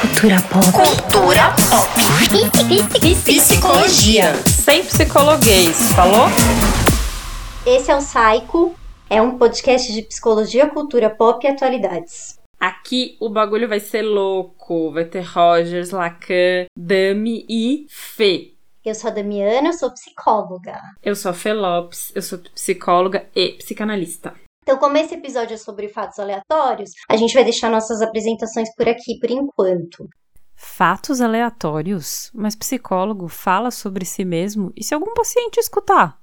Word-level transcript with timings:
Cultura 0.00 0.36
pop. 0.42 0.64
Cultura 0.72 1.54
pop. 1.68 1.90
Psicologia. 3.24 4.32
Sem 4.46 4.84
psicologuês, 4.84 5.76
falou? 5.92 6.26
Esse 7.66 7.90
é 7.90 7.96
o 7.96 7.98
Psycho, 7.98 8.74
é 9.10 9.20
um 9.20 9.36
podcast 9.36 9.92
de 9.92 10.02
psicologia, 10.02 10.68
cultura 10.68 11.10
pop 11.10 11.44
e 11.44 11.50
atualidades. 11.50 12.38
Aqui 12.60 13.16
o 13.18 13.28
bagulho 13.28 13.68
vai 13.68 13.80
ser 13.80 14.02
louco. 14.02 14.92
Vai 14.92 15.04
ter 15.04 15.22
Rogers, 15.22 15.90
Lacan, 15.90 16.66
Dami 16.76 17.44
e 17.48 17.86
Fê. 17.88 18.52
Eu 18.84 18.94
sou 18.94 19.10
a 19.10 19.14
Damiana, 19.14 19.70
eu 19.70 19.72
sou 19.72 19.90
psicóloga. 19.90 20.80
Eu 21.02 21.16
sou 21.16 21.32
a 21.32 21.34
Fê 21.34 21.52
Lopes, 21.52 22.12
eu 22.14 22.22
sou 22.22 22.38
psicóloga 22.38 23.26
e 23.34 23.48
psicanalista. 23.54 24.32
Então, 24.68 24.76
como 24.76 24.98
esse 24.98 25.14
episódio 25.14 25.54
é 25.54 25.56
sobre 25.56 25.88
fatos 25.88 26.18
aleatórios, 26.18 26.90
a 27.08 27.16
gente 27.16 27.32
vai 27.32 27.42
deixar 27.42 27.70
nossas 27.70 28.02
apresentações 28.02 28.68
por 28.76 28.86
aqui 28.86 29.18
por 29.18 29.30
enquanto. 29.30 30.06
Fatos 30.54 31.22
aleatórios? 31.22 32.30
Mas 32.34 32.54
psicólogo 32.54 33.28
fala 33.28 33.70
sobre 33.70 34.04
si 34.04 34.26
mesmo 34.26 34.70
e 34.76 34.84
se 34.84 34.92
algum 34.92 35.14
paciente 35.14 35.56
escutar? 35.56 36.18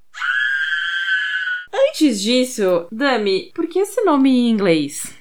Antes 1.73 2.21
disso, 2.21 2.85
Dami, 2.91 3.51
por 3.55 3.65
que 3.65 3.79
esse 3.79 4.03
nome 4.03 4.29
em 4.29 4.51
inglês? 4.51 5.11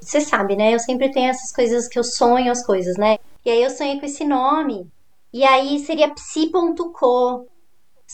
Você 0.00 0.20
sabe, 0.20 0.54
né? 0.54 0.72
Eu 0.72 0.78
sempre 0.78 1.10
tenho 1.10 1.30
essas 1.30 1.50
coisas 1.50 1.88
que 1.88 1.98
eu 1.98 2.04
sonho 2.04 2.52
as 2.52 2.64
coisas, 2.64 2.96
né? 2.96 3.18
E 3.44 3.50
aí 3.50 3.64
eu 3.64 3.70
sonhei 3.70 3.98
com 3.98 4.06
esse 4.06 4.24
nome. 4.24 4.88
E 5.32 5.42
aí 5.42 5.80
seria 5.80 6.14
psi.co. 6.14 7.48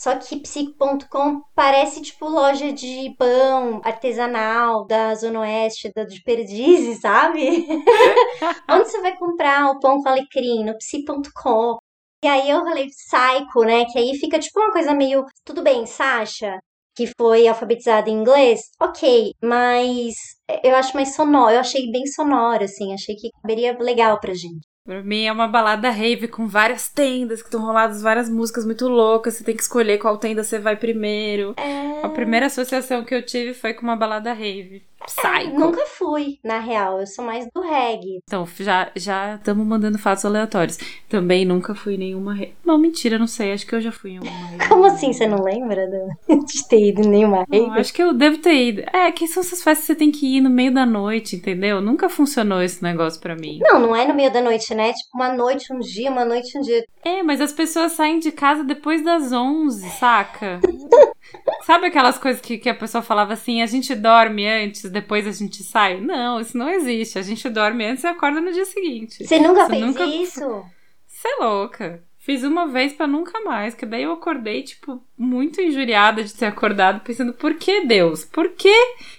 Só 0.01 0.15
que 0.15 0.39
psi.com 0.39 1.43
parece 1.53 2.01
tipo 2.01 2.27
loja 2.27 2.73
de 2.73 3.13
pão 3.19 3.79
artesanal 3.83 4.83
da 4.87 5.13
Zona 5.13 5.41
Oeste, 5.41 5.91
da 5.95 6.03
de 6.03 6.23
Perdizes, 6.23 7.01
sabe? 7.01 7.67
Onde 8.67 8.89
você 8.89 8.99
vai 8.99 9.15
comprar 9.15 9.69
o 9.69 9.79
pão 9.79 10.01
com 10.01 10.09
alecrim? 10.09 10.65
No 10.65 10.75
psi.com. 10.75 11.77
E 12.25 12.27
aí 12.27 12.49
eu 12.49 12.63
falei 12.63 12.87
psycho, 12.87 13.59
né? 13.63 13.85
Que 13.85 13.99
aí 13.99 14.17
fica 14.17 14.39
tipo 14.39 14.59
uma 14.59 14.71
coisa 14.71 14.91
meio. 14.91 15.23
Tudo 15.45 15.61
bem, 15.61 15.85
Sasha, 15.85 16.57
que 16.95 17.05
foi 17.15 17.47
alfabetizada 17.47 18.09
em 18.09 18.13
inglês, 18.13 18.71
ok, 18.81 19.33
mas 19.39 20.15
eu 20.63 20.75
acho 20.75 20.95
mais 20.95 21.15
sonoro, 21.15 21.53
eu 21.53 21.59
achei 21.59 21.91
bem 21.91 22.07
sonoro, 22.07 22.63
assim, 22.63 22.91
achei 22.91 23.15
que 23.15 23.29
caberia 23.39 23.77
legal 23.79 24.19
pra 24.19 24.33
gente. 24.33 24.70
Pra 24.83 25.03
mim 25.03 25.25
é 25.25 25.31
uma 25.31 25.47
balada 25.47 25.91
rave 25.91 26.27
com 26.27 26.47
várias 26.47 26.89
tendas 26.89 27.41
que 27.41 27.47
estão 27.47 27.61
roladas 27.61 28.01
várias 28.01 28.29
músicas 28.29 28.65
muito 28.65 28.87
loucas. 28.87 29.35
Você 29.35 29.43
tem 29.43 29.55
que 29.55 29.61
escolher 29.61 29.99
qual 29.99 30.17
tenda 30.17 30.43
você 30.43 30.57
vai 30.57 30.75
primeiro. 30.75 31.53
É... 31.57 32.03
A 32.03 32.09
primeira 32.09 32.47
associação 32.47 33.05
que 33.05 33.13
eu 33.13 33.23
tive 33.23 33.53
foi 33.53 33.73
com 33.73 33.83
uma 33.83 33.95
balada 33.95 34.33
rave. 34.33 34.83
Psycho. 35.05 35.59
Nunca 35.59 35.85
fui, 35.85 36.39
na 36.43 36.59
real. 36.59 36.99
Eu 36.99 37.07
sou 37.07 37.23
mais 37.23 37.47
do 37.53 37.61
reggae. 37.61 38.19
Então, 38.23 38.47
já 38.59 38.91
já 38.95 39.35
estamos 39.35 39.65
mandando 39.65 39.97
fatos 39.97 40.25
aleatórios. 40.25 40.77
Também 41.09 41.45
nunca 41.45 41.73
fui 41.73 41.97
nenhuma 41.97 42.33
rave. 42.33 42.53
Não, 42.63 42.77
mentira, 42.77 43.17
não 43.17 43.27
sei. 43.27 43.53
Acho 43.53 43.65
que 43.65 43.75
eu 43.75 43.81
já 43.81 43.91
fui 43.91 44.11
em 44.11 44.19
uma. 44.19 44.31
Como 44.67 44.85
assim? 44.85 45.13
Você 45.13 45.27
não 45.27 45.43
lembra 45.43 45.87
de, 45.87 46.35
de 46.45 46.67
ter 46.67 46.89
ido 46.89 47.01
em 47.01 47.09
nenhuma 47.09 47.45
rave? 47.51 47.67
Não, 47.67 47.73
acho 47.73 47.93
que 47.93 48.01
eu 48.01 48.13
devo 48.13 48.37
ter 48.37 48.55
ido. 48.55 48.81
É, 48.93 49.11
que 49.11 49.27
são 49.27 49.41
essas 49.41 49.63
festas 49.63 49.85
que 49.85 49.93
você 49.93 49.95
tem 49.95 50.11
que 50.11 50.37
ir 50.37 50.41
no 50.41 50.49
meio 50.49 50.73
da 50.73 50.85
noite, 50.85 51.35
entendeu? 51.35 51.81
Nunca 51.81 52.09
funcionou 52.09 52.61
esse 52.61 52.81
negócio 52.83 53.19
pra 53.19 53.35
mim. 53.35 53.59
Não, 53.61 53.79
não 53.79 53.95
é 53.95 54.07
no 54.07 54.13
meio 54.13 54.31
da 54.31 54.41
noite, 54.41 54.73
né? 54.73 54.93
Tipo, 54.93 55.09
uma 55.15 55.33
noite, 55.33 55.73
um 55.73 55.79
dia, 55.79 56.11
uma 56.11 56.25
noite, 56.25 56.57
um 56.57 56.61
dia. 56.61 56.83
É, 57.03 57.23
mas 57.23 57.41
as 57.41 57.51
pessoas 57.51 57.93
saem 57.93 58.19
de 58.19 58.31
casa 58.31 58.63
depois 58.63 59.03
das 59.03 59.31
11, 59.31 59.89
saca? 59.91 60.59
Sabe 61.63 61.87
aquelas 61.87 62.17
coisas 62.17 62.41
que, 62.41 62.57
que 62.57 62.69
a 62.69 62.73
pessoa 62.75 63.01
falava 63.01 63.33
assim, 63.33 63.61
a 63.61 63.65
gente 63.65 63.93
dorme 63.95 64.47
antes, 64.47 64.89
depois 64.89 65.27
a 65.27 65.31
gente 65.31 65.63
sai? 65.63 66.01
Não, 66.01 66.39
isso 66.39 66.57
não 66.57 66.69
existe. 66.69 67.17
A 67.19 67.21
gente 67.21 67.47
dorme 67.49 67.85
antes 67.85 68.03
e 68.03 68.07
acorda 68.07 68.41
no 68.41 68.51
dia 68.51 68.65
seguinte. 68.65 69.23
Você 69.25 69.39
nunca 69.39 69.65
Você 69.65 69.69
fez 69.71 69.85
nunca- 69.85 70.05
isso? 70.05 70.63
Você 71.07 71.27
é 71.27 71.43
louca. 71.43 72.03
Fiz 72.17 72.43
uma 72.43 72.67
vez 72.67 72.93
pra 72.93 73.07
nunca 73.07 73.41
mais, 73.41 73.73
que 73.73 73.83
daí 73.83 74.03
eu 74.03 74.11
acordei, 74.11 74.61
tipo, 74.61 75.01
muito 75.17 75.59
injuriada 75.59 76.23
de 76.23 76.31
ter 76.35 76.45
acordado, 76.45 77.01
pensando, 77.01 77.33
por 77.33 77.55
que 77.55 77.83
Deus? 77.85 78.23
Por 78.25 78.49
que 78.49 78.71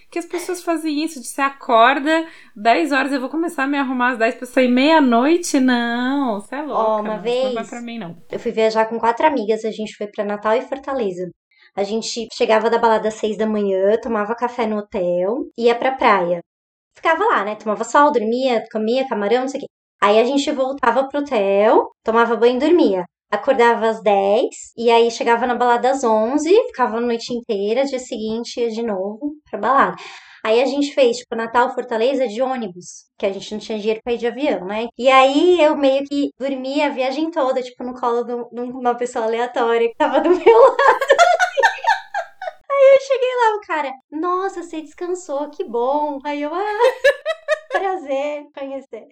que 0.08 0.20
as 0.20 0.24
pessoas 0.24 0.62
fazem 0.62 1.02
isso? 1.02 1.20
De 1.20 1.26
você 1.26 1.40
acorda, 1.40 2.24
10 2.54 2.92
horas 2.92 3.12
eu 3.12 3.18
vou 3.20 3.28
começar 3.28 3.64
a 3.64 3.66
me 3.66 3.76
arrumar 3.76 4.10
às 4.12 4.18
10 4.18 4.36
pra 4.36 4.46
sair 4.46 4.68
meia-noite? 4.68 5.58
Não, 5.58 6.40
você 6.40 6.54
é 6.54 6.62
louca. 6.62 6.80
Ó, 6.80 7.00
uma 7.00 7.16
não, 7.16 7.24
isso 7.24 7.36
Não 7.36 7.42
vai 7.42 7.54
vez- 7.54 7.70
pra 7.70 7.80
mim, 7.80 7.98
não. 7.98 8.16
Eu 8.30 8.38
fui 8.38 8.52
viajar 8.52 8.86
com 8.86 8.98
quatro 9.00 9.26
amigas, 9.26 9.64
a 9.64 9.70
gente 9.72 9.96
foi 9.96 10.06
pra 10.06 10.24
Natal 10.24 10.54
e 10.54 10.62
Fortaleza. 10.62 11.28
A 11.76 11.82
gente 11.84 12.28
chegava 12.32 12.68
da 12.70 12.78
balada 12.78 13.08
às 13.08 13.14
seis 13.14 13.36
da 13.36 13.46
manhã, 13.46 13.96
tomava 14.02 14.34
café 14.34 14.66
no 14.66 14.78
hotel, 14.78 15.46
ia 15.56 15.74
pra 15.74 15.92
praia. 15.92 16.40
Ficava 16.96 17.24
lá, 17.26 17.44
né? 17.44 17.56
Tomava 17.56 17.84
sol, 17.84 18.12
dormia, 18.12 18.64
comia 18.72 19.08
camarão, 19.08 19.42
não 19.42 19.48
sei 19.48 19.58
o 19.60 19.62
quê. 19.62 19.66
Aí 20.02 20.18
a 20.20 20.24
gente 20.24 20.50
voltava 20.52 21.08
pro 21.08 21.20
hotel, 21.20 21.90
tomava 22.04 22.36
banho 22.36 22.56
e 22.56 22.60
dormia. 22.60 23.04
Acordava 23.30 23.88
às 23.88 24.02
10 24.02 24.48
e 24.76 24.90
aí 24.90 25.10
chegava 25.10 25.46
na 25.46 25.54
balada 25.54 25.90
às 25.90 26.04
11, 26.04 26.50
ficava 26.68 26.98
a 26.98 27.00
noite 27.00 27.32
inteira, 27.34 27.84
dia 27.84 27.98
seguinte 27.98 28.60
ia 28.60 28.70
de 28.70 28.82
novo 28.82 29.34
pra 29.50 29.58
balada. 29.58 29.96
Aí 30.44 30.60
a 30.60 30.66
gente 30.66 30.92
fez, 30.94 31.18
tipo, 31.18 31.36
Natal 31.36 31.72
Fortaleza 31.72 32.26
de 32.28 32.42
ônibus, 32.42 33.06
que 33.16 33.24
a 33.24 33.32
gente 33.32 33.52
não 33.52 33.60
tinha 33.60 33.78
dinheiro 33.78 34.00
pra 34.04 34.12
ir 34.12 34.18
de 34.18 34.26
avião, 34.26 34.64
né? 34.66 34.88
E 34.98 35.08
aí 35.08 35.60
eu 35.62 35.76
meio 35.76 36.04
que 36.04 36.30
dormia 36.38 36.86
a 36.86 36.90
viagem 36.90 37.30
toda, 37.30 37.62
tipo, 37.62 37.84
no 37.84 37.94
colo 37.94 38.24
de 38.24 38.34
um- 38.34 38.78
uma 38.80 38.94
pessoa 38.96 39.24
aleatória 39.26 39.88
que 39.88 39.94
tava 39.96 40.20
do 40.20 40.30
meu 40.30 40.58
lado. 40.62 41.21
Aí 42.82 42.94
eu 42.96 43.00
cheguei 43.00 43.36
lá, 43.36 43.56
o 43.56 43.60
cara, 43.60 43.92
nossa, 44.10 44.62
você 44.62 44.82
descansou, 44.82 45.50
que 45.50 45.64
bom. 45.64 46.18
Aí 46.24 46.42
eu, 46.42 46.52
ah, 46.54 46.58
prazer 47.70 48.46
conhecer. 48.54 49.08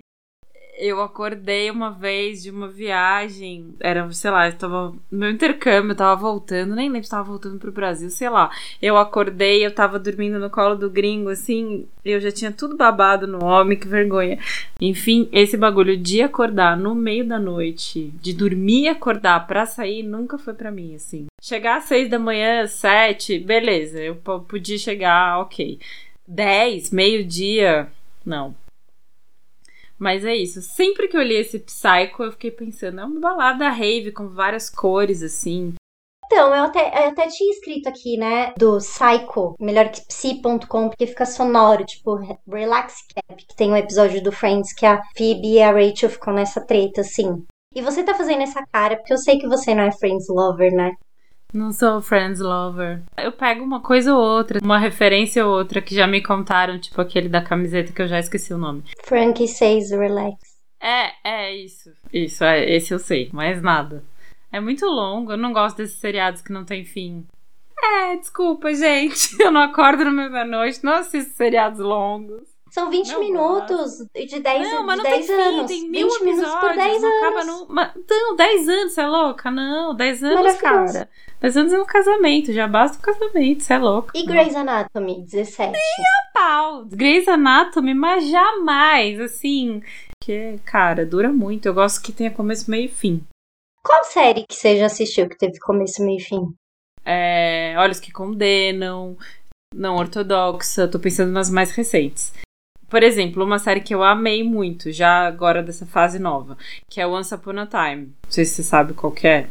Eu 0.82 1.02
acordei 1.02 1.70
uma 1.70 1.90
vez 1.90 2.42
de 2.42 2.50
uma 2.50 2.66
viagem, 2.66 3.74
era, 3.80 4.10
sei 4.12 4.30
lá, 4.30 4.48
eu 4.48 4.56
tava 4.56 4.92
no 5.10 5.18
meu 5.18 5.30
intercâmbio, 5.30 5.90
eu 5.92 5.94
tava 5.96 6.18
voltando, 6.18 6.74
nem 6.74 6.88
lembro 6.88 7.04
se 7.04 7.10
tava 7.10 7.24
voltando 7.28 7.58
pro 7.58 7.70
Brasil, 7.70 8.08
sei 8.08 8.30
lá. 8.30 8.50
Eu 8.80 8.96
acordei, 8.96 9.64
eu 9.64 9.74
tava 9.74 9.98
dormindo 9.98 10.38
no 10.38 10.48
colo 10.48 10.74
do 10.74 10.88
gringo, 10.88 11.28
assim, 11.28 11.86
eu 12.02 12.18
já 12.18 12.32
tinha 12.32 12.50
tudo 12.50 12.78
babado 12.78 13.26
no 13.26 13.44
homem, 13.44 13.78
que 13.78 13.86
vergonha. 13.86 14.38
Enfim, 14.80 15.28
esse 15.32 15.54
bagulho 15.58 15.98
de 15.98 16.22
acordar 16.22 16.78
no 16.78 16.94
meio 16.94 17.26
da 17.28 17.38
noite, 17.38 18.10
de 18.22 18.32
dormir 18.32 18.84
e 18.84 18.88
acordar 18.88 19.46
pra 19.46 19.66
sair, 19.66 20.02
nunca 20.02 20.38
foi 20.38 20.54
pra 20.54 20.70
mim, 20.70 20.94
assim. 20.94 21.26
Chegar 21.42 21.76
às 21.76 21.84
seis 21.84 22.08
da 22.08 22.18
manhã, 22.18 22.66
sete, 22.66 23.38
beleza, 23.38 24.00
eu 24.00 24.16
po- 24.16 24.40
podia 24.40 24.78
chegar, 24.78 25.40
ok. 25.40 25.78
Dez, 26.26 26.90
meio-dia, 26.90 27.86
não. 28.24 28.54
Mas 30.00 30.24
é 30.24 30.34
isso. 30.34 30.62
Sempre 30.62 31.08
que 31.08 31.16
eu 31.16 31.22
li 31.22 31.34
esse 31.34 31.58
Psycho, 31.58 32.22
eu 32.22 32.32
fiquei 32.32 32.50
pensando, 32.50 33.00
é 33.00 33.04
uma 33.04 33.20
balada 33.20 33.68
rave 33.68 34.10
com 34.12 34.30
várias 34.30 34.70
cores, 34.70 35.22
assim. 35.22 35.74
Então, 36.24 36.54
eu 36.54 36.64
até, 36.64 37.04
eu 37.04 37.08
até 37.08 37.28
tinha 37.28 37.50
escrito 37.50 37.88
aqui, 37.88 38.16
né, 38.16 38.54
do 38.56 38.78
Psycho, 38.78 39.56
melhor 39.60 39.90
que 39.90 40.00
psi.com, 40.06 40.88
porque 40.88 41.06
fica 41.06 41.26
sonoro, 41.26 41.84
tipo, 41.84 42.14
Relax 42.48 42.94
Cap, 43.14 43.44
que 43.44 43.56
tem 43.56 43.70
um 43.70 43.76
episódio 43.76 44.22
do 44.22 44.32
Friends 44.32 44.72
que 44.72 44.86
a 44.86 45.02
Phoebe 45.16 45.54
e 45.54 45.60
a 45.60 45.72
Rachel 45.72 46.08
ficam 46.08 46.32
nessa 46.32 46.64
treta, 46.64 47.02
assim. 47.02 47.44
E 47.74 47.82
você 47.82 48.02
tá 48.02 48.14
fazendo 48.14 48.42
essa 48.42 48.64
cara, 48.72 48.96
porque 48.96 49.12
eu 49.12 49.18
sei 49.18 49.38
que 49.38 49.48
você 49.48 49.74
não 49.74 49.82
é 49.82 49.92
Friends 49.92 50.28
Lover, 50.28 50.72
né? 50.72 50.92
Não 51.52 51.72
sou 51.72 52.00
Friends 52.00 52.40
Lover. 52.40 53.02
Eu 53.18 53.32
pego 53.32 53.64
uma 53.64 53.80
coisa 53.80 54.14
ou 54.14 54.20
outra, 54.20 54.60
uma 54.62 54.78
referência 54.78 55.44
ou 55.44 55.52
outra 55.52 55.80
que 55.82 55.94
já 55.94 56.06
me 56.06 56.22
contaram, 56.22 56.78
tipo 56.78 57.00
aquele 57.00 57.28
da 57.28 57.42
camiseta 57.42 57.92
que 57.92 58.02
eu 58.02 58.08
já 58.08 58.18
esqueci 58.18 58.54
o 58.54 58.58
nome. 58.58 58.84
Frankie 59.04 59.48
says 59.48 59.90
relax. 59.90 60.38
É, 60.80 61.10
é 61.24 61.54
isso. 61.54 61.92
Isso, 62.12 62.44
é, 62.44 62.68
esse 62.70 62.94
eu 62.94 62.98
sei, 62.98 63.28
mais 63.32 63.60
nada. 63.60 64.02
É 64.52 64.60
muito 64.60 64.86
longo, 64.86 65.32
eu 65.32 65.36
não 65.36 65.52
gosto 65.52 65.76
desses 65.76 65.98
seriados 65.98 66.40
que 66.40 66.52
não 66.52 66.64
tem 66.64 66.84
fim. 66.84 67.26
É, 67.82 68.16
desculpa, 68.16 68.72
gente. 68.74 69.36
Eu 69.40 69.50
não 69.50 69.62
acordo 69.62 70.04
no 70.04 70.12
meio 70.12 70.30
da 70.30 70.44
noite, 70.44 70.84
não 70.84 70.92
assisto 70.92 71.32
seriados 71.32 71.78
longos. 71.78 72.42
São 72.70 72.88
20 72.90 73.08
Não 73.12 73.20
minutos 73.20 73.98
de 74.14 74.40
10, 74.40 74.72
Não, 74.72 74.86
mas 74.86 74.98
de 74.98 75.02
não 75.04 75.10
10 75.10 75.26
tem 75.26 75.36
fim, 75.36 75.42
anos. 75.42 75.66
tem 75.66 75.88
mil 75.90 76.08
20 76.08 76.24
minutos 76.24 76.54
por 76.54 76.70
episódios, 76.70 76.84
10 76.84 77.02
não 77.02 77.08
anos. 77.08 77.22
acaba 77.22 77.44
no... 77.44 77.66
Mas, 77.68 77.92
não, 78.08 78.36
10 78.36 78.68
anos, 78.68 78.92
você 78.92 79.00
é 79.00 79.06
louca? 79.06 79.50
Não, 79.50 79.94
10 79.94 80.24
anos, 80.24 80.56
cara. 80.56 81.08
10 81.40 81.56
anos 81.56 81.72
é 81.72 81.80
um 81.80 81.86
casamento, 81.86 82.52
já 82.52 82.68
basta 82.68 82.98
o 82.98 83.00
casamento, 83.00 83.62
você 83.64 83.72
é 83.74 83.78
louca. 83.78 84.12
E 84.16 84.24
Grey's 84.24 84.54
Anatomy, 84.54 85.22
17. 85.24 85.76
pau. 86.32 86.84
Grey's 86.86 87.26
Anatomy, 87.28 87.94
mas 87.94 88.28
jamais, 88.28 89.20
assim... 89.20 89.82
Que, 90.22 90.58
cara, 90.66 91.06
dura 91.06 91.30
muito. 91.32 91.66
Eu 91.66 91.72
gosto 91.74 92.02
que 92.02 92.12
tenha 92.12 92.30
começo, 92.30 92.70
meio 92.70 92.84
e 92.84 92.88
fim. 92.88 93.24
Qual 93.82 94.04
série 94.04 94.44
que 94.46 94.54
você 94.54 94.76
já 94.76 94.84
assistiu 94.86 95.26
que 95.28 95.36
teve 95.38 95.58
começo, 95.58 96.04
meio 96.04 96.18
e 96.18 96.22
fim? 96.22 96.54
É, 97.04 97.74
Olhos 97.78 97.98
que 97.98 98.12
Condenam, 98.12 99.16
Não 99.74 99.96
Ortodoxa, 99.96 100.86
tô 100.86 100.98
pensando 100.98 101.32
nas 101.32 101.48
mais 101.48 101.70
recentes. 101.72 102.34
Por 102.90 103.02
exemplo, 103.02 103.44
uma 103.44 103.58
série 103.60 103.80
que 103.80 103.94
eu 103.94 104.02
amei 104.02 104.42
muito, 104.42 104.90
já 104.92 105.26
agora 105.26 105.62
dessa 105.62 105.86
fase 105.86 106.18
nova, 106.18 106.58
que 106.88 107.00
é 107.00 107.06
Once 107.06 107.32
Upon 107.34 107.58
a 107.60 107.66
Time. 107.66 108.06
Não 108.24 108.30
sei 108.30 108.44
se 108.44 108.56
você 108.56 108.62
sabe 108.64 108.92
qual 108.94 109.12
que 109.12 109.26
é. 109.28 109.46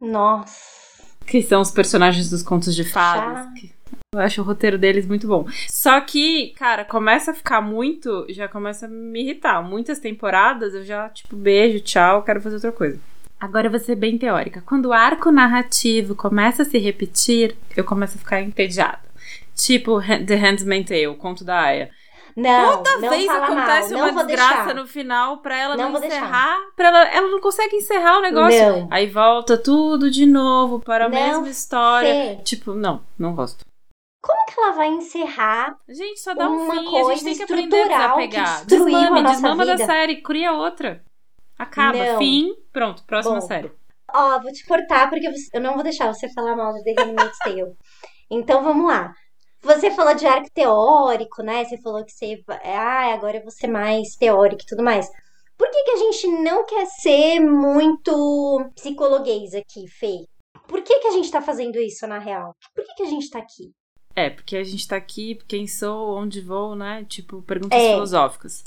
Nossa. 0.00 1.02
Que 1.26 1.42
são 1.42 1.60
os 1.62 1.70
personagens 1.70 2.28
dos 2.28 2.42
contos 2.42 2.74
de 2.76 2.84
fadas. 2.84 3.46
Que- 3.58 3.72
Eu 4.14 4.20
acho 4.20 4.42
o 4.42 4.44
roteiro 4.44 4.78
deles 4.78 5.06
muito 5.06 5.26
bom. 5.26 5.46
Só 5.68 6.00
que, 6.00 6.50
cara, 6.58 6.84
começa 6.84 7.30
a 7.32 7.34
ficar 7.34 7.60
muito. 7.60 8.26
Já 8.28 8.46
começa 8.46 8.86
a 8.86 8.88
me 8.88 9.22
irritar. 9.22 9.60
Muitas 9.62 9.98
temporadas 9.98 10.74
eu 10.74 10.84
já, 10.84 11.08
tipo, 11.08 11.34
beijo, 11.34 11.80
tchau, 11.80 12.22
quero 12.22 12.40
fazer 12.40 12.56
outra 12.56 12.70
coisa. 12.72 13.00
Agora 13.40 13.66
eu 13.66 13.70
vou 13.70 13.80
ser 13.80 13.96
bem 13.96 14.16
teórica. 14.16 14.62
Quando 14.64 14.86
o 14.86 14.92
arco 14.92 15.32
narrativo 15.32 16.14
começa 16.14 16.62
a 16.62 16.64
se 16.64 16.78
repetir, 16.78 17.56
eu 17.76 17.82
começo 17.82 18.16
a 18.16 18.18
ficar 18.20 18.40
entediada. 18.40 19.00
Tipo 19.56 20.00
The 20.00 20.34
Handmaid's 20.36 20.88
Tale, 20.88 21.06
o 21.08 21.14
conto 21.16 21.44
da 21.44 21.60
Aya. 21.60 21.90
Não, 22.36 22.78
Toda 22.82 22.98
não 22.98 23.10
vez 23.10 23.28
acontece 23.28 23.94
mal, 23.94 24.08
uma 24.10 24.24
desgraça 24.24 24.54
deixar. 24.64 24.74
no 24.74 24.86
final 24.88 25.38
pra 25.38 25.56
ela 25.56 25.76
não, 25.76 25.90
Não 25.90 26.04
encerrar. 26.04 26.56
Pra 26.74 26.88
ela, 26.88 27.02
ela 27.08 27.28
não 27.28 27.40
consegue 27.40 27.76
encerrar 27.76 28.18
o 28.18 28.22
negócio. 28.22 28.58
Não. 28.80 28.88
Aí 28.90 29.06
volta 29.06 29.56
tudo 29.56 30.10
de 30.10 30.26
novo 30.26 30.80
para 30.80 31.06
a 31.06 31.08
Não, 31.08 31.14
mesma 31.16 31.48
história. 31.48 32.12
Fê, 32.36 32.42
Tipo, 32.42 32.74
não, 32.74 33.02
não 33.16 33.34
gosto. 33.36 33.64
como 34.20 34.44
que 34.46 34.58
ela 34.60 34.72
vai 34.72 34.88
encerrar? 34.88 35.76
Gente, 35.88 36.18
só 36.20 36.34
dá 36.34 36.48
um 36.48 36.70
fim. 36.70 36.98
A 36.98 37.14
gente 37.14 37.24
tem 37.24 37.36
que 37.36 37.42
aprender 37.44 37.76
a 37.82 37.82
que 37.82 37.88
desapegar. 37.94 38.64
Desmame, 38.66 39.20
a 39.20 39.22
desmama 39.22 39.64
da 39.66 39.72
vida. 39.76 39.86
série, 39.86 40.16
cria 40.22 40.52
outra. 40.52 41.02
Acaba, 41.56 41.96
Não. 42.04 42.18
fim, 42.18 42.52
pronto, 42.72 43.04
próxima 43.04 43.36
Bom. 43.36 43.40
série. 43.46 43.70
Ó, 44.12 44.40
vou 44.40 44.50
te 44.52 44.66
cortar 44.66 45.08
porque 45.08 45.28
eu 45.52 45.60
não 45.60 45.74
vou 45.74 45.82
deixar 45.84 46.12
você 46.12 46.28
falar 46.32 46.56
mal 46.56 46.72
de 46.74 46.82
The 46.82 47.00
Handmaid's 47.00 47.38
Tale. 47.38 47.76
Então 48.30 48.62
vamos 48.64 48.86
lá. 48.88 49.12
Você 49.64 49.90
falou 49.92 50.14
de 50.14 50.26
arco 50.26 50.50
teórico, 50.52 51.42
né? 51.42 51.64
Você 51.64 51.78
falou 51.78 52.04
que 52.04 52.12
você. 52.12 52.42
Ah, 52.64 53.12
agora 53.14 53.38
eu 53.38 53.42
vou 53.42 53.50
ser 53.50 53.66
mais 53.66 54.14
teórico 54.14 54.62
e 54.62 54.66
tudo 54.66 54.82
mais. 54.82 55.08
Por 55.56 55.70
que, 55.70 55.84
que 55.84 55.90
a 55.90 55.96
gente 55.96 56.26
não 56.42 56.66
quer 56.66 56.86
ser 56.86 57.40
muito 57.40 58.70
psicologuês 58.74 59.54
aqui, 59.54 59.86
Fê? 59.88 60.24
Por 60.66 60.82
que, 60.82 60.98
que 61.00 61.06
a 61.08 61.12
gente 61.12 61.30
tá 61.30 61.40
fazendo 61.40 61.78
isso 61.78 62.06
na 62.06 62.18
real? 62.18 62.54
Por 62.74 62.84
que, 62.84 62.94
que 62.94 63.02
a 63.04 63.06
gente 63.06 63.30
tá 63.30 63.38
aqui? 63.38 63.70
É, 64.16 64.30
porque 64.30 64.56
a 64.56 64.64
gente 64.64 64.86
tá 64.86 64.96
aqui, 64.96 65.38
quem 65.48 65.66
sou, 65.66 66.16
onde 66.16 66.40
vou, 66.40 66.74
né? 66.76 67.04
Tipo, 67.08 67.42
perguntas 67.42 67.78
É. 67.80 67.92
filosóficas. 67.92 68.64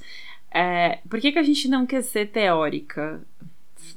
É, 0.52 1.00
por 1.10 1.20
que, 1.20 1.32
que 1.32 1.40
a 1.40 1.44
gente 1.44 1.68
não 1.68 1.86
quer 1.86 2.02
ser 2.04 2.32
teórica? 2.32 3.22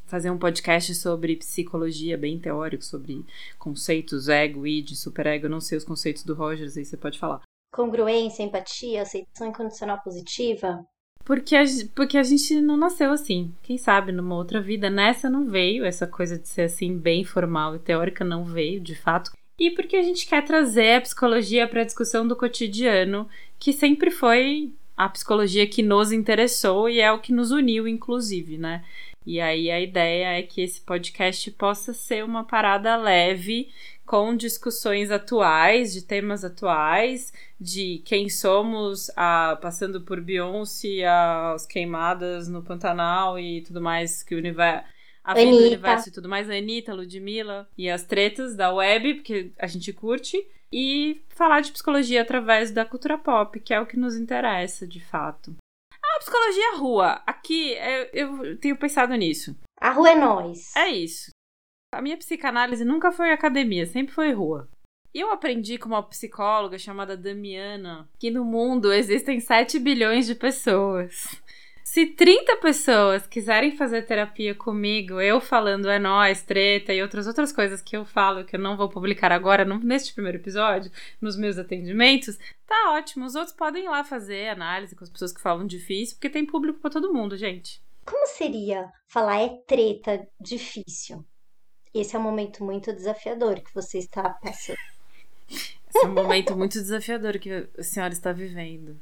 Fazer 0.07 0.31
um 0.31 0.39
podcast 0.39 0.95
sobre 0.95 1.37
psicologia 1.37 2.17
bem 2.17 2.39
teórico, 2.39 2.85
sobre 2.85 3.25
conceitos, 3.59 4.29
ego, 4.29 4.67
id, 4.67 4.95
superego. 4.95 5.49
Não 5.49 5.61
sei 5.61 5.79
os 5.79 5.85
conceitos 5.85 6.25
do 6.25 6.35
Rogers, 6.35 6.77
aí 6.77 6.85
você 6.85 6.97
pode 6.97 7.19
falar. 7.19 7.43
Congruência, 7.73 8.43
empatia, 8.43 9.03
aceitação 9.03 9.49
incondicional 9.49 10.01
positiva? 10.03 10.85
Porque 11.25 11.55
a, 11.55 11.63
porque 11.95 12.19
a 12.19 12.23
gente 12.23 12.61
não 12.61 12.77
nasceu 12.77 13.13
assim. 13.13 13.55
Quem 13.63 13.79
sabe 13.79 14.11
numa 14.11 14.35
outra 14.35 14.61
vida. 14.61 14.91
Nessa 14.91 15.31
não 15.31 15.47
veio, 15.47 15.85
essa 15.85 16.07
coisa 16.07 16.39
de 16.39 16.49
ser 16.49 16.63
assim, 16.63 16.97
bem 16.97 17.25
formal 17.25 17.77
e 17.77 17.79
teórica 17.79 18.25
não 18.25 18.45
veio, 18.45 18.81
de 18.81 18.95
fato. 18.95 19.31
E 19.59 19.71
porque 19.71 19.97
a 19.97 20.03
gente 20.03 20.27
quer 20.27 20.45
trazer 20.45 20.95
a 20.95 21.01
psicologia 21.01 21.69
para 21.69 21.83
a 21.83 21.85
discussão 21.85 22.27
do 22.27 22.35
cotidiano, 22.35 23.29
que 23.59 23.73
sempre 23.73 24.11
foi 24.11 24.73
a 24.97 25.09
psicologia 25.09 25.67
que 25.67 25.83
nos 25.83 26.13
interessou 26.13 26.89
e 26.89 27.01
é 27.01 27.13
o 27.13 27.21
que 27.21 27.33
nos 27.33 27.51
uniu, 27.51 27.87
inclusive, 27.87 28.59
né? 28.59 28.85
E 29.27 29.41
aí 29.41 29.71
a 29.71 29.81
ideia 29.81 30.39
é 30.39 30.43
que 30.43 30.63
esse 30.63 30.81
podcast 30.81 31.51
possa 31.53 31.93
ser 31.93 32.25
uma 32.25 32.45
parada 32.45 32.97
leve, 32.97 33.69
com 34.07 34.35
discussões 34.35 35.11
atuais, 35.11 35.93
de 35.93 36.03
temas 36.03 36.45
atuais, 36.45 37.33
de 37.61 38.03
quem 38.05 38.29
somos, 38.29 39.11
a, 39.17 39.57
passando 39.61 40.01
por 40.01 40.21
Beyoncé, 40.21 41.05
as 41.07 41.65
queimadas 41.65 42.49
no 42.49 42.63
Pantanal 42.63 43.39
e 43.39 43.61
tudo 43.61 43.81
mais 43.81 44.23
que 44.23 44.35
o 44.35 44.39
universo. 44.39 44.89
A 45.23 45.35
do 45.35 45.41
universo 45.41 46.09
e 46.09 46.13
tudo 46.13 46.29
mais, 46.29 46.49
a 46.49 46.55
Anitta, 46.55 46.95
Ludmilla 46.95 47.69
e 47.77 47.91
as 47.91 48.03
tretas 48.03 48.57
da 48.57 48.73
web, 48.73 49.15
porque 49.15 49.53
a 49.59 49.67
gente 49.67 49.93
curte, 49.93 50.45
e 50.73 51.21
falar 51.29 51.61
de 51.61 51.71
psicologia 51.71 52.23
através 52.23 52.71
da 52.71 52.85
cultura 52.85 53.19
pop, 53.19 53.61
que 53.61 53.75
é 53.75 53.81
o 53.81 53.87
que 53.87 53.99
nos 53.99 54.17
interessa 54.17 54.87
de 54.87 54.99
fato. 54.99 55.55
Psicologia 56.21 56.77
rua, 56.77 57.23
aqui 57.27 57.73
é- 57.75 58.11
eu 58.13 58.57
tenho 58.59 58.77
pensado 58.77 59.15
nisso. 59.15 59.57
A 59.81 59.91
rua 59.91 60.11
é 60.11 60.15
nós. 60.15 60.77
É 60.77 60.89
isso. 60.89 61.31
A 61.93 62.03
minha 62.03 62.17
psicanálise 62.17 62.85
nunca 62.85 63.11
foi 63.11 63.33
academia, 63.33 63.87
sempre 63.87 64.15
foi 64.15 64.31
rua. 64.33 64.69
E 65.13 65.19
eu 65.19 65.33
aprendi 65.33 65.79
com 65.79 65.89
uma 65.89 66.03
psicóloga 66.03 66.79
chamada 66.79 67.17
Damiana 67.17 68.09
que 68.19 68.31
no 68.31 68.45
mundo 68.45 68.93
existem 68.93 69.41
7 69.41 69.79
bilhões 69.79 70.27
de 70.27 70.35
pessoas. 70.35 71.41
Se 71.93 72.07
30 72.07 72.59
pessoas 72.59 73.27
quiserem 73.27 73.77
fazer 73.77 74.07
terapia 74.07 74.55
comigo, 74.55 75.21
eu 75.21 75.41
falando 75.41 75.91
é 75.91 75.99
nós, 75.99 76.41
treta 76.41 76.95
e 76.95 77.03
outras 77.03 77.27
outras 77.27 77.51
coisas 77.51 77.83
que 77.83 77.97
eu 77.97 78.05
falo 78.05 78.45
que 78.45 78.55
eu 78.55 78.61
não 78.61 78.77
vou 78.77 78.89
publicar 78.89 79.33
agora 79.33 79.65
no- 79.65 79.81
neste 79.81 80.15
primeiro 80.15 80.39
episódio, 80.39 80.89
nos 81.21 81.37
meus 81.37 81.59
atendimentos, 81.59 82.39
tá 82.65 82.93
ótimo. 82.93 83.27
Os 83.27 83.35
outros 83.35 83.53
podem 83.57 83.87
ir 83.87 83.89
lá 83.89 84.05
fazer 84.05 84.51
análise 84.51 84.95
com 84.95 85.03
as 85.03 85.11
pessoas 85.11 85.33
que 85.33 85.41
falam 85.41 85.67
difícil, 85.67 86.15
porque 86.15 86.31
tem 86.31 86.47
público 86.47 86.79
pra 86.79 86.93
todo 86.93 87.13
mundo, 87.13 87.37
gente. 87.37 87.83
Como 88.05 88.25
seria 88.29 88.89
falar 89.09 89.41
é 89.41 89.49
treta 89.67 90.29
difícil? 90.41 91.25
Esse 91.93 92.15
é 92.15 92.21
um 92.21 92.23
momento 92.23 92.63
muito 92.63 92.93
desafiador 92.93 93.57
que 93.57 93.75
você 93.75 93.99
está 93.99 94.31
passando. 94.31 94.79
Esse 95.51 96.05
é 96.05 96.07
um 96.07 96.15
momento 96.15 96.57
muito 96.57 96.75
desafiador 96.81 97.37
que 97.41 97.67
a 97.77 97.83
senhora 97.83 98.13
está 98.13 98.31
vivendo. 98.31 98.97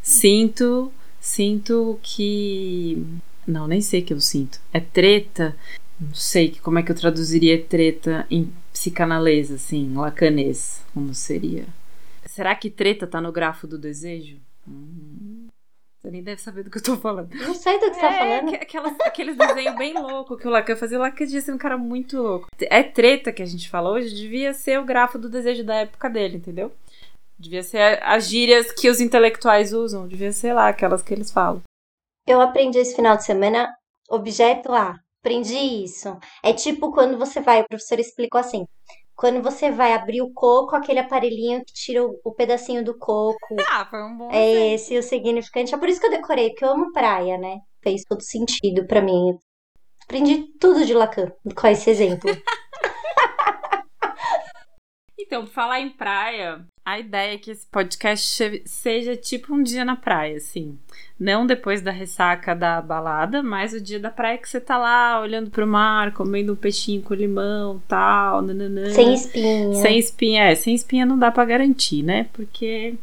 Sinto, 0.00 0.90
sinto 1.22 1.98
que. 2.02 3.02
Não, 3.46 3.66
nem 3.66 3.80
sei 3.80 4.00
o 4.02 4.04
que 4.04 4.12
eu 4.12 4.20
sinto. 4.20 4.60
É 4.72 4.80
treta. 4.80 5.56
Não 6.00 6.14
sei 6.14 6.50
como 6.62 6.78
é 6.78 6.82
que 6.82 6.90
eu 6.90 6.96
traduziria 6.96 7.62
treta 7.62 8.26
em 8.30 8.52
psicanalesa, 8.72 9.54
assim, 9.54 9.94
lacanês. 9.94 10.82
Como 10.92 11.14
seria? 11.14 11.64
Será 12.26 12.54
que 12.56 12.68
treta 12.68 13.06
tá 13.06 13.20
no 13.20 13.30
grafo 13.32 13.66
do 13.66 13.78
desejo? 13.78 14.36
Hum, 14.66 15.46
você 16.00 16.10
nem 16.10 16.22
deve 16.22 16.40
saber 16.40 16.64
do 16.64 16.70
que 16.70 16.78
eu 16.78 16.82
tô 16.82 16.96
falando. 16.96 17.32
Não 17.34 17.54
sei 17.54 17.78
do 17.78 17.86
que 17.90 17.94
você 17.94 18.00
tá 18.00 18.12
É, 18.14 18.18
falando. 18.18 18.48
aque- 18.54 18.64
aquelas- 18.64 19.00
aqueles 19.02 19.36
desenhos 19.36 19.76
bem 19.76 19.94
loucos 19.94 20.40
que 20.40 20.48
o 20.48 20.50
Lacan 20.50 20.74
fazia. 20.76 20.98
O 20.98 21.00
Lacan 21.02 21.24
devia 21.24 21.40
ser 21.40 21.52
um 21.52 21.58
cara 21.58 21.76
muito 21.78 22.16
louco. 22.20 22.46
É 22.60 22.82
treta 22.82 23.32
que 23.32 23.42
a 23.42 23.46
gente 23.46 23.68
fala 23.68 23.90
hoje, 23.90 24.14
devia 24.14 24.52
ser 24.54 24.80
o 24.80 24.84
grafo 24.84 25.18
do 25.18 25.28
desejo 25.28 25.62
da 25.62 25.74
época 25.76 26.08
dele, 26.10 26.38
entendeu? 26.38 26.72
Devia 27.42 27.64
ser 27.64 28.00
as 28.04 28.28
gírias 28.28 28.70
que 28.70 28.88
os 28.88 29.00
intelectuais 29.00 29.72
usam. 29.72 30.06
Devia 30.06 30.32
ser 30.32 30.52
lá, 30.52 30.68
aquelas 30.68 31.02
que 31.02 31.12
eles 31.12 31.32
falam. 31.32 31.60
Eu 32.24 32.40
aprendi 32.40 32.78
esse 32.78 32.94
final 32.94 33.16
de 33.16 33.24
semana 33.24 33.68
objeto 34.08 34.72
A. 34.72 34.94
Aprendi 35.20 35.56
isso. 35.56 36.16
É 36.42 36.52
tipo 36.52 36.92
quando 36.92 37.18
você 37.18 37.40
vai, 37.40 37.60
o 37.60 37.66
professor 37.66 37.98
explicou 37.98 38.40
assim. 38.40 38.64
Quando 39.16 39.42
você 39.42 39.72
vai 39.72 39.92
abrir 39.92 40.22
o 40.22 40.32
coco, 40.32 40.76
aquele 40.76 41.00
aparelhinho 41.00 41.64
que 41.64 41.72
tira 41.72 42.04
o, 42.04 42.16
o 42.24 42.32
pedacinho 42.32 42.84
do 42.84 42.96
coco. 42.96 43.36
Ah, 43.68 43.86
foi 43.86 44.02
um 44.04 44.16
bom. 44.16 44.30
É 44.30 44.74
esse 44.74 44.96
o 44.96 45.02
significante. 45.02 45.74
É 45.74 45.78
por 45.78 45.88
isso 45.88 46.00
que 46.00 46.06
eu 46.06 46.10
decorei, 46.12 46.50
porque 46.50 46.64
eu 46.64 46.70
amo 46.70 46.92
praia, 46.92 47.36
né? 47.38 47.58
Fez 47.82 48.02
todo 48.08 48.22
sentido 48.22 48.86
pra 48.86 49.02
mim. 49.02 49.36
Aprendi 50.04 50.44
tudo 50.60 50.86
de 50.86 50.94
Lacan 50.94 51.32
com 51.56 51.66
esse 51.66 51.90
exemplo. 51.90 52.30
Então, 55.32 55.46
falar 55.46 55.80
em 55.80 55.88
praia, 55.88 56.66
a 56.84 56.98
ideia 56.98 57.34
é 57.34 57.38
que 57.38 57.50
esse 57.50 57.66
podcast 57.66 58.62
seja 58.64 59.16
tipo 59.16 59.54
um 59.54 59.62
dia 59.62 59.84
na 59.84 59.94
praia, 59.94 60.36
assim. 60.36 60.76
Não 61.18 61.46
depois 61.46 61.80
da 61.80 61.92
ressaca 61.92 62.54
da 62.56 62.82
balada, 62.82 63.42
mas 63.42 63.72
o 63.72 63.80
dia 63.80 64.00
da 64.00 64.10
praia 64.10 64.36
que 64.36 64.48
você 64.48 64.60
tá 64.60 64.76
lá 64.76 65.20
olhando 65.20 65.50
pro 65.50 65.66
mar, 65.66 66.12
comendo 66.12 66.52
um 66.52 66.56
peixinho 66.56 67.00
com 67.00 67.14
limão, 67.14 67.80
tal, 67.86 68.42
nananã. 68.42 68.90
Sem 68.90 69.14
espinha. 69.14 69.74
Sem 69.74 69.98
espinha, 69.98 70.44
é, 70.44 70.54
sem 70.56 70.74
espinha 70.74 71.06
não 71.06 71.16
dá 71.16 71.30
pra 71.30 71.44
garantir, 71.44 72.02
né? 72.02 72.26
Porque 72.32 72.94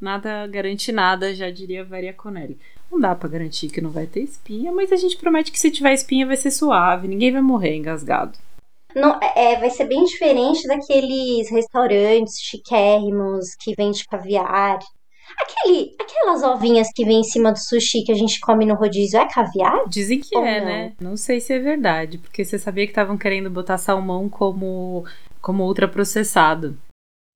nada 0.00 0.46
garante 0.46 0.90
nada, 0.90 1.34
já 1.34 1.50
diria 1.50 1.84
Varia 1.84 2.14
Conelli. 2.14 2.58
Não 2.90 2.98
dá 2.98 3.14
pra 3.14 3.28
garantir 3.28 3.68
que 3.68 3.80
não 3.82 3.90
vai 3.90 4.06
ter 4.06 4.20
espinha, 4.20 4.72
mas 4.72 4.92
a 4.92 4.96
gente 4.96 5.16
promete 5.16 5.52
que 5.52 5.60
se 5.60 5.70
tiver 5.70 5.92
espinha 5.92 6.26
vai 6.26 6.36
ser 6.36 6.50
suave, 6.50 7.08
ninguém 7.08 7.32
vai 7.32 7.42
morrer 7.42 7.76
engasgado. 7.76 8.38
Não, 8.96 9.20
é, 9.20 9.56
vai 9.60 9.68
ser 9.68 9.84
bem 9.84 10.02
diferente 10.04 10.66
daqueles 10.66 11.50
restaurantes 11.50 12.40
chiquérrimos 12.40 13.54
que 13.60 13.74
vende 13.74 14.06
caviar. 14.06 14.78
Aquele, 15.38 15.94
aquelas 16.00 16.42
ovinhas 16.42 16.88
que 16.94 17.04
vem 17.04 17.20
em 17.20 17.24
cima 17.24 17.52
do 17.52 17.58
sushi 17.58 18.04
que 18.04 18.12
a 18.12 18.14
gente 18.14 18.40
come 18.40 18.64
no 18.64 18.74
rodízio 18.74 19.20
é 19.20 19.28
caviar? 19.28 19.86
Dizem 19.86 20.18
que 20.18 20.34
Ou 20.34 20.42
é, 20.42 20.60
não? 20.60 20.66
né? 20.66 20.92
Não 20.98 21.14
sei 21.14 21.40
se 21.40 21.52
é 21.52 21.58
verdade, 21.58 22.16
porque 22.16 22.42
você 22.42 22.58
sabia 22.58 22.86
que 22.86 22.92
estavam 22.92 23.18
querendo 23.18 23.50
botar 23.50 23.76
salmão 23.76 24.30
como, 24.30 25.04
como 25.42 25.64
ultraprocessado. 25.64 26.78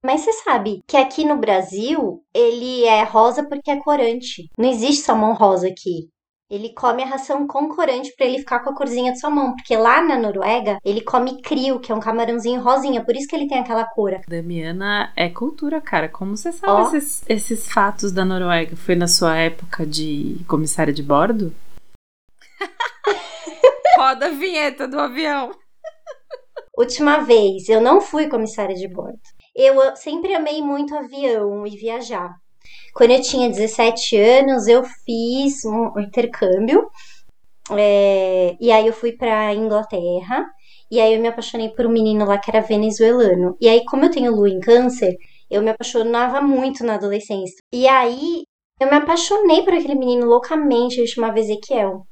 Mas 0.03 0.23
você 0.23 0.33
sabe 0.33 0.81
que 0.89 0.97
aqui 0.97 1.27
no 1.27 1.37
Brasil 1.37 2.23
ele 2.35 2.85
é 2.85 3.03
rosa 3.03 3.45
porque 3.47 3.71
é 3.71 3.77
corante. 3.77 4.49
Não 4.57 4.71
existe 4.71 5.03
salmão 5.03 5.35
rosa 5.35 5.69
aqui. 5.69 6.09
Ele 6.51 6.71
come 6.75 7.05
a 7.05 7.07
ração 7.07 7.47
com 7.47 7.69
corante 7.69 8.13
pra 8.17 8.27
ele 8.27 8.41
ficar 8.41 8.59
com 8.59 8.71
a 8.71 8.75
corzinha 8.75 9.13
de 9.13 9.21
salmão, 9.21 9.55
porque 9.55 9.77
lá 9.77 10.03
na 10.03 10.19
Noruega 10.19 10.79
ele 10.85 11.01
come 11.01 11.41
crio, 11.41 11.79
que 11.79 11.93
é 11.93 11.95
um 11.95 12.01
camarãozinho 12.01 12.61
rosinha, 12.61 13.05
por 13.05 13.15
isso 13.15 13.29
que 13.29 13.37
ele 13.37 13.47
tem 13.47 13.61
aquela 13.61 13.85
cor. 13.85 14.21
Damiana 14.27 15.13
é 15.15 15.29
cultura, 15.29 15.81
cara. 15.81 16.09
Como 16.09 16.37
você 16.37 16.51
sabe 16.51 16.73
Ó. 16.73 16.89
esses, 16.89 17.23
esses 17.29 17.73
fatos 17.73 18.11
da 18.11 18.25
Noruega? 18.25 18.75
Foi 18.75 18.97
na 18.97 19.07
sua 19.07 19.37
época 19.37 19.87
de 19.87 20.41
comissária 20.49 20.93
de 20.93 21.05
bordo? 21.05 21.55
Roda 23.97 24.27
a 24.27 24.31
vinheta 24.31 24.89
do 24.89 24.99
avião. 24.99 25.53
Última 26.77 27.19
vez, 27.19 27.69
eu 27.69 27.81
não 27.81 28.01
fui 28.01 28.27
comissária 28.27 28.75
de 28.75 28.89
bordo. 28.89 29.21
Eu 29.55 29.95
sempre 29.95 30.35
amei 30.35 30.61
muito 30.63 30.97
avião 30.97 31.65
e 31.65 31.77
viajar. 31.77 32.40
Quando 32.95 33.13
eu 33.13 33.21
tinha 33.21 33.49
17 33.49 34.17
anos, 34.17 34.67
eu 34.67 34.83
fiz 34.85 35.65
um 35.65 35.99
intercâmbio. 36.01 36.89
É, 37.73 38.57
e 38.61 38.71
aí 38.73 38.87
eu 38.87 38.93
fui 38.93 39.13
pra 39.13 39.55
Inglaterra. 39.55 40.47
E 40.91 41.01
aí 41.01 41.15
eu 41.15 41.21
me 41.21 41.29
apaixonei 41.29 41.69
por 41.71 41.87
um 41.87 41.91
menino 41.93 42.25
lá 42.27 42.39
que 42.39 42.51
era 42.51 42.61
venezuelano. 42.61 43.57
E 43.61 43.69
aí, 43.69 43.85
como 43.85 44.05
eu 44.05 44.11
tenho 44.11 44.35
lua 44.35 44.49
em 44.49 44.61
câncer, 44.61 45.17
eu 45.51 45.63
me 45.63 45.71
apaixonava 45.71 46.41
muito 46.41 46.85
na 46.85 46.95
adolescência. 46.95 47.57
E 47.73 47.87
aí 47.87 48.43
eu 48.81 48.89
me 48.89 48.97
apaixonei 48.97 49.63
por 49.63 49.75
aquele 49.75 49.95
menino 49.95 50.27
loucamente, 50.27 50.99
ele 50.99 51.07
chamava 51.07 51.39
Ezequiel. 51.39 52.07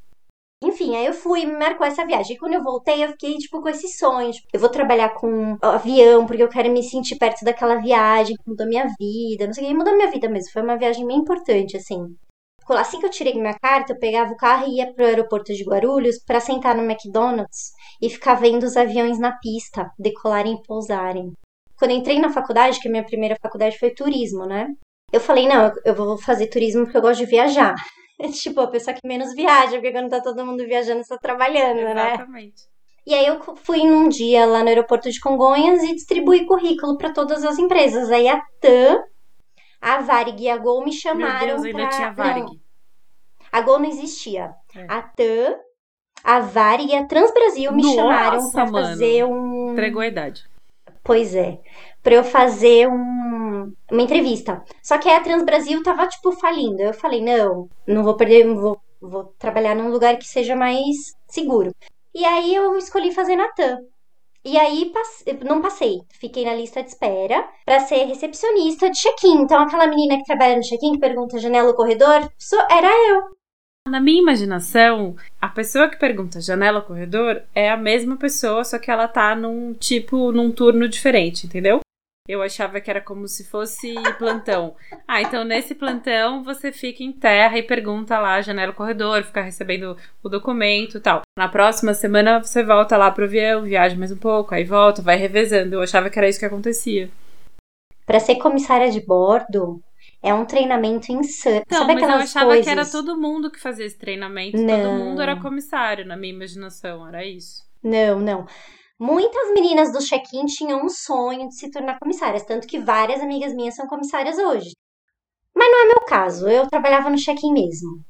Enfim, 0.62 0.96
aí 0.96 1.06
eu 1.06 1.12
fui, 1.12 1.46
me 1.46 1.56
marcou 1.56 1.86
essa 1.86 2.04
viagem. 2.04 2.34
E 2.34 2.38
quando 2.38 2.54
eu 2.54 2.62
voltei, 2.62 3.04
eu 3.04 3.10
fiquei, 3.10 3.36
tipo, 3.36 3.62
com 3.62 3.68
esse 3.68 3.88
sonho. 3.88 4.32
Tipo, 4.32 4.48
eu 4.52 4.60
vou 4.60 4.68
trabalhar 4.68 5.10
com 5.14 5.56
avião, 5.62 6.26
porque 6.26 6.42
eu 6.42 6.48
quero 6.48 6.70
me 6.70 6.82
sentir 6.82 7.16
perto 7.16 7.44
daquela 7.44 7.76
viagem 7.76 8.36
que 8.36 8.50
mudou 8.50 8.66
minha 8.66 8.86
vida. 8.98 9.46
Não 9.46 9.54
sei 9.54 9.64
o 9.64 9.68
que, 9.68 9.74
mudou 9.74 9.94
minha 9.94 10.10
vida 10.10 10.28
mesmo. 10.28 10.52
Foi 10.52 10.62
uma 10.62 10.76
viagem 10.76 11.06
bem 11.06 11.18
importante, 11.18 11.76
assim. 11.76 12.16
Assim 12.76 12.98
que 13.00 13.06
eu 13.06 13.10
tirei 13.10 13.34
minha 13.34 13.54
carta, 13.58 13.92
eu 13.92 13.98
pegava 13.98 14.32
o 14.32 14.36
carro 14.36 14.66
e 14.68 14.76
ia 14.76 14.92
pro 14.92 15.06
aeroporto 15.06 15.54
de 15.54 15.64
Guarulhos 15.64 16.18
para 16.26 16.40
sentar 16.40 16.76
no 16.76 16.82
McDonald's 16.82 17.70
e 18.02 18.10
ficar 18.10 18.34
vendo 18.34 18.64
os 18.64 18.76
aviões 18.76 19.18
na 19.18 19.32
pista 19.38 19.90
decolarem 19.98 20.54
e 20.54 20.62
pousarem. 20.66 21.32
Quando 21.78 21.92
entrei 21.92 22.20
na 22.20 22.30
faculdade, 22.30 22.80
que 22.80 22.88
a 22.88 22.90
minha 22.90 23.04
primeira 23.04 23.36
faculdade 23.40 23.78
foi 23.78 23.90
turismo, 23.94 24.44
né? 24.44 24.66
Eu 25.10 25.20
falei, 25.20 25.48
não, 25.48 25.72
eu 25.84 25.94
vou 25.94 26.18
fazer 26.18 26.48
turismo 26.48 26.84
porque 26.84 26.98
eu 26.98 27.02
gosto 27.02 27.20
de 27.20 27.26
viajar. 27.26 27.74
É 28.18 28.28
tipo 28.32 28.60
a 28.60 28.66
pessoa 28.66 28.94
que 28.94 29.06
menos 29.06 29.34
viaja, 29.34 29.72
porque 29.72 29.92
quando 29.92 30.10
tá 30.10 30.20
todo 30.20 30.44
mundo 30.44 30.64
viajando, 30.66 31.02
você 31.02 31.14
tá 31.14 31.18
trabalhando, 31.18 31.78
Exatamente. 31.78 31.94
né? 31.94 32.14
Exatamente. 32.14 32.78
E 33.06 33.14
aí 33.14 33.26
eu 33.26 33.40
fui 33.56 33.84
num 33.84 34.06
dia 34.08 34.44
lá 34.44 34.62
no 34.62 34.68
aeroporto 34.68 35.10
de 35.10 35.18
Congonhas 35.18 35.82
e 35.82 35.94
distribuí 35.94 36.44
currículo 36.44 36.98
para 36.98 37.10
todas 37.10 37.42
as 37.42 37.58
empresas. 37.58 38.10
Aí 38.10 38.28
a 38.28 38.38
TAM, 38.60 39.02
a 39.80 40.00
Varig 40.00 40.42
e 40.42 40.50
a 40.50 40.58
Gol 40.58 40.84
me 40.84 40.92
chamaram 40.92 41.46
Meu 41.46 41.62
Deus, 41.62 41.64
ainda 41.64 41.78
pra... 41.78 41.88
tinha 41.88 42.12
Varig. 42.12 42.44
Não, 42.44 42.58
a 43.50 43.60
Gol 43.62 43.78
não 43.78 43.88
existia. 43.88 44.54
É. 44.76 44.84
A 44.88 45.00
TAM, 45.00 45.56
a 46.22 46.40
Varig 46.40 46.92
e 46.92 46.96
a 46.96 47.06
Transbrasil 47.06 47.72
me 47.72 47.82
Nossa, 47.82 47.94
chamaram 47.94 48.50
pra 48.50 48.66
mano. 48.66 48.86
fazer 48.88 49.24
um... 49.24 49.72
Entregou 49.72 50.02
a 50.02 50.06
idade. 50.06 50.44
Pois 51.02 51.34
é. 51.34 51.60
Pra 52.08 52.14
eu 52.14 52.24
fazer 52.24 52.88
um, 52.88 53.70
uma 53.92 54.02
entrevista. 54.02 54.64
Só 54.82 54.96
que 54.96 55.10
a 55.10 55.20
Transbrasil 55.20 55.82
tava, 55.82 56.06
tipo, 56.06 56.32
falindo. 56.32 56.80
Eu 56.80 56.94
falei, 56.94 57.22
não, 57.22 57.68
não 57.86 58.02
vou 58.02 58.16
perder, 58.16 58.46
vou, 58.46 58.80
vou 58.98 59.24
trabalhar 59.38 59.74
num 59.74 59.90
lugar 59.90 60.16
que 60.16 60.26
seja 60.26 60.56
mais 60.56 60.96
seguro. 61.28 61.70
E 62.14 62.24
aí 62.24 62.54
eu 62.54 62.78
escolhi 62.78 63.12
fazer 63.12 63.36
na 63.36 63.48
TAM. 63.48 63.76
E 64.42 64.56
aí 64.56 64.90
não 65.46 65.60
passei. 65.60 65.98
Fiquei 66.18 66.46
na 66.46 66.54
lista 66.54 66.82
de 66.82 66.88
espera 66.88 67.46
pra 67.66 67.80
ser 67.80 68.06
recepcionista 68.06 68.88
de 68.88 68.98
check-in. 68.98 69.42
Então 69.42 69.60
aquela 69.60 69.86
menina 69.86 70.16
que 70.16 70.24
trabalha 70.24 70.56
no 70.56 70.62
check-in, 70.62 70.92
que 70.92 71.00
pergunta 71.00 71.38
janela 71.38 71.68
ou 71.68 71.74
corredor, 71.74 72.26
era 72.70 72.88
eu. 73.10 73.20
Na 73.86 74.00
minha 74.00 74.22
imaginação, 74.22 75.14
a 75.38 75.48
pessoa 75.50 75.90
que 75.90 75.98
pergunta 75.98 76.40
janela 76.40 76.78
ou 76.78 76.86
corredor 76.86 77.42
é 77.54 77.70
a 77.70 77.76
mesma 77.76 78.16
pessoa, 78.16 78.64
só 78.64 78.78
que 78.78 78.90
ela 78.90 79.08
tá 79.08 79.36
num 79.36 79.74
tipo, 79.74 80.32
num 80.32 80.50
turno 80.50 80.88
diferente, 80.88 81.44
entendeu? 81.44 81.80
Eu 82.28 82.42
achava 82.42 82.78
que 82.78 82.90
era 82.90 83.00
como 83.00 83.26
se 83.26 83.42
fosse 83.48 83.94
plantão. 84.18 84.76
Ah, 85.06 85.22
então 85.22 85.44
nesse 85.44 85.74
plantão 85.74 86.44
você 86.44 86.70
fica 86.70 87.02
em 87.02 87.10
terra 87.10 87.56
e 87.56 87.62
pergunta 87.62 88.18
lá 88.18 88.40
janela 88.42 88.72
corredor, 88.74 89.22
fica 89.24 89.40
recebendo 89.40 89.96
o 90.22 90.28
documento 90.28 90.98
e 90.98 91.00
tal. 91.00 91.22
Na 91.38 91.48
próxima 91.48 91.94
semana 91.94 92.42
você 92.42 92.62
volta 92.62 92.98
lá 92.98 93.10
pro 93.10 93.24
avião, 93.24 93.62
viaja 93.62 93.96
mais 93.96 94.12
um 94.12 94.18
pouco, 94.18 94.54
aí 94.54 94.62
volta, 94.62 95.00
vai 95.00 95.16
revezando. 95.16 95.76
Eu 95.76 95.80
achava 95.82 96.10
que 96.10 96.18
era 96.18 96.28
isso 96.28 96.38
que 96.38 96.44
acontecia. 96.44 97.08
Pra 98.04 98.20
ser 98.20 98.36
comissária 98.36 98.90
de 98.90 99.00
bordo, 99.00 99.82
é 100.22 100.32
um 100.34 100.44
treinamento 100.44 101.10
insano. 101.10 101.62
Não, 101.70 101.78
Sabe 101.78 101.94
mas 101.94 102.02
eu 102.02 102.08
achava 102.10 102.46
coisas? 102.46 102.64
que 102.66 102.70
era 102.70 102.84
todo 102.84 103.16
mundo 103.16 103.50
que 103.50 103.60
fazia 103.60 103.86
esse 103.86 103.98
treinamento. 103.98 104.56
Todo 104.58 104.66
Não. 104.66 104.98
mundo 104.98 105.22
era 105.22 105.36
comissário, 105.36 106.04
na 106.06 106.16
minha 106.16 106.34
imaginação, 106.34 107.06
era 107.08 107.24
isso. 107.24 107.62
Não, 107.82 108.18
não. 108.20 108.46
Muitas 108.98 109.52
meninas 109.52 109.92
do 109.92 110.00
check-in 110.00 110.46
tinham 110.46 110.84
um 110.84 110.88
sonho 110.88 111.48
de 111.48 111.54
se 111.54 111.70
tornar 111.70 112.00
comissárias, 112.00 112.44
tanto 112.44 112.66
que 112.66 112.80
várias 112.80 113.20
amigas 113.20 113.54
minhas 113.54 113.76
são 113.76 113.86
comissárias 113.86 114.36
hoje. 114.38 114.72
Mas 115.54 115.70
não 115.70 115.84
é 115.84 115.86
meu 115.86 116.00
caso, 116.00 116.48
eu 116.48 116.66
trabalhava 116.68 117.08
no 117.08 117.16
check-in 117.16 117.52
mesmo. 117.52 118.02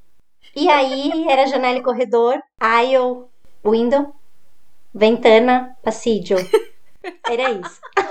E 0.56 0.68
aí 0.68 1.28
era 1.28 1.46
janela 1.46 1.78
e 1.78 1.82
corredor, 1.82 2.40
aisle, 2.58 3.26
window, 3.64 4.14
ventana, 4.94 5.76
passeio. 5.82 6.36
Era 7.28 7.50
isso. 7.50 7.80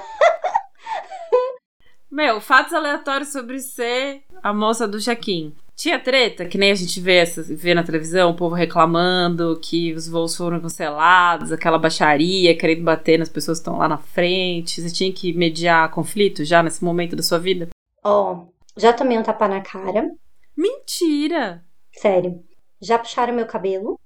Meu, 2.09 2.39
fatos 2.39 2.73
aleatórios 2.73 3.31
sobre 3.31 3.59
ser 3.59 4.23
a 4.41 4.53
moça 4.53 4.87
do 4.87 4.99
check-in. 4.99 5.53
Tinha 5.77 5.99
treta, 5.99 6.47
que 6.47 6.57
nem 6.57 6.71
a 6.71 6.75
gente 6.75 6.99
vê, 6.99 7.23
vê 7.23 7.75
na 7.75 7.83
televisão, 7.83 8.31
o 8.31 8.35
povo 8.35 8.55
reclamando 8.55 9.59
que 9.61 9.93
os 9.93 10.07
voos 10.07 10.35
foram 10.35 10.59
cancelados, 10.59 11.51
aquela 11.51 11.77
baixaria, 11.77 12.57
querendo 12.57 12.83
bater 12.83 13.19
nas 13.19 13.29
pessoas 13.29 13.59
que 13.59 13.61
estão 13.61 13.77
lá 13.77 13.87
na 13.87 13.99
frente. 13.99 14.81
Você 14.81 14.91
tinha 14.91 15.13
que 15.13 15.31
mediar 15.33 15.91
conflito 15.91 16.43
já 16.43 16.63
nesse 16.63 16.83
momento 16.83 17.15
da 17.15 17.21
sua 17.21 17.37
vida? 17.37 17.69
Ó, 18.03 18.47
já 18.75 18.91
tomei 18.91 19.19
um 19.19 19.23
tapa 19.23 19.47
na 19.47 19.61
cara, 19.61 20.09
Mentira! 20.57 21.63
sério. 21.91 22.43
Já 22.81 22.97
puxaram 22.97 23.35
meu 23.35 23.45
cabelo. 23.45 23.99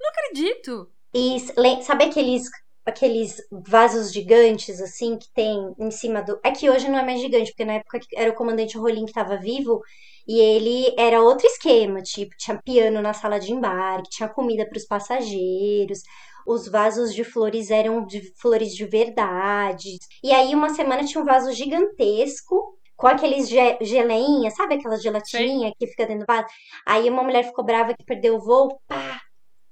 Não 0.00 0.10
acredito! 0.10 0.88
E 1.12 1.40
sabe 1.82 2.04
aqueles 2.04 2.44
aqueles 2.86 3.36
vasos 3.50 4.12
gigantes 4.12 4.80
assim 4.80 5.18
que 5.18 5.28
tem 5.34 5.74
em 5.78 5.90
cima 5.90 6.22
do. 6.22 6.38
É 6.44 6.52
que 6.52 6.70
hoje 6.70 6.88
não 6.88 6.98
é 6.98 7.04
mais 7.04 7.20
gigante, 7.20 7.50
porque 7.50 7.64
na 7.64 7.74
época 7.74 7.98
que 7.98 8.16
era 8.16 8.30
o 8.30 8.34
comandante 8.34 8.78
Rolim 8.78 9.04
que 9.04 9.10
estava 9.10 9.36
vivo 9.36 9.82
e 10.28 10.38
ele 10.38 10.94
era 10.98 11.22
outro 11.22 11.46
esquema, 11.46 12.02
tipo, 12.02 12.32
tinha 12.36 12.60
piano 12.62 13.00
na 13.00 13.14
sala 13.14 13.38
de 13.40 13.50
embarque, 13.52 14.10
tinha 14.10 14.28
comida 14.28 14.68
para 14.68 14.76
os 14.78 14.84
passageiros. 14.86 16.00
Os 16.46 16.68
vasos 16.68 17.14
de 17.14 17.24
flores 17.24 17.70
eram 17.70 18.04
de 18.06 18.20
flores 18.40 18.74
de 18.74 18.84
verdade. 18.86 19.96
E 20.22 20.32
aí, 20.32 20.54
uma 20.54 20.70
semana 20.70 21.04
tinha 21.04 21.22
um 21.22 21.26
vaso 21.26 21.52
gigantesco 21.52 22.76
com 22.96 23.06
aqueles 23.06 23.48
ge 23.48 23.78
geleinha, 23.82 24.50
sabe 24.50 24.74
aquela 24.74 24.96
gelatininha 24.98 25.72
que 25.78 25.86
fica 25.86 26.04
dentro 26.06 26.26
do 26.26 26.32
vaso? 26.32 26.46
Aí 26.86 27.08
uma 27.08 27.22
mulher 27.22 27.44
ficou 27.44 27.64
brava 27.64 27.94
que 27.94 28.04
perdeu 28.04 28.36
o 28.36 28.40
voo, 28.40 28.80
pá, 28.88 29.20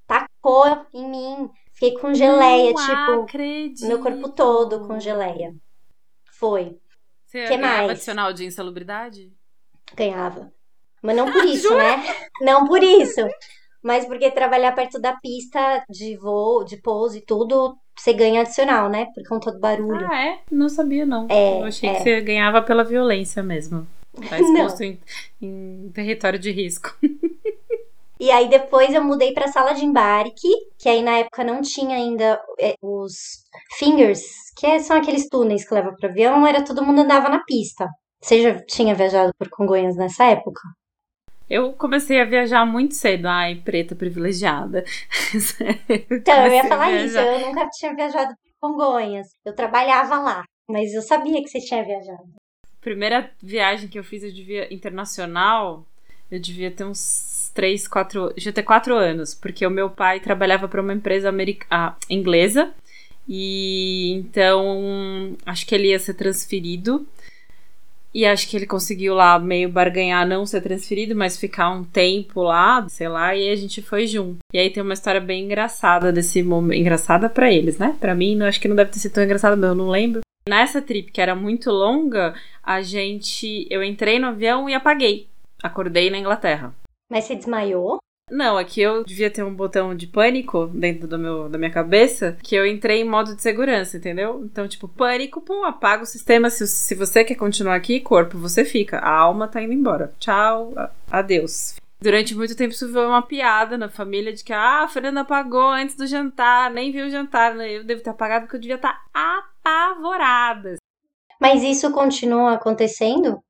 tacou 0.07 0.87
em 0.95 1.09
mim. 1.11 1.51
Fiquei 1.75 1.99
com 1.99 2.15
geleia, 2.15 2.73
Não 2.73 2.87
tipo, 2.87 3.23
acredito. 3.23 3.87
meu 3.87 4.01
corpo 4.01 4.31
todo 4.33 4.87
com 4.87 4.99
geleia. 5.01 5.53
Foi, 6.39 6.79
Você 7.27 7.43
Que 7.47 7.57
ganhava 7.57 7.77
mais? 7.79 7.91
adicional 7.93 8.33
de 8.33 8.45
insalubridade? 8.47 9.33
Ganhava. 9.95 10.53
Mas 11.03 11.17
não 11.17 11.31
por 11.31 11.45
isso, 11.47 11.75
né? 11.77 12.03
Não 12.41 12.67
por 12.67 12.83
isso. 12.83 13.21
Mas 13.83 14.05
porque 14.07 14.31
trabalhar 14.31 14.73
perto 14.73 14.99
da 15.01 15.15
pista 15.17 15.85
de 15.89 16.17
voo, 16.17 16.65
de 16.65 16.77
pouso 16.79 17.17
e 17.19 17.21
tudo, 17.21 17.77
você 17.97 18.13
ganha 18.13 18.41
adicional, 18.41 18.89
né? 18.89 19.07
Por 19.15 19.23
conta 19.29 19.53
do 19.53 19.61
barulho. 19.61 20.07
Ah, 20.11 20.27
é? 20.27 20.39
Não 20.51 20.69
sabia, 20.69 21.07
não. 21.07 21.27
É, 21.31 21.61
Eu 21.61 21.65
achei 21.67 21.89
é. 21.89 21.95
que 21.95 22.03
você 22.03 22.21
ganhava 22.21 22.61
pela 22.63 22.83
violência 22.83 23.43
mesmo. 23.43 23.87
Tá 24.29 24.39
exposto 24.41 24.83
em, 24.83 24.99
em 25.41 25.91
território 25.95 26.39
de 26.39 26.51
risco. 26.51 26.95
E 28.19 28.31
aí 28.31 28.49
depois 28.49 28.95
eu 28.95 29.05
mudei 29.05 29.35
pra 29.35 29.47
sala 29.49 29.75
de 29.75 29.85
embarque, 29.85 30.49
que 30.79 30.89
aí 30.89 31.03
na 31.03 31.19
época 31.19 31.45
não 31.45 31.61
tinha 31.61 31.97
ainda 31.97 32.41
é, 32.59 32.75
os 32.81 33.45
fingers, 33.79 34.23
que 34.57 34.67
é- 34.67 34.79
são 34.79 34.97
aqueles 34.97 35.29
túneis 35.29 35.69
que 35.69 35.75
levam 35.75 35.95
pro 35.95 36.09
avião, 36.09 36.47
era 36.47 36.65
todo 36.65 36.83
mundo 36.83 37.03
andava 37.03 37.29
na 37.29 37.45
pista. 37.45 37.87
Você 38.21 38.43
já 38.43 38.61
tinha 38.65 38.95
viajado 38.95 39.33
por 39.39 39.49
Congonhas 39.49 39.97
nessa 39.97 40.25
época? 40.25 40.61
Eu 41.49 41.73
comecei 41.73 42.21
a 42.21 42.25
viajar 42.25 42.65
muito 42.65 42.95
cedo. 42.95 43.27
Ai, 43.27 43.57
preta 43.57 43.95
privilegiada. 43.95 44.85
Então, 46.11 46.47
eu 46.47 46.53
ia 46.53 46.65
falar 46.65 46.91
isso, 46.93 47.19
eu 47.19 47.47
nunca 47.47 47.69
tinha 47.71 47.95
viajado 47.95 48.35
por 48.35 48.69
Congonhas. 48.69 49.29
Eu 49.45 49.55
trabalhava 49.55 50.19
lá, 50.19 50.45
mas 50.69 50.93
eu 50.93 51.03
sabia 51.03 51.43
que 51.43 51.49
você 51.49 51.61
tinha 51.61 51.85
viajado. 51.85 52.25
Primeira 52.81 53.31
viagem 53.41 53.89
que 53.89 53.99
eu 53.99 54.05
fiz, 54.05 54.23
eu 54.23 54.33
devia 54.33 54.73
internacional, 54.73 55.85
eu 56.31 56.41
devia 56.41 56.71
ter 56.71 56.85
uns 56.85 57.51
3, 57.55 57.87
4, 57.87 58.35
devia 58.35 58.53
ter 58.53 58.63
4 58.63 58.95
anos, 58.95 59.35
porque 59.35 59.67
o 59.67 59.71
meu 59.71 59.91
pai 59.91 60.21
trabalhava 60.21 60.69
para 60.69 60.81
uma 60.81 60.93
empresa 60.93 61.29
america, 61.29 61.67
ah, 61.71 61.97
inglesa. 62.09 62.73
E 63.29 64.13
então 64.13 65.37
acho 65.45 65.67
que 65.67 65.75
ele 65.75 65.89
ia 65.89 65.99
ser 65.99 66.15
transferido. 66.15 67.07
E 68.17 68.25
acho 68.25 68.49
que 68.49 68.57
ele 68.57 68.65
conseguiu 68.65 69.15
lá 69.15 69.39
meio 69.39 69.69
barganhar 69.69 70.27
não 70.27 70.47
ser 70.47 70.63
transferido, 70.63 71.15
mas 71.15 71.37
ficar 71.37 71.69
um 71.69 71.85
tempo 71.85 72.41
lá, 72.41 72.89
sei 72.89 73.09
lá, 73.09 73.37
e 73.37 73.51
a 73.51 73.55
gente 73.55 73.83
foi 73.83 74.07
junto. 74.07 74.39
E 74.55 74.59
aí 74.59 74.71
tem 74.71 74.83
uma 74.83 74.95
história 74.95 75.21
bem 75.21 75.45
engraçada 75.45 76.11
desse 76.11 76.43
momento, 76.43 76.81
engraçada 76.81 77.29
pra 77.29 77.53
eles, 77.53 77.77
né? 77.77 77.95
Pra 78.01 78.15
mim, 78.15 78.43
acho 78.43 78.59
que 78.59 78.69
não 78.69 78.75
deve 78.75 78.91
ter 78.91 79.01
sido 79.01 79.13
tão 79.13 79.23
engraçada, 79.23 79.55
mas 79.55 79.69
eu 79.69 79.75
não 79.75 79.91
lembro. 79.91 80.23
Nessa 80.49 80.81
trip 80.81 81.13
que 81.13 81.21
era 81.21 81.35
muito 81.35 81.71
longa, 81.71 82.35
a 82.63 82.81
gente, 82.81 83.67
eu 83.69 83.85
entrei 83.85 84.19
no 84.19 84.29
avião 84.29 84.67
e 84.67 84.73
apaguei. 84.73 85.29
Acordei 85.63 86.09
na 86.09 86.17
Inglaterra. 86.17 86.73
Mas 87.11 87.25
você 87.25 87.37
desmaiou? 87.37 87.99
Não, 88.29 88.59
aqui 88.59 88.81
eu 88.81 89.05
devia 89.05 89.31
ter 89.31 89.45
um 89.45 89.55
botão 89.55 89.95
de 89.95 90.09
pânico 90.09 90.67
dentro 90.67 91.07
do 91.07 91.17
meu, 91.17 91.49
da 91.49 91.57
minha 91.57 91.71
cabeça, 91.71 92.37
que 92.43 92.57
eu 92.57 92.67
entrei 92.67 93.01
em 93.01 93.09
modo 93.09 93.37
de 93.37 93.41
segurança, 93.41 93.97
entendeu? 93.97 94.43
Então, 94.45 94.67
tipo, 94.67 94.89
pânico, 94.89 95.41
pum, 95.41 95.65
apaga 95.65 96.03
o 96.03 96.07
sistema. 96.07 96.51
Se, 96.51 96.67
se 96.67 96.95
você 96.97 97.23
quer 97.23 97.37
continuar 97.37 97.77
aqui, 97.77 98.01
corpo, 98.01 98.37
você 98.37 98.65
fica. 98.65 98.99
A 98.99 99.11
alma 99.11 99.47
tá 99.47 99.63
indo 99.63 99.73
embora. 99.73 100.13
Tchau, 100.19 100.75
adeus. 101.09 101.77
Durante 102.01 102.35
muito 102.35 102.57
tempo 102.57 102.75
isso 102.75 102.93
foi 102.93 103.07
uma 103.07 103.23
piada 103.23 103.79
na 103.79 103.89
família 103.89 104.33
de 104.33 104.43
que 104.43 104.53
ah, 104.53 104.83
a 104.83 104.89
Fernanda 104.89 105.21
apagou 105.21 105.69
antes 105.69 105.95
do 105.95 106.07
jantar, 106.07 106.71
nem 106.71 106.91
viu 106.91 107.07
o 107.07 107.11
jantar. 107.11 107.55
Né? 107.55 107.79
Eu 107.79 107.85
devo 107.85 108.03
ter 108.03 108.11
apagado 108.11 108.47
porque 108.47 108.57
eu 108.57 108.61
devia 108.61 108.75
estar 108.75 109.05
apavorada. 109.15 110.77
Mas 111.41 111.63
isso 111.63 111.93
continua 111.93 112.55
acontecendo? 112.55 113.41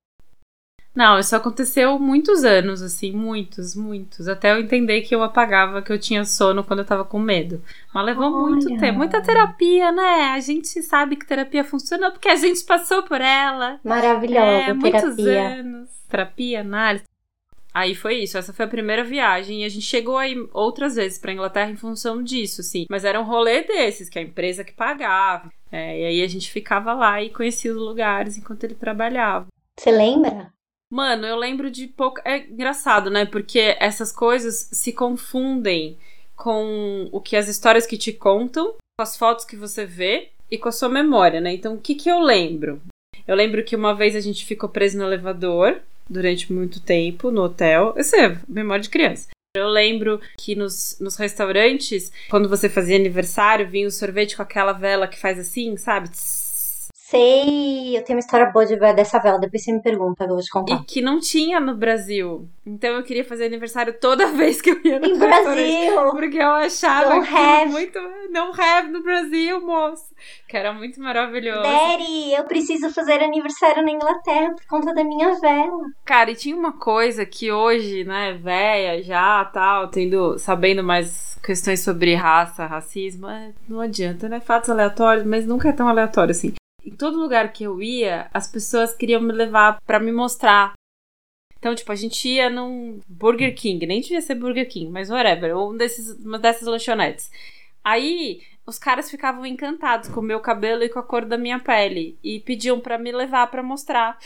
Não, 0.97 1.19
isso 1.19 1.37
aconteceu 1.37 1.99
muitos 1.99 2.43
anos, 2.43 2.81
assim, 2.81 3.13
muitos, 3.13 3.77
muitos. 3.77 4.29
Até 4.29 4.53
eu 4.53 4.61
entender 4.61 5.03
que 5.03 5.15
eu 5.15 5.23
apagava, 5.23 5.83
que 5.83 5.93
eu 5.93 5.99
tinha 5.99 6.25
sono 6.25 6.65
quando 6.65 6.79
eu 6.79 6.87
tava 6.87 7.05
com 7.05 7.19
medo. 7.19 7.63
Mas 7.93 8.07
levou 8.07 8.33
Olha. 8.33 8.53
muito 8.53 8.67
tempo. 8.79 8.97
Muita 8.97 9.21
terapia, 9.21 9.93
né? 9.93 10.31
A 10.35 10.41
gente 10.41 10.83
sabe 10.83 11.17
que 11.17 11.27
terapia 11.27 11.63
funciona 11.63 12.11
porque 12.11 12.31
a 12.31 12.37
gente 12.37 12.65
passou 12.65 13.03
por 13.03 13.21
ela. 13.21 13.79
Maravilhosa, 13.85 14.47
é, 14.47 14.65
terapia. 14.73 14.75
Muitos 14.75 15.27
anos. 15.27 15.91
Terapia, 16.09 16.61
análise. 16.63 17.05
Aí 17.75 17.95
foi 17.95 18.23
isso, 18.23 18.39
essa 18.39 18.55
foi 18.55 18.65
a 18.65 18.69
primeira 18.69 19.05
viagem 19.05 19.61
e 19.61 19.65
a 19.67 19.69
gente 19.69 19.85
chegou 19.85 20.17
aí 20.17 20.35
outras 20.55 20.95
vezes 20.95 21.19
pra 21.19 21.31
Inglaterra 21.31 21.71
em 21.71 21.77
função 21.77 22.23
disso, 22.23 22.63
sim. 22.63 22.87
Mas 22.89 23.05
era 23.05 23.21
um 23.21 23.25
rolê 23.25 23.65
desses, 23.65 24.09
que 24.09 24.19
a 24.19 24.23
empresa 24.23 24.65
que 24.65 24.73
pagava. 24.73 25.51
É, 25.71 26.01
e 26.01 26.05
aí 26.07 26.23
a 26.23 26.27
gente 26.27 26.51
ficava 26.51 26.95
lá 26.95 27.23
e 27.23 27.29
conhecia 27.29 27.71
os 27.71 27.77
lugares 27.77 28.39
enquanto 28.39 28.65
ele 28.65 28.75
trabalhava. 28.75 29.47
Você 29.79 29.91
lembra? 29.91 30.56
Mano, 30.93 31.27
eu 31.27 31.37
lembro 31.37 31.71
de 31.71 31.87
pouco. 31.87 32.21
É 32.25 32.39
engraçado, 32.39 33.11
né? 33.11 33.25
Porque 33.25 33.77
essas 33.81 34.13
coisas 34.13 34.69
se 34.73 34.93
confundem 34.93 35.99
com 36.37 37.09
o 37.11 37.21
que 37.21 37.37
as 37.37 37.49
histórias 37.49 37.87
que 37.87 37.97
te 37.97 38.13
contam, 38.13 38.75
com 38.99 39.03
as 39.03 39.17
fotos 39.17 39.45
que 39.45 39.57
você 39.57 39.85
vê 39.85 40.29
e 40.51 40.57
com 40.59 40.69
a 40.69 40.73
sua 40.73 40.89
memória, 40.89 41.41
né? 41.41 41.53
Então, 41.53 41.75
o 41.75 41.81
que 41.81 41.95
que 41.95 42.09
eu 42.09 42.21
lembro? 42.21 42.81
Eu 43.27 43.35
lembro 43.35 43.65
que 43.65 43.75
uma 43.75 43.95
vez 43.95 44.15
a 44.15 44.21
gente 44.21 44.45
ficou 44.45 44.69
preso 44.69 44.97
no 44.99 45.05
elevador 45.05 45.81
durante 46.09 46.53
muito 46.53 46.81
tempo 46.81 47.31
no 47.31 47.43
hotel. 47.43 47.95
Isso 47.97 48.15
é 48.15 48.39
memória 48.49 48.83
de 48.83 48.91
criança. 48.91 49.29
Eu 49.57 49.69
lembro 49.69 50.21
que 50.37 50.55
nos, 50.55 50.99
nos 51.01 51.17
restaurantes, 51.17 52.13
quando 52.29 52.49
você 52.49 52.69
fazia 52.69 52.97
aniversário, 52.97 53.69
vinha 53.69 53.89
o 53.89 53.91
sorvete 53.91 54.37
com 54.37 54.43
aquela 54.43 54.73
vela 54.73 55.09
que 55.09 55.19
faz 55.19 55.39
assim, 55.39 55.77
sabe? 55.77 56.11
Tss, 56.11 56.46
Sei, 57.09 57.97
eu 57.97 58.03
tenho 58.03 58.17
uma 58.17 58.21
história 58.21 58.47
boa 58.47 58.67
de, 58.67 58.75
dessa 58.77 59.21
vela, 59.21 59.39
depois 59.39 59.63
você 59.63 59.71
me 59.71 59.81
pergunta, 59.81 60.25
eu 60.25 60.31
vou 60.31 60.41
te 60.41 60.51
contar. 60.51 60.75
E 60.75 60.85
que 60.85 61.01
não 61.01 61.21
tinha 61.21 61.61
no 61.61 61.77
Brasil. 61.77 62.49
Então 62.67 62.97
eu 62.97 63.05
queria 63.05 63.25
fazer 63.25 63.47
aniversário 63.47 63.95
toda 64.01 64.27
vez 64.35 64.61
que 64.61 64.71
eu 64.71 64.81
ia 64.85 64.99
no 64.99 65.07
Em 65.07 65.17
Brasil! 65.17 66.11
Porque 66.11 66.37
eu 66.37 66.51
achava 66.51 67.11
não 67.11 67.23
have. 67.23 67.71
muito. 67.71 67.97
Não 68.31 68.51
have 68.53 68.91
no 68.91 69.05
Brasil, 69.05 69.61
moço. 69.65 70.13
Que 70.49 70.57
era 70.57 70.73
muito 70.73 71.01
maravilhoso. 71.01 71.63
Daddy, 71.63 72.33
eu 72.33 72.43
preciso 72.43 72.93
fazer 72.93 73.23
aniversário 73.23 73.85
na 73.85 73.93
Inglaterra 73.93 74.53
por 74.57 74.67
conta 74.67 74.93
da 74.93 75.05
minha 75.05 75.39
vela. 75.39 75.85
Cara, 76.05 76.33
e 76.33 76.35
tinha 76.35 76.57
uma 76.57 76.73
coisa 76.73 77.25
que 77.25 77.53
hoje, 77.53 78.03
né, 78.03 78.33
véia, 78.33 79.01
já 79.05 79.45
tal, 79.45 79.87
tendo, 79.87 80.41
sabendo 80.41 80.83
mais 80.83 81.39
questões 81.41 81.85
sobre 81.85 82.17
raça, 82.17 82.67
racismo, 82.67 83.29
é, 83.29 83.53
não 83.69 83.81
adianta, 83.81 84.29
né? 84.29 84.41
Fatos 84.41 84.71
aleatórios, 84.71 85.25
mas 85.25 85.47
nunca 85.47 85.69
é 85.69 85.73
tão 85.73 85.89
aleatório 85.89 86.33
assim 86.33 86.53
em 86.87 86.95
todo 86.95 87.21
lugar 87.21 87.53
que 87.53 87.65
eu 87.65 87.83
ia, 87.83 88.31
as 88.33 88.51
pessoas 88.51 88.95
queriam 88.95 89.21
me 89.21 89.33
levar 89.33 89.81
para 89.85 89.99
me 89.99 90.13
mostrar. 90.13 90.75
Então, 91.59 91.75
tipo, 91.75 91.91
a 91.91 91.97
gente 91.97 92.29
ia 92.29 92.49
num 92.49 93.01
Burger 93.09 93.55
King, 93.57 93.85
nem 93.87 94.01
devia 94.01 94.21
ser 94.21 94.37
Burger 94.37 94.69
King, 94.69 94.91
mas 94.91 95.11
whatever, 95.11 95.57
ou 95.57 95.73
um 95.73 95.77
desses, 95.77 96.17
uma 96.25 96.39
dessas 96.39 96.69
lanchonetes. 96.69 97.29
Aí, 97.83 98.43
os 98.65 98.79
caras 98.79 99.11
ficavam 99.11 99.45
encantados 99.45 100.09
com 100.09 100.21
o 100.21 100.23
meu 100.23 100.39
cabelo 100.39 100.85
e 100.85 100.89
com 100.89 100.99
a 100.99 101.03
cor 101.03 101.25
da 101.25 101.37
minha 101.37 101.59
pele 101.59 102.17
e 102.23 102.39
pediam 102.39 102.79
para 102.79 102.99
me 102.99 103.11
levar 103.11 103.49
para 103.49 103.63
mostrar. 103.63 104.19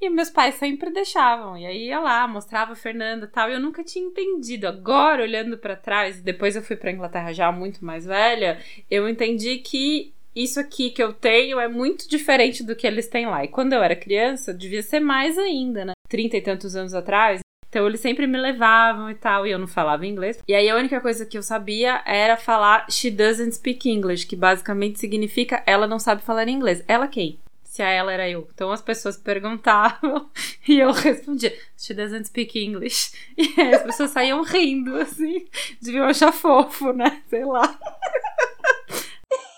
E 0.00 0.10
meus 0.10 0.30
pais 0.30 0.56
sempre 0.56 0.90
deixavam. 0.90 1.56
E 1.56 1.64
aí 1.64 1.86
ia 1.86 2.00
lá, 2.00 2.26
mostrava 2.26 2.72
a 2.72 2.76
Fernanda 2.76 3.28
tal. 3.28 3.48
E 3.48 3.52
eu 3.52 3.60
nunca 3.60 3.84
tinha 3.84 4.04
entendido. 4.04 4.66
Agora, 4.66 5.22
olhando 5.22 5.56
para 5.56 5.76
trás, 5.76 6.20
depois 6.20 6.56
eu 6.56 6.62
fui 6.62 6.74
para 6.74 6.90
Inglaterra 6.90 7.32
já 7.32 7.52
muito 7.52 7.84
mais 7.84 8.04
velha, 8.04 8.60
eu 8.90 9.08
entendi 9.08 9.58
que 9.58 10.12
isso 10.34 10.58
aqui 10.58 10.90
que 10.90 11.02
eu 11.02 11.12
tenho 11.12 11.60
é 11.60 11.68
muito 11.68 12.08
diferente 12.08 12.62
do 12.62 12.74
que 12.74 12.86
eles 12.86 13.08
têm 13.08 13.26
lá. 13.26 13.44
E 13.44 13.48
quando 13.48 13.72
eu 13.72 13.82
era 13.82 13.96
criança, 13.96 14.54
devia 14.54 14.82
ser 14.82 15.00
mais 15.00 15.38
ainda, 15.38 15.84
né? 15.84 15.92
Trinta 16.08 16.36
e 16.36 16.42
tantos 16.42 16.74
anos 16.74 16.94
atrás. 16.94 17.40
Então 17.68 17.86
eles 17.86 18.00
sempre 18.00 18.26
me 18.26 18.36
levavam 18.36 19.10
e 19.10 19.14
tal, 19.14 19.46
e 19.46 19.50
eu 19.50 19.58
não 19.58 19.66
falava 19.66 20.06
inglês. 20.06 20.38
E 20.46 20.54
aí 20.54 20.68
a 20.68 20.76
única 20.76 21.00
coisa 21.00 21.24
que 21.24 21.38
eu 21.38 21.42
sabia 21.42 22.02
era 22.04 22.36
falar 22.36 22.86
she 22.90 23.10
doesn't 23.10 23.54
speak 23.54 23.88
English, 23.88 24.26
que 24.26 24.36
basicamente 24.36 24.98
significa 24.98 25.62
ela 25.66 25.86
não 25.86 25.98
sabe 25.98 26.22
falar 26.22 26.48
inglês. 26.48 26.84
Ela 26.86 27.08
quem? 27.08 27.38
Se 27.64 27.82
a 27.82 27.88
ela 27.88 28.12
era 28.12 28.28
eu. 28.28 28.46
Então 28.52 28.70
as 28.70 28.82
pessoas 28.82 29.16
perguntavam 29.16 30.28
e 30.68 30.80
eu 30.80 30.92
respondia 30.92 31.56
she 31.78 31.94
doesn't 31.94 32.28
speak 32.28 32.62
English. 32.62 33.12
E 33.38 33.58
aí 33.58 33.74
as 33.74 33.82
pessoas 33.82 34.10
saíam 34.10 34.42
rindo, 34.42 34.94
assim. 34.96 35.46
Deviam 35.80 36.04
achar 36.04 36.30
fofo, 36.30 36.92
né? 36.92 37.22
Sei 37.30 37.42
lá 37.42 37.78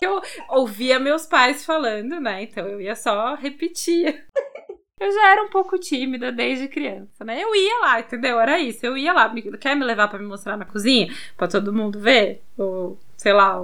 eu 0.04 0.20
ouvia 0.48 0.98
meus 0.98 1.26
pais 1.26 1.64
falando, 1.64 2.20
né? 2.20 2.42
Então 2.42 2.66
eu 2.66 2.80
ia 2.80 2.94
só 2.94 3.34
repetir. 3.34 4.24
Eu 5.00 5.12
já 5.12 5.32
era 5.32 5.42
um 5.42 5.50
pouco 5.50 5.76
tímida 5.76 6.30
desde 6.30 6.68
criança, 6.68 7.24
né? 7.24 7.42
Eu 7.42 7.54
ia 7.54 7.80
lá, 7.80 8.00
entendeu? 8.00 8.38
Era 8.38 8.60
isso. 8.60 8.86
Eu 8.86 8.96
ia 8.96 9.12
lá. 9.12 9.32
Quer 9.60 9.74
me 9.74 9.84
levar 9.84 10.08
para 10.08 10.20
me 10.20 10.24
mostrar 10.24 10.56
na 10.56 10.64
cozinha? 10.64 11.12
para 11.36 11.48
todo 11.48 11.72
mundo 11.72 11.98
ver? 11.98 12.42
Ou, 12.56 12.98
sei 13.16 13.32
lá, 13.32 13.58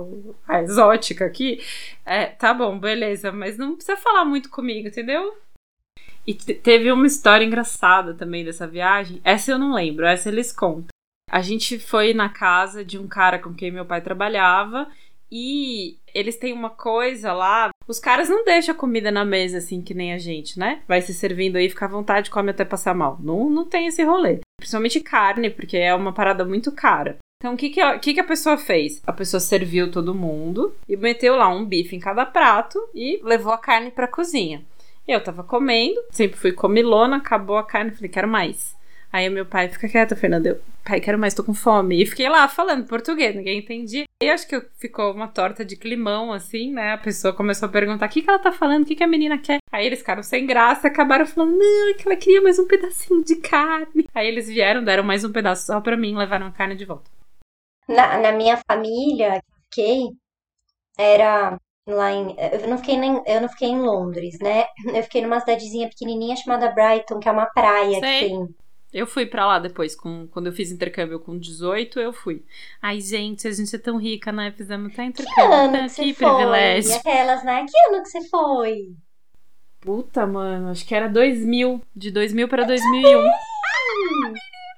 a 0.46 0.60
exótica 0.60 1.24
aqui? 1.24 1.62
É, 2.04 2.26
tá 2.26 2.52
bom, 2.52 2.78
beleza. 2.78 3.30
Mas 3.30 3.56
não 3.56 3.76
precisa 3.76 3.96
falar 3.96 4.24
muito 4.24 4.50
comigo, 4.50 4.88
entendeu? 4.88 5.38
E 6.26 6.34
teve 6.34 6.90
uma 6.92 7.06
história 7.06 7.44
engraçada 7.44 8.12
também 8.12 8.44
dessa 8.44 8.66
viagem. 8.66 9.20
Essa 9.24 9.52
eu 9.52 9.58
não 9.58 9.72
lembro, 9.72 10.06
essa 10.06 10.28
eles 10.28 10.52
contam. 10.52 10.88
A 11.30 11.40
gente 11.40 11.78
foi 11.78 12.12
na 12.12 12.28
casa 12.28 12.84
de 12.84 12.98
um 12.98 13.06
cara 13.06 13.38
com 13.38 13.54
quem 13.54 13.70
meu 13.70 13.86
pai 13.86 14.00
trabalhava 14.00 14.88
e 15.30 15.98
eles 16.14 16.36
têm 16.36 16.52
uma 16.52 16.70
coisa 16.70 17.32
lá. 17.32 17.70
Os 17.86 17.98
caras 17.98 18.28
não 18.28 18.44
deixam 18.44 18.74
comida 18.74 19.10
na 19.10 19.24
mesa 19.24 19.58
assim 19.58 19.82
que 19.82 19.94
nem 19.94 20.12
a 20.12 20.18
gente, 20.18 20.58
né? 20.58 20.82
Vai 20.86 21.00
se 21.00 21.14
servindo 21.14 21.56
aí, 21.56 21.68
fica 21.68 21.86
à 21.86 21.88
vontade, 21.88 22.30
come 22.30 22.50
até 22.50 22.64
passar 22.64 22.94
mal. 22.94 23.18
Não, 23.20 23.48
não 23.48 23.64
tem 23.64 23.86
esse 23.86 24.02
rolê. 24.02 24.40
Principalmente 24.58 25.00
carne, 25.00 25.50
porque 25.50 25.76
é 25.76 25.94
uma 25.94 26.12
parada 26.12 26.44
muito 26.44 26.72
cara. 26.72 27.18
Então, 27.42 27.54
o 27.54 27.56
que, 27.56 27.70
que, 27.70 27.80
a, 27.80 27.98
que, 27.98 28.12
que 28.12 28.20
a 28.20 28.24
pessoa 28.24 28.58
fez? 28.58 29.00
A 29.06 29.12
pessoa 29.14 29.40
serviu 29.40 29.90
todo 29.90 30.14
mundo 30.14 30.74
e 30.86 30.94
meteu 30.94 31.36
lá 31.36 31.48
um 31.48 31.64
bife 31.64 31.96
em 31.96 32.00
cada 32.00 32.26
prato 32.26 32.78
e 32.94 33.18
levou 33.24 33.52
a 33.52 33.58
carne 33.58 33.90
pra 33.90 34.06
cozinha. 34.06 34.62
Eu 35.08 35.24
tava 35.24 35.42
comendo, 35.42 36.00
sempre 36.10 36.38
fui 36.38 36.52
comilona, 36.52 37.16
acabou 37.16 37.56
a 37.56 37.64
carne, 37.64 37.92
falei, 37.92 38.10
quero 38.10 38.28
mais. 38.28 38.76
Aí 39.12 39.28
meu 39.28 39.44
pai, 39.44 39.68
fica 39.68 39.88
quieta, 39.88 40.14
Fernanda. 40.14 40.50
Eu, 40.50 40.60
pai, 40.84 41.00
quero 41.00 41.18
mais, 41.18 41.34
tô 41.34 41.42
com 41.42 41.52
fome. 41.52 42.00
E 42.00 42.06
fiquei 42.06 42.28
lá 42.28 42.46
falando 42.46 42.86
português, 42.86 43.34
ninguém 43.34 43.58
entendia. 43.58 44.04
E 44.22 44.30
acho 44.30 44.46
que 44.46 44.60
ficou 44.78 45.12
uma 45.12 45.26
torta 45.26 45.64
de 45.64 45.76
climão, 45.76 46.32
assim, 46.32 46.72
né? 46.72 46.92
A 46.92 46.98
pessoa 46.98 47.34
começou 47.34 47.68
a 47.68 47.72
perguntar 47.72 48.06
o 48.06 48.08
que, 48.08 48.22
que 48.22 48.30
ela 48.30 48.38
tá 48.38 48.52
falando, 48.52 48.84
o 48.84 48.86
que, 48.86 48.94
que 48.94 49.02
a 49.02 49.08
menina 49.08 49.36
quer. 49.36 49.58
Aí 49.72 49.84
eles 49.84 49.98
ficaram 49.98 50.22
sem 50.22 50.46
graça 50.46 50.86
acabaram 50.86 51.26
falando, 51.26 51.58
não, 51.58 51.90
é 51.90 51.94
que 51.94 52.06
ela 52.06 52.16
queria 52.16 52.40
mais 52.40 52.58
um 52.58 52.68
pedacinho 52.68 53.24
de 53.24 53.36
carne. 53.36 54.06
Aí 54.14 54.28
eles 54.28 54.46
vieram, 54.46 54.84
deram 54.84 55.02
mais 55.02 55.24
um 55.24 55.32
pedaço 55.32 55.66
só 55.66 55.80
pra 55.80 55.96
mim, 55.96 56.16
levaram 56.16 56.46
a 56.46 56.52
carne 56.52 56.76
de 56.76 56.84
volta. 56.84 57.10
Na, 57.88 58.18
na 58.18 58.32
minha 58.32 58.56
família, 58.70 59.42
que 59.72 59.82
fiquei, 59.82 60.08
era 60.96 61.58
lá 61.84 62.12
em. 62.12 62.36
Eu 62.38 62.68
não, 62.68 62.78
fiquei 62.78 62.96
nem, 62.96 63.20
eu 63.26 63.40
não 63.40 63.48
fiquei 63.48 63.68
em 63.68 63.80
Londres, 63.80 64.38
né? 64.40 64.66
Eu 64.94 65.02
fiquei 65.02 65.22
numa 65.22 65.40
cidadezinha 65.40 65.88
pequenininha 65.88 66.36
chamada 66.36 66.70
Brighton, 66.70 67.18
que 67.18 67.28
é 67.28 67.32
uma 67.32 67.46
praia 67.46 67.98
Sei. 67.98 68.20
que 68.20 68.28
tem 68.28 68.54
eu 68.92 69.06
fui 69.06 69.24
para 69.24 69.46
lá 69.46 69.58
depois, 69.58 69.94
com, 69.94 70.26
quando 70.28 70.46
eu 70.46 70.52
fiz 70.52 70.70
intercâmbio 70.70 71.20
com 71.20 71.38
18, 71.38 72.00
eu 72.00 72.12
fui. 72.12 72.44
Ai, 72.82 73.00
gente, 73.00 73.46
a 73.46 73.52
gente 73.52 73.74
é 73.74 73.78
tão 73.78 73.96
rica, 73.96 74.32
né? 74.32 74.50
Fizemos 74.50 74.92
até 74.92 75.04
intercâmbio. 75.04 75.34
Que 75.34 75.54
ano 75.54 75.88
que, 75.88 76.04
que 76.04 76.14
privilégio. 76.14 76.90
Foi? 76.90 76.98
Aquelas, 76.98 77.44
né? 77.44 77.66
Que 77.66 77.78
ano 77.88 78.02
que 78.02 78.08
você 78.08 78.28
foi? 78.28 78.94
Puta, 79.80 80.26
mano, 80.26 80.70
acho 80.70 80.84
que 80.84 80.94
era 80.94 81.08
2000. 81.08 81.80
De 81.94 82.10
2000 82.10 82.48
para 82.48 82.64
2001. 82.64 83.18
Ah, 83.20 83.32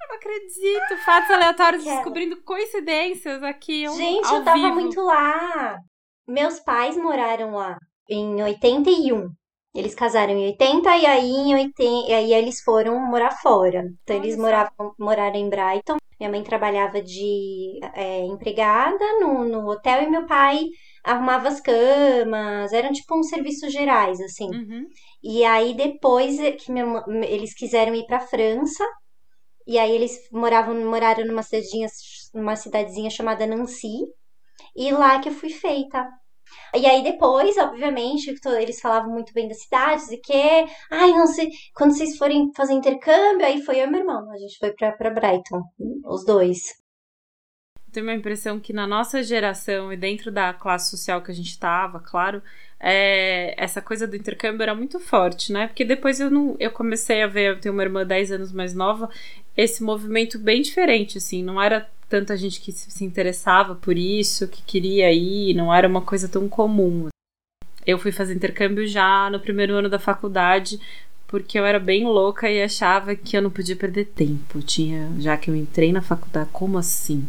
não 0.09 0.15
acredito. 0.15 1.03
Fatos 1.03 1.31
aleatórios 1.31 1.83
Quero. 1.83 1.95
descobrindo 1.95 2.37
coincidências 2.37 3.41
aqui. 3.43 3.87
Gente, 3.89 4.31
eu 4.31 4.43
tava 4.43 4.61
vivo. 4.61 4.75
muito 4.75 5.01
lá. 5.01 5.77
Meus 6.27 6.59
pais 6.59 6.95
moraram 6.95 7.55
lá 7.55 7.77
em 8.09 8.41
81. 8.41 9.29
Eles 9.73 9.95
casaram 9.95 10.33
em 10.33 10.45
80 10.47 10.97
e 10.97 11.05
aí 11.05 11.29
em 11.31 11.55
80, 11.55 12.09
e 12.09 12.13
aí 12.13 12.33
eles 12.33 12.61
foram 12.61 12.99
morar 12.99 13.31
fora. 13.31 13.83
Então 14.03 14.15
eles 14.15 14.37
moravam, 14.37 14.93
moraram 14.99 15.35
em 15.35 15.49
Brighton. 15.49 15.97
Minha 16.19 16.29
mãe 16.29 16.43
trabalhava 16.43 17.01
de 17.01 17.79
é, 17.95 18.19
empregada 18.25 19.03
no, 19.19 19.45
no 19.45 19.67
hotel 19.69 20.03
e 20.03 20.09
meu 20.09 20.25
pai 20.27 20.61
arrumava 21.03 21.49
as 21.49 21.59
camas, 21.59 22.71
eram 22.71 22.91
tipo 22.93 23.17
uns 23.17 23.27
serviços 23.29 23.71
gerais, 23.73 24.21
assim. 24.21 24.47
Uhum. 24.47 24.87
E 25.23 25.43
aí 25.43 25.73
depois 25.73 26.37
que 26.63 26.71
minha, 26.71 27.03
eles 27.27 27.53
quiseram 27.53 27.93
ir 27.95 28.05
para 28.05 28.19
França, 28.19 28.85
E 29.67 29.79
aí 29.79 29.91
eles 29.93 30.17
moravam, 30.31 30.75
moraram 30.85 31.25
numa 31.25 31.43
cidadezinha, 31.43 31.87
numa 32.33 32.55
cidadezinha 32.55 33.09
chamada 33.09 33.47
Nancy. 33.47 34.05
E 34.75 34.91
lá 34.91 35.19
que 35.19 35.29
eu 35.29 35.33
fui 35.33 35.49
feita. 35.49 36.07
E 36.75 36.85
aí 36.85 37.03
depois, 37.03 37.57
obviamente, 37.57 38.33
eles 38.59 38.79
falavam 38.79 39.11
muito 39.11 39.33
bem 39.33 39.47
das 39.47 39.61
cidades 39.61 40.09
e 40.11 40.17
que, 40.17 40.65
ai, 40.91 41.11
não 41.11 41.27
sei, 41.27 41.49
quando 41.75 41.95
vocês 41.95 42.17
forem 42.17 42.51
fazer 42.55 42.73
intercâmbio, 42.73 43.45
aí 43.45 43.61
foi 43.63 43.79
eu 43.79 43.87
e 43.87 43.89
meu 43.89 43.99
irmão, 43.99 44.31
a 44.31 44.37
gente 44.37 44.57
foi 44.57 44.71
pra, 44.73 44.91
pra 44.91 45.09
Brighton, 45.09 45.61
os 46.05 46.25
dois. 46.25 46.83
Tenho 47.91 48.07
uma 48.07 48.15
impressão 48.15 48.59
que 48.59 48.73
na 48.73 48.87
nossa 48.87 49.21
geração 49.21 49.93
e 49.93 49.97
dentro 49.97 50.31
da 50.31 50.51
classe 50.51 50.89
social 50.89 51.21
que 51.21 51.29
a 51.29 51.33
gente 51.33 51.59
tava, 51.59 51.99
claro, 51.99 52.41
é, 52.85 53.55
essa 53.57 53.81
coisa 53.81 54.05
do 54.05 54.13
intercâmbio 54.13 54.61
era 54.61 54.75
muito 54.75 54.99
forte, 54.99 55.53
né? 55.53 55.67
Porque 55.67 55.85
depois 55.85 56.19
eu 56.19 56.29
não, 56.29 56.57
eu 56.59 56.69
comecei 56.69 57.23
a 57.23 57.27
ver, 57.27 57.51
eu 57.51 57.59
tenho 57.59 57.73
uma 57.73 57.81
irmã 57.81 58.05
10 58.05 58.33
anos 58.33 58.51
mais 58.51 58.73
nova, 58.73 59.09
esse 59.55 59.81
movimento 59.81 60.37
bem 60.37 60.61
diferente, 60.61 61.17
assim, 61.17 61.41
não 61.41 61.61
era 61.61 61.89
tanta 62.09 62.35
gente 62.35 62.59
que 62.59 62.73
se 62.73 63.05
interessava 63.05 63.73
por 63.73 63.97
isso, 63.97 64.49
que 64.49 64.61
queria 64.63 65.11
ir, 65.13 65.53
não 65.53 65.73
era 65.73 65.87
uma 65.87 66.01
coisa 66.01 66.27
tão 66.27 66.49
comum. 66.49 67.07
Eu 67.87 67.97
fui 67.97 68.11
fazer 68.11 68.35
intercâmbio 68.35 68.85
já 68.85 69.29
no 69.29 69.39
primeiro 69.39 69.75
ano 69.75 69.89
da 69.89 69.97
faculdade, 69.97 70.77
porque 71.25 71.57
eu 71.57 71.65
era 71.65 71.79
bem 71.79 72.03
louca 72.03 72.51
e 72.51 72.61
achava 72.61 73.15
que 73.15 73.37
eu 73.37 73.41
não 73.41 73.49
podia 73.49 73.77
perder 73.77 74.07
tempo. 74.07 74.61
tinha, 74.61 75.09
já 75.19 75.37
que 75.37 75.49
eu 75.49 75.55
entrei 75.55 75.93
na 75.93 76.01
faculdade, 76.01 76.49
como 76.51 76.77
assim? 76.77 77.27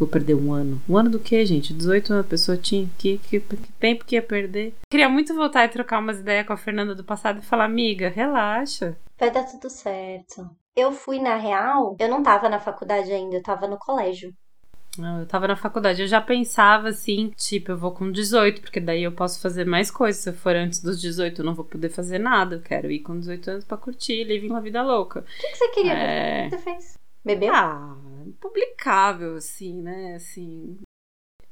Vou 0.00 0.08
perder 0.08 0.34
um 0.34 0.50
ano. 0.50 0.80
Um 0.88 0.96
ano 0.96 1.10
do 1.10 1.18
que, 1.18 1.44
gente? 1.44 1.74
18 1.74 2.14
anos 2.14 2.24
a 2.24 2.28
pessoa 2.28 2.56
tinha. 2.56 2.88
Que, 2.96 3.18
que, 3.18 3.38
que 3.38 3.72
tempo 3.78 4.02
que 4.02 4.14
ia 4.14 4.22
perder? 4.22 4.72
Queria 4.90 5.10
muito 5.10 5.34
voltar 5.34 5.66
e 5.66 5.68
trocar 5.68 5.98
umas 5.98 6.20
ideias 6.20 6.46
com 6.46 6.54
a 6.54 6.56
Fernanda 6.56 6.94
do 6.94 7.04
passado 7.04 7.40
e 7.40 7.44
falar, 7.44 7.66
amiga, 7.66 8.08
relaxa. 8.08 8.96
Vai 9.18 9.30
dar 9.30 9.44
tudo 9.44 9.68
certo. 9.68 10.48
Eu 10.74 10.90
fui 10.90 11.20
na 11.20 11.36
real, 11.36 11.96
eu 12.00 12.08
não 12.08 12.22
tava 12.22 12.48
na 12.48 12.58
faculdade 12.58 13.12
ainda, 13.12 13.36
eu 13.36 13.42
tava 13.42 13.68
no 13.68 13.76
colégio. 13.76 14.32
Eu 14.98 15.26
tava 15.26 15.46
na 15.46 15.54
faculdade, 15.54 16.00
eu 16.00 16.08
já 16.08 16.20
pensava 16.20 16.88
assim, 16.88 17.30
tipo, 17.36 17.72
eu 17.72 17.76
vou 17.76 17.92
com 17.92 18.10
18, 18.10 18.62
porque 18.62 18.80
daí 18.80 19.02
eu 19.02 19.12
posso 19.12 19.38
fazer 19.38 19.66
mais 19.66 19.90
coisas. 19.90 20.22
Se 20.22 20.30
eu 20.30 20.34
for 20.34 20.56
antes 20.56 20.82
dos 20.82 20.98
18, 20.98 21.42
eu 21.42 21.44
não 21.44 21.54
vou 21.54 21.64
poder 21.66 21.90
fazer 21.90 22.18
nada. 22.18 22.56
Eu 22.56 22.62
quero 22.62 22.90
ir 22.90 23.00
com 23.00 23.18
18 23.18 23.50
anos 23.50 23.64
pra 23.64 23.76
curtir, 23.76 24.24
living 24.24 24.48
uma 24.48 24.62
vida 24.62 24.82
louca. 24.82 25.20
O 25.20 25.24
que, 25.24 25.48
que 25.48 25.56
você 25.56 25.68
queria? 25.68 25.92
É... 25.92 26.46
O 26.46 26.50
que 26.50 26.56
você 26.56 26.62
fez? 26.62 26.98
Bebeu? 27.22 27.54
Ah, 27.54 27.94
publicável, 28.40 29.36
assim, 29.36 29.80
né? 29.80 30.14
Assim. 30.14 30.78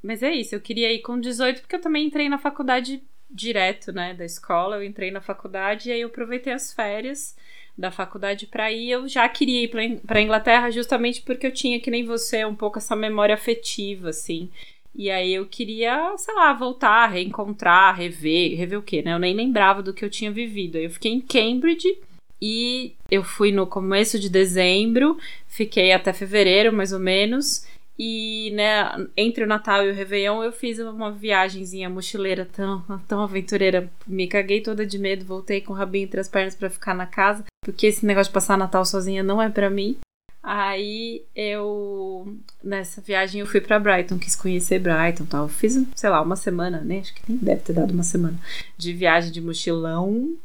Mas 0.03 0.23
é 0.23 0.33
isso, 0.33 0.55
eu 0.55 0.61
queria 0.61 0.93
ir 0.93 1.01
com 1.01 1.21
18 1.21 1.61
porque 1.61 1.77
eu 1.77 1.81
também 1.81 2.07
entrei 2.07 2.29
na 2.29 2.39
faculdade 2.39 3.03
direto, 3.31 3.93
né, 3.93 4.15
da 4.15 4.25
escola. 4.25 4.77
Eu 4.77 4.85
entrei 4.85 5.11
na 5.11 5.21
faculdade 5.21 5.89
e 5.89 5.93
aí 5.93 6.01
eu 6.01 6.09
aproveitei 6.09 6.53
as 6.53 6.73
férias 6.73 7.37
da 7.77 7.91
faculdade 7.91 8.47
para 8.47 8.73
ir. 8.73 8.91
Eu 8.91 9.09
já 9.09 9.29
queria 9.29 9.65
ir 9.65 10.01
para 10.05 10.21
Inglaterra 10.21 10.71
justamente 10.71 11.23
porque 11.23 11.47
eu 11.47 11.53
tinha 11.53 11.81
que 11.81 11.91
nem 11.91 12.05
você 12.05 12.45
um 12.45 12.55
pouco 12.55 12.79
essa 12.79 12.97
memória 12.97 13.35
afetiva, 13.35 14.11
assim. 14.11 14.51
E 14.95 15.11
aí 15.11 15.33
eu 15.33 15.47
queria, 15.47 16.17
sei 16.17 16.35
lá, 16.35 16.53
voltar, 16.53 17.07
reencontrar, 17.07 17.97
rever, 17.97 18.57
rever 18.59 18.79
o 18.79 18.83
quê, 18.83 19.03
né? 19.03 19.13
Eu 19.13 19.19
nem 19.19 19.35
lembrava 19.35 19.83
do 19.83 19.95
que 19.95 20.05
eu 20.05 20.11
tinha 20.11 20.31
vivido. 20.31 20.77
Aí 20.77 20.85
eu 20.85 20.91
fiquei 20.91 21.13
em 21.13 21.21
Cambridge 21.21 21.99
e 22.41 22.95
eu 23.11 23.25
fui 23.25 23.53
no 23.53 23.67
começo 23.67 24.19
de 24.19 24.29
dezembro, 24.29 25.19
fiquei 25.47 25.93
até 25.93 26.13
fevereiro 26.13 26.73
mais 26.73 26.93
ou 26.93 27.01
menos. 27.01 27.67
E, 27.99 28.53
né, 28.53 29.09
entre 29.17 29.43
o 29.43 29.47
Natal 29.47 29.85
e 29.85 29.91
o 29.91 29.95
Réveillon, 29.95 30.45
eu 30.45 30.53
fiz 30.53 30.79
uma 30.79 31.11
viagemzinha 31.11 31.91
mochileira 31.91 32.49
tão, 32.53 32.85
tão 33.09 33.21
aventureira. 33.23 33.91
Me 34.07 34.29
caguei 34.29 34.61
toda 34.61 34.87
de 34.87 34.99
medo, 35.01 35.25
voltei 35.25 35.61
com 35.61 35.73
o 35.73 35.77
rabinho 35.77 36.05
entre 36.05 36.21
as 36.21 36.29
pernas 36.29 36.55
para 36.55 36.71
ficar 36.71 36.95
na 36.95 37.07
casa, 37.07 37.45
porque 37.65 37.89
esse 37.89 38.07
negócio 38.07 38.31
de 38.31 38.35
passar 38.35 38.57
Natal 38.57 38.85
sozinha 38.85 39.25
não 39.25 39.43
é 39.43 39.49
para 39.49 39.69
mim. 39.69 39.97
Aí 40.41 41.25
eu, 41.35 42.39
nessa 42.63 43.01
viagem, 43.01 43.41
eu 43.41 43.47
fui 43.47 43.61
para 43.61 43.81
Brighton, 43.81 44.17
quis 44.17 44.37
conhecer 44.37 44.79
Brighton 44.79 45.27
tal. 45.27 45.49
Fiz, 45.49 45.77
sei 45.97 46.09
lá, 46.09 46.23
uma 46.23 46.37
semana, 46.37 46.81
né? 46.81 47.01
Acho 47.01 47.13
que 47.13 47.23
nem 47.29 47.37
deve 47.37 47.63
ter 47.63 47.73
dado 47.73 47.91
uma 47.91 48.05
semana 48.05 48.39
de 48.77 48.93
viagem 48.93 49.33
de 49.33 49.41
mochilão 49.41 50.37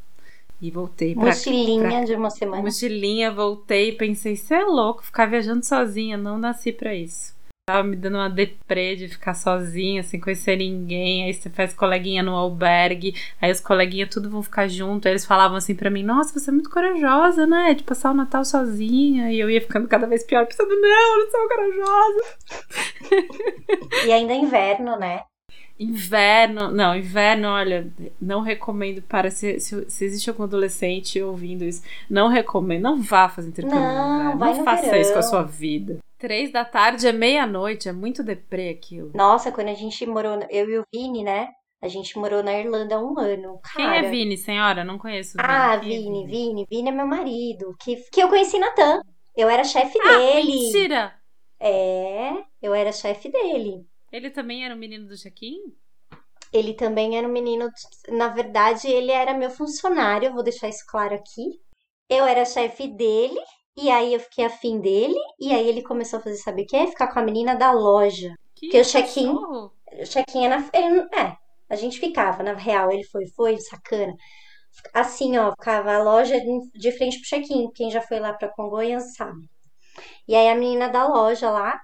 e 0.64 0.72
voltei 0.72 1.14
pra, 1.14 1.26
Mochilinha 1.26 1.90
pra, 1.90 2.04
de 2.06 2.16
uma 2.16 2.30
semana. 2.30 2.64
Mochilinha, 2.64 3.30
voltei 3.30 3.90
e 3.90 3.92
pensei, 3.92 4.38
você 4.38 4.56
é 4.56 4.64
louco, 4.64 5.04
ficar 5.04 5.26
viajando 5.26 5.66
sozinha, 5.66 6.16
não 6.16 6.38
nasci 6.38 6.72
para 6.72 6.96
isso. 6.96 7.34
Tava 7.66 7.84
me 7.84 7.98
dando 7.98 8.16
uma 8.16 8.30
deprê 8.30 8.96
de 8.96 9.10
ficar 9.10 9.34
sozinha, 9.34 10.04
sem 10.04 10.20
conhecer 10.20 10.58
ninguém. 10.58 11.26
Aí 11.26 11.34
você 11.34 11.50
faz 11.50 11.74
coleguinha 11.74 12.22
no 12.24 12.36
albergue, 12.36 13.14
aí 13.42 13.52
os 13.52 13.60
coleguinhas 13.60 14.10
tudo 14.10 14.30
vão 14.30 14.44
ficar 14.44 14.68
junto. 14.68 15.06
Aí 15.06 15.14
eles 15.14 15.26
falavam 15.26 15.56
assim 15.58 15.74
para 15.74 15.90
mim: 15.90 16.04
Nossa, 16.04 16.38
você 16.38 16.50
é 16.50 16.54
muito 16.54 16.70
corajosa, 16.70 17.48
né? 17.48 17.74
De 17.74 17.84
passar 17.84 18.12
o 18.12 18.14
Natal 18.14 18.44
sozinha. 18.44 19.32
E 19.32 19.40
eu 19.40 19.50
ia 19.50 19.62
ficando 19.62 19.88
cada 19.88 20.06
vez 20.06 20.26
pior, 20.26 20.46
pensando: 20.46 20.76
Não, 20.76 21.20
eu 21.20 21.24
não 21.24 21.32
sou 21.32 21.48
corajosa. 21.48 22.24
E 24.08 24.12
ainda 24.12 24.34
é 24.34 24.38
inverno, 24.38 24.98
né? 24.98 25.24
Inverno, 25.84 26.72
não, 26.72 26.96
inverno, 26.96 27.50
olha, 27.50 27.92
não 28.22 28.42
recomendo 28.42 29.02
para 29.02 29.30
se, 29.30 29.60
se, 29.60 29.90
se, 29.90 30.06
existe 30.06 30.30
algum 30.30 30.44
adolescente 30.44 31.22
ouvindo 31.22 31.66
isso, 31.66 31.84
não 32.10 32.30
recomendo, 32.30 32.84
não 32.84 33.02
vá 33.02 33.28
fazer 33.28 33.50
intercâmbio. 33.50 33.80
Não, 33.80 34.38
vai 34.38 34.54
não 34.54 34.64
faça 34.64 34.84
verão. 34.84 35.02
isso 35.02 35.14
com 35.14 35.20
a 35.20 35.24
sua 35.24 35.44
vida. 35.44 36.00
Três 36.18 36.52
da 36.52 36.64
tarde 36.64 37.06
é 37.06 37.12
meia-noite, 37.12 37.90
é 37.90 37.92
muito 37.92 38.24
deprê 38.24 38.70
aquilo. 38.70 39.12
Nossa, 39.14 39.52
quando 39.52 39.68
a 39.68 39.74
gente 39.74 40.06
morou, 40.06 40.40
eu 40.50 40.70
e 40.70 40.80
o 40.80 40.86
Vini, 40.94 41.24
né? 41.24 41.50
A 41.82 41.90
gente 41.90 42.18
morou 42.18 42.42
na 42.42 42.58
Irlanda 42.58 42.96
há 42.96 43.00
um 43.00 43.20
ano. 43.20 43.60
Cara. 43.62 43.76
Quem 43.76 43.86
é 43.86 44.10
Vini, 44.10 44.38
senhora? 44.38 44.86
Não 44.86 44.98
conheço. 44.98 45.34
Vini. 45.34 45.46
Ah, 45.46 45.78
Quem 45.78 46.02
Vini, 46.02 46.24
é 46.24 46.28
Vini, 46.28 46.68
Vini 46.70 46.90
é 46.90 46.92
meu 46.94 47.06
marido, 47.06 47.76
que, 47.78 47.98
que 48.10 48.24
eu 48.24 48.30
conheci 48.30 48.58
na 48.58 48.72
TAM. 48.72 49.02
Eu 49.36 49.50
era 49.50 49.66
chefe 49.66 50.00
ah, 50.00 50.18
dele. 50.18 50.48
Mentira! 50.48 51.14
É, 51.60 52.32
eu 52.62 52.74
era 52.74 52.92
chefe 52.94 53.30
dele. 53.30 53.86
Ele 54.14 54.30
também 54.30 54.64
era 54.64 54.76
o 54.76 54.78
menino 54.78 55.08
do 55.08 55.18
check-in? 55.18 55.58
Ele 56.54 56.76
também 56.76 57.18
era 57.18 57.28
um 57.28 57.32
menino. 57.32 57.68
Na 58.10 58.28
verdade, 58.28 58.88
ele 58.88 59.12
era 59.12 59.34
meu 59.34 59.50
funcionário, 59.50 60.32
vou 60.32 60.44
deixar 60.44 60.70
isso 60.70 60.86
claro 60.88 61.16
aqui. 61.16 61.60
Eu 62.08 62.24
era 62.24 62.46
chefe 62.46 62.88
dele, 62.88 63.40
e 63.76 63.90
aí 63.90 64.14
eu 64.14 64.20
fiquei 64.20 64.46
afim 64.46 64.80
dele, 64.80 65.16
e 65.40 65.52
aí 65.52 65.68
ele 65.68 65.82
começou 65.82 66.20
a 66.20 66.22
fazer, 66.22 66.38
sabe 66.38 66.62
o 66.62 66.68
quê? 66.68 66.86
Ficar 66.86 67.12
com 67.12 67.20
a 67.20 67.24
menina 67.24 67.56
da 67.56 67.72
loja. 67.72 68.36
Que 68.56 68.68
Porque 68.68 68.82
o 68.82 68.86
check-in. 68.86 69.30
O 69.30 69.72
check-in 70.06 70.46
é 70.46 70.50
na. 70.50 70.70
Ele, 70.72 71.00
é, 71.12 71.36
a 71.68 71.76
gente 71.76 72.00
ficava, 72.00 72.44
na 72.44 72.54
real, 72.54 72.92
ele 72.92 73.04
foi, 73.06 73.26
foi, 73.36 73.60
sacana. 73.60 74.14
Assim, 74.94 75.38
ó, 75.40 75.52
ficava 75.54 75.92
a 75.92 76.04
loja 76.04 76.40
de 76.76 76.92
frente 76.92 77.20
pro 77.20 77.30
check-in. 77.30 77.72
Quem 77.72 77.90
já 77.90 78.02
foi 78.02 78.20
lá 78.20 78.32
pra 78.32 78.54
Congonhas 78.54 79.16
sabe. 79.16 79.50
E 80.28 80.36
aí 80.36 80.50
a 80.50 80.56
menina 80.56 80.88
da 80.88 81.08
loja 81.08 81.50
lá, 81.50 81.80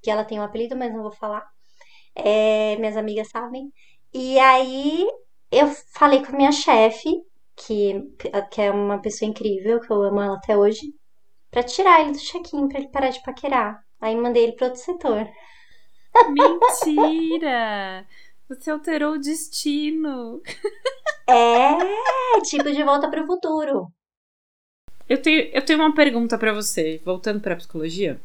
que 0.00 0.10
ela 0.10 0.24
tem 0.24 0.38
um 0.38 0.44
apelido, 0.44 0.76
mas 0.76 0.92
não 0.92 1.02
vou 1.02 1.12
falar. 1.12 1.44
É, 2.14 2.76
minhas 2.76 2.96
amigas 2.96 3.28
sabem. 3.28 3.72
E 4.12 4.38
aí 4.38 5.06
eu 5.50 5.68
falei 5.94 6.24
com 6.24 6.32
a 6.32 6.36
minha 6.36 6.52
chefe, 6.52 7.10
que, 7.56 8.00
que 8.50 8.60
é 8.60 8.70
uma 8.70 9.00
pessoa 9.00 9.28
incrível, 9.28 9.80
que 9.80 9.90
eu 9.90 10.02
amo 10.02 10.20
ela 10.20 10.36
até 10.36 10.56
hoje, 10.56 10.82
pra 11.50 11.62
tirar 11.62 12.00
ele 12.02 12.12
do 12.12 12.18
check-in, 12.18 12.68
pra 12.68 12.78
ele 12.78 12.88
parar 12.88 13.10
de 13.10 13.22
paquerar. 13.22 13.78
Aí 14.00 14.16
mandei 14.16 14.44
ele 14.44 14.52
pro 14.52 14.66
outro 14.66 14.80
setor. 14.80 15.28
Mentira! 16.30 18.06
Você 18.48 18.70
alterou 18.70 19.14
o 19.14 19.18
destino. 19.18 20.42
É, 21.28 22.40
tipo 22.42 22.70
de 22.70 22.82
volta 22.82 23.08
pro 23.08 23.26
futuro. 23.26 23.86
Eu 25.12 25.20
tenho, 25.20 25.50
eu 25.52 25.62
tenho 25.62 25.78
uma 25.78 25.94
pergunta 25.94 26.38
para 26.38 26.54
você, 26.54 26.98
voltando 27.04 27.38
para 27.38 27.54
psicologia. 27.54 28.18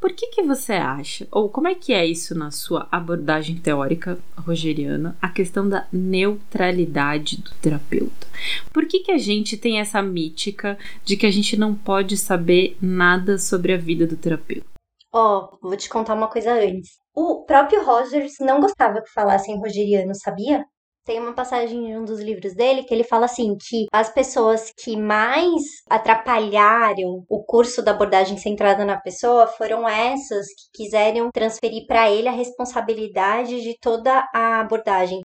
Por 0.00 0.10
que 0.14 0.28
que 0.28 0.42
você 0.42 0.72
acha, 0.72 1.28
ou 1.30 1.50
como 1.50 1.68
é 1.68 1.74
que 1.74 1.92
é 1.92 2.06
isso 2.06 2.34
na 2.34 2.50
sua 2.50 2.88
abordagem 2.90 3.56
teórica 3.56 4.18
rogeriana, 4.38 5.14
a 5.20 5.28
questão 5.28 5.68
da 5.68 5.86
neutralidade 5.92 7.42
do 7.42 7.50
terapeuta? 7.60 8.26
Por 8.72 8.86
que 8.86 9.00
que 9.00 9.12
a 9.12 9.18
gente 9.18 9.58
tem 9.58 9.80
essa 9.80 10.00
mítica 10.00 10.78
de 11.04 11.14
que 11.14 11.26
a 11.26 11.30
gente 11.30 11.58
não 11.58 11.74
pode 11.74 12.16
saber 12.16 12.74
nada 12.80 13.38
sobre 13.38 13.74
a 13.74 13.76
vida 13.76 14.06
do 14.06 14.16
terapeuta? 14.16 14.64
Ó, 15.12 15.58
vou 15.60 15.76
te 15.76 15.90
contar 15.90 16.14
uma 16.14 16.28
coisa 16.28 16.54
antes. 16.54 16.92
O 17.14 17.44
próprio 17.44 17.84
Rogers 17.84 18.36
não 18.40 18.62
gostava 18.62 19.02
que 19.02 19.12
falassem 19.12 19.58
rogeriano, 19.58 20.14
sabia? 20.14 20.64
Tem 21.10 21.18
uma 21.18 21.32
passagem 21.32 21.90
em 21.90 21.98
um 21.98 22.04
dos 22.04 22.20
livros 22.20 22.54
dele 22.54 22.84
que 22.84 22.94
ele 22.94 23.02
fala 23.02 23.24
assim 23.24 23.56
que 23.60 23.86
as 23.92 24.08
pessoas 24.14 24.72
que 24.78 24.96
mais 24.96 25.60
atrapalharam 25.90 27.24
o 27.28 27.42
curso 27.42 27.82
da 27.82 27.90
abordagem 27.90 28.38
centrada 28.38 28.84
na 28.84 28.96
pessoa 28.96 29.48
foram 29.48 29.88
essas 29.88 30.46
que 30.46 30.84
quiseram 30.84 31.28
transferir 31.32 31.84
para 31.88 32.08
ele 32.08 32.28
a 32.28 32.30
responsabilidade 32.30 33.60
de 33.60 33.76
toda 33.80 34.24
a 34.32 34.60
abordagem. 34.60 35.20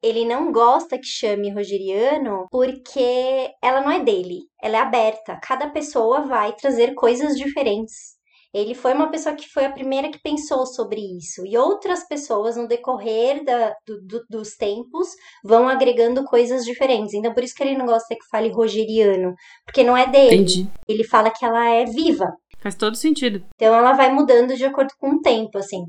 Ele 0.00 0.24
não 0.24 0.52
gosta 0.52 0.96
que 0.96 1.04
chame 1.04 1.50
rogeriano 1.50 2.46
porque 2.48 3.50
ela 3.60 3.80
não 3.80 3.90
é 3.90 3.98
dele, 4.04 4.42
ela 4.62 4.76
é 4.76 4.80
aberta. 4.80 5.36
Cada 5.42 5.68
pessoa 5.70 6.28
vai 6.28 6.52
trazer 6.52 6.94
coisas 6.94 7.34
diferentes. 7.36 8.13
Ele 8.54 8.72
foi 8.72 8.94
uma 8.94 9.10
pessoa 9.10 9.34
que 9.34 9.48
foi 9.48 9.64
a 9.64 9.72
primeira 9.72 10.08
que 10.08 10.22
pensou 10.22 10.64
sobre 10.64 11.00
isso. 11.00 11.44
E 11.44 11.58
outras 11.58 12.06
pessoas, 12.06 12.56
no 12.56 12.68
decorrer 12.68 13.44
da, 13.44 13.74
do, 13.84 14.00
do, 14.00 14.24
dos 14.30 14.54
tempos, 14.56 15.08
vão 15.44 15.68
agregando 15.68 16.24
coisas 16.24 16.64
diferentes. 16.64 17.14
Então, 17.14 17.34
por 17.34 17.42
isso 17.42 17.54
que 17.54 17.64
ele 17.64 17.76
não 17.76 17.84
gosta 17.84 18.14
que 18.14 18.28
fale 18.30 18.52
rogeriano. 18.52 19.34
Porque 19.66 19.82
não 19.82 19.96
é 19.96 20.06
dele. 20.06 20.36
Entendi. 20.36 20.68
Ele 20.88 21.02
fala 21.02 21.30
que 21.30 21.44
ela 21.44 21.68
é 21.68 21.84
viva. 21.84 22.32
Faz 22.60 22.76
todo 22.76 22.96
sentido. 22.96 23.44
Então 23.56 23.74
ela 23.74 23.92
vai 23.92 24.12
mudando 24.12 24.56
de 24.56 24.64
acordo 24.64 24.94
com 24.98 25.16
o 25.16 25.20
tempo, 25.20 25.58
assim. 25.58 25.82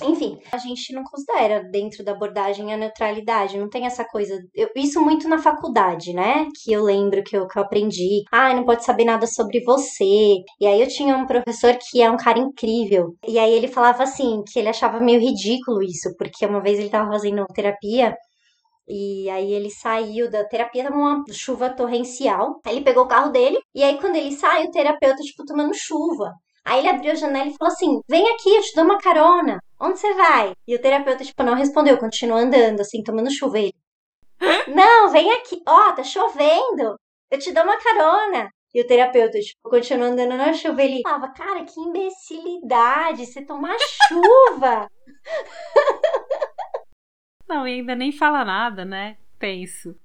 Enfim, 0.00 0.38
a 0.50 0.56
gente 0.56 0.92
não 0.94 1.04
considera 1.04 1.62
dentro 1.70 2.02
da 2.02 2.12
abordagem 2.12 2.72
a 2.72 2.76
neutralidade, 2.76 3.58
não 3.58 3.68
tem 3.68 3.84
essa 3.86 4.04
coisa. 4.04 4.38
Eu, 4.54 4.68
isso 4.74 5.00
muito 5.00 5.28
na 5.28 5.38
faculdade, 5.38 6.14
né? 6.14 6.46
Que 6.62 6.72
eu 6.72 6.82
lembro 6.82 7.22
que 7.22 7.36
eu, 7.36 7.46
que 7.46 7.58
eu 7.58 7.62
aprendi. 7.62 8.22
Ah, 8.32 8.54
não 8.54 8.64
pode 8.64 8.84
saber 8.84 9.04
nada 9.04 9.26
sobre 9.26 9.62
você. 9.62 10.36
E 10.60 10.66
aí 10.66 10.80
eu 10.80 10.88
tinha 10.88 11.16
um 11.16 11.26
professor 11.26 11.76
que 11.78 12.00
é 12.00 12.10
um 12.10 12.16
cara 12.16 12.38
incrível. 12.38 13.14
E 13.28 13.38
aí 13.38 13.52
ele 13.52 13.68
falava 13.68 14.02
assim, 14.02 14.42
que 14.50 14.58
ele 14.58 14.68
achava 14.68 14.98
meio 14.98 15.20
ridículo 15.20 15.82
isso, 15.82 16.14
porque 16.16 16.46
uma 16.46 16.62
vez 16.62 16.78
ele 16.78 16.88
tava 16.88 17.10
fazendo 17.10 17.44
terapia 17.54 18.16
e 18.88 19.30
aí 19.30 19.52
ele 19.52 19.70
saiu 19.70 20.30
da 20.30 20.44
terapia, 20.44 20.84
tava 20.84 20.96
uma 20.96 21.24
chuva 21.30 21.70
torrencial. 21.70 22.60
Aí 22.64 22.76
ele 22.76 22.84
pegou 22.84 23.04
o 23.04 23.08
carro 23.08 23.30
dele, 23.30 23.58
e 23.74 23.82
aí 23.82 23.98
quando 24.00 24.16
ele 24.16 24.32
sai, 24.32 24.66
o 24.66 24.70
terapeuta, 24.70 25.22
tipo, 25.22 25.44
tomando 25.44 25.74
chuva. 25.74 26.32
Aí 26.64 26.78
ele 26.80 26.88
abriu 26.88 27.12
a 27.12 27.14
janela 27.14 27.48
e 27.48 27.56
falou 27.56 27.72
assim: 27.72 28.00
Vem 28.08 28.28
aqui, 28.30 28.50
eu 28.50 28.62
te 28.62 28.74
dou 28.74 28.84
uma 28.84 28.98
carona. 28.98 29.58
Onde 29.82 29.98
você 29.98 30.14
vai? 30.14 30.52
E 30.66 30.76
o 30.76 30.80
terapeuta, 30.80 31.24
tipo, 31.24 31.42
não 31.42 31.54
respondeu, 31.54 31.98
continuou 31.98 32.38
andando, 32.38 32.80
assim, 32.80 33.02
tomando 33.02 33.32
chuva. 33.32 33.58
Ele, 33.58 33.74
não, 34.68 35.10
vem 35.10 35.32
aqui. 35.32 35.60
Ó, 35.66 35.88
oh, 35.88 35.92
tá 35.92 36.04
chovendo. 36.04 36.96
Eu 37.28 37.38
te 37.40 37.52
dou 37.52 37.64
uma 37.64 37.76
carona. 37.76 38.48
E 38.72 38.80
o 38.80 38.86
terapeuta, 38.86 39.40
tipo, 39.40 39.68
continuou 39.68 40.12
andando 40.12 40.36
na 40.36 40.52
chuva. 40.52 40.82
Ele 40.82 41.02
falava, 41.02 41.32
cara, 41.32 41.64
que 41.64 41.80
imbecilidade, 41.80 43.26
você 43.26 43.44
tomar 43.44 43.76
chuva. 44.06 44.88
Não, 47.48 47.66
e 47.66 47.72
ainda 47.72 47.96
nem 47.96 48.12
fala 48.12 48.44
nada, 48.44 48.84
né? 48.84 49.18
Penso. 49.36 49.96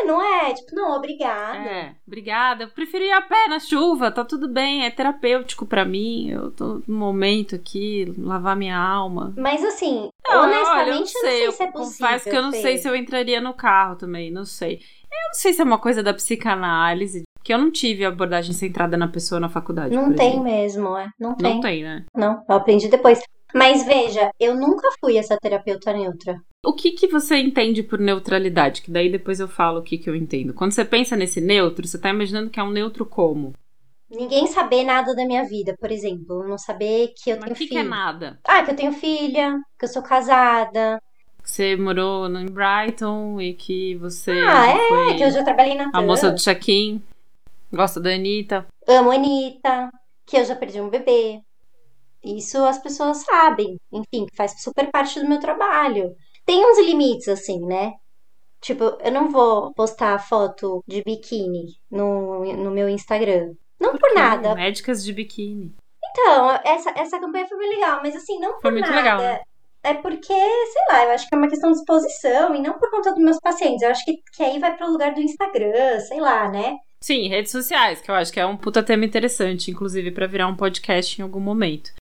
É, 0.00 0.04
não 0.04 0.22
é? 0.22 0.54
Tipo, 0.54 0.74
não, 0.74 0.96
obrigada. 0.96 1.58
É, 1.58 1.94
obrigada. 2.06 2.64
Eu 2.64 2.68
preferi 2.68 3.06
ir 3.06 3.12
a 3.12 3.22
pé 3.22 3.48
na 3.48 3.58
chuva, 3.60 4.10
tá 4.10 4.24
tudo 4.24 4.48
bem, 4.48 4.84
é 4.84 4.90
terapêutico 4.90 5.66
para 5.66 5.84
mim. 5.84 6.30
Eu 6.30 6.50
tô 6.50 6.82
no 6.86 6.98
momento 6.98 7.54
aqui, 7.54 8.12
lavar 8.16 8.56
minha 8.56 8.76
alma. 8.76 9.32
Mas 9.36 9.64
assim, 9.64 10.08
não, 10.28 10.44
honestamente, 10.44 10.68
olha, 10.68 10.90
eu 10.90 10.98
não 11.00 11.06
sei, 11.06 11.42
eu 11.42 11.46
não 11.46 11.52
sei 11.52 11.52
se 11.52 11.62
é 11.62 11.66
possível. 11.70 12.06
Confesso 12.06 12.30
que 12.30 12.36
eu 12.36 12.42
não 12.42 12.52
sei 12.52 12.78
se 12.78 12.88
eu 12.88 12.96
entraria 12.96 13.40
no 13.40 13.54
carro 13.54 13.96
também, 13.96 14.30
não 14.30 14.44
sei. 14.44 14.80
Eu 15.12 15.28
não 15.28 15.34
sei 15.34 15.52
se 15.52 15.60
é 15.60 15.64
uma 15.64 15.78
coisa 15.78 16.02
da 16.02 16.14
psicanálise, 16.14 17.22
que 17.44 17.52
eu 17.52 17.58
não 17.58 17.70
tive 17.70 18.04
abordagem 18.04 18.54
centrada 18.54 18.96
na 18.96 19.08
pessoa 19.08 19.40
na 19.40 19.48
faculdade. 19.48 19.94
Não 19.94 20.12
tem 20.14 20.28
exemplo. 20.28 20.44
mesmo, 20.44 20.96
é. 20.96 21.08
Não 21.18 21.34
tem. 21.34 21.54
Não 21.54 21.60
tem, 21.60 21.82
né? 21.82 22.04
Não, 22.14 22.42
eu 22.48 22.56
aprendi 22.56 22.88
depois. 22.88 23.20
Mas 23.54 23.84
veja, 23.84 24.30
eu 24.40 24.54
nunca 24.54 24.88
fui 24.98 25.18
essa 25.18 25.36
terapeuta 25.36 25.92
neutra. 25.92 26.40
O 26.64 26.72
que, 26.72 26.92
que 26.92 27.08
você 27.08 27.36
entende 27.38 27.82
por 27.82 27.98
neutralidade? 27.98 28.82
Que 28.82 28.90
daí 28.90 29.10
depois 29.10 29.40
eu 29.40 29.48
falo 29.48 29.80
o 29.80 29.82
que, 29.82 29.98
que 29.98 30.08
eu 30.08 30.14
entendo. 30.14 30.54
Quando 30.54 30.70
você 30.70 30.84
pensa 30.84 31.16
nesse 31.16 31.40
neutro, 31.40 31.86
você 31.86 31.98
tá 31.98 32.08
imaginando 32.10 32.50
que 32.50 32.60
é 32.60 32.62
um 32.62 32.70
neutro 32.70 33.04
como? 33.04 33.52
Ninguém 34.08 34.46
saber 34.46 34.84
nada 34.84 35.12
da 35.12 35.26
minha 35.26 35.42
vida, 35.42 35.74
por 35.80 35.90
exemplo. 35.90 36.46
Não 36.46 36.56
saber 36.56 37.12
que 37.16 37.30
eu 37.30 37.36
Mas 37.36 37.44
tenho 37.46 37.56
que 37.56 37.66
filho. 37.66 37.70
que 37.70 37.78
é 37.78 37.82
nada? 37.82 38.38
Ah, 38.46 38.62
que 38.62 38.70
eu 38.70 38.76
tenho 38.76 38.92
filha, 38.92 39.58
que 39.76 39.86
eu 39.86 39.88
sou 39.88 40.02
casada. 40.02 41.02
Você 41.42 41.74
morou 41.74 42.28
em 42.28 42.46
Brighton 42.46 43.40
e 43.40 43.54
que 43.54 43.96
você. 43.96 44.30
Ah, 44.30 44.68
é, 44.68 45.14
que 45.16 45.24
eu 45.24 45.30
já 45.32 45.42
trabalhei 45.42 45.74
na 45.74 45.90
A 45.92 46.00
moça 46.00 46.30
do 46.30 46.40
check-in. 46.40 47.02
Gosta 47.72 47.98
da 47.98 48.10
Anitta. 48.10 48.66
Amo 48.86 49.10
a 49.10 49.14
Anitta. 49.16 49.90
Que 50.24 50.36
eu 50.36 50.44
já 50.44 50.54
perdi 50.54 50.80
um 50.80 50.88
bebê. 50.88 51.40
Isso 52.22 52.58
as 52.64 52.78
pessoas 52.78 53.24
sabem. 53.24 53.76
Enfim, 53.92 54.26
faz 54.36 54.62
super 54.62 54.88
parte 54.92 55.18
do 55.18 55.28
meu 55.28 55.40
trabalho. 55.40 56.14
Tem 56.52 56.62
uns 56.66 56.78
limites, 56.80 57.28
assim, 57.28 57.64
né? 57.64 57.94
Tipo, 58.60 58.98
eu 59.02 59.10
não 59.10 59.30
vou 59.30 59.72
postar 59.72 60.18
foto 60.18 60.84
de 60.86 61.02
biquíni 61.02 61.78
no, 61.90 62.44
no 62.44 62.70
meu 62.70 62.90
Instagram. 62.90 63.54
Não 63.80 63.92
por, 63.92 64.00
por 64.00 64.14
nada. 64.14 64.54
Médicas 64.54 65.02
de 65.02 65.14
biquíni. 65.14 65.74
Então, 66.10 66.50
essa, 66.62 66.90
essa 66.94 67.18
campanha 67.18 67.48
foi 67.48 67.56
bem 67.56 67.70
legal, 67.70 68.00
mas 68.02 68.14
assim, 68.14 68.38
não 68.38 68.52
por 68.52 68.60
foi 68.60 68.72
muito 68.72 68.90
nada. 68.90 68.96
Legal, 68.96 69.18
né? 69.18 69.40
É 69.82 69.94
porque, 69.94 70.34
sei 70.34 70.82
lá, 70.90 71.06
eu 71.06 71.12
acho 71.12 71.26
que 71.26 71.34
é 71.34 71.38
uma 71.38 71.48
questão 71.48 71.72
de 71.72 71.78
exposição 71.78 72.54
e 72.54 72.60
não 72.60 72.78
por 72.78 72.90
conta 72.90 73.14
dos 73.14 73.24
meus 73.24 73.40
pacientes. 73.40 73.80
Eu 73.80 73.88
acho 73.88 74.04
que, 74.04 74.18
que 74.36 74.42
aí 74.42 74.58
vai 74.58 74.76
pro 74.76 74.92
lugar 74.92 75.14
do 75.14 75.22
Instagram, 75.22 76.00
sei 76.00 76.20
lá, 76.20 76.50
né? 76.50 76.76
Sim, 77.00 77.28
redes 77.28 77.50
sociais, 77.50 78.02
que 78.02 78.10
eu 78.10 78.14
acho 78.14 78.30
que 78.30 78.38
é 78.38 78.44
um 78.44 78.58
puta 78.58 78.82
tema 78.82 79.06
interessante, 79.06 79.70
inclusive, 79.70 80.10
para 80.10 80.26
virar 80.26 80.48
um 80.48 80.56
podcast 80.56 81.18
em 81.18 81.24
algum 81.24 81.40
momento. 81.40 81.94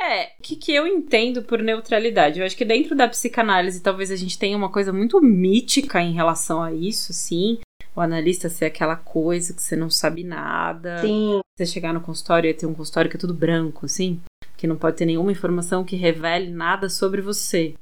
É, 0.00 0.32
o 0.38 0.42
que, 0.42 0.56
que 0.56 0.74
eu 0.74 0.86
entendo 0.86 1.42
por 1.42 1.62
neutralidade? 1.62 2.40
Eu 2.40 2.46
acho 2.46 2.56
que 2.56 2.64
dentro 2.64 2.96
da 2.96 3.06
psicanálise 3.06 3.82
talvez 3.82 4.10
a 4.10 4.16
gente 4.16 4.38
tenha 4.38 4.56
uma 4.56 4.70
coisa 4.70 4.92
muito 4.92 5.20
mítica 5.20 6.00
em 6.00 6.12
relação 6.12 6.62
a 6.62 6.72
isso, 6.72 7.12
sim. 7.12 7.58
O 7.94 8.00
analista 8.00 8.48
ser 8.48 8.64
aquela 8.64 8.96
coisa 8.96 9.52
que 9.52 9.62
você 9.62 9.76
não 9.76 9.90
sabe 9.90 10.24
nada. 10.24 11.02
Sim. 11.02 11.40
Você 11.54 11.66
chegar 11.66 11.92
no 11.92 12.00
consultório 12.00 12.48
e 12.48 12.54
ter 12.54 12.64
um 12.64 12.72
consultório 12.72 13.10
que 13.10 13.16
é 13.16 13.20
tudo 13.20 13.34
branco, 13.34 13.84
assim. 13.84 14.18
Que 14.56 14.66
não 14.66 14.76
pode 14.76 14.96
ter 14.96 15.04
nenhuma 15.04 15.32
informação 15.32 15.84
que 15.84 15.96
revele 15.96 16.50
nada 16.50 16.88
sobre 16.88 17.20
você. 17.20 17.74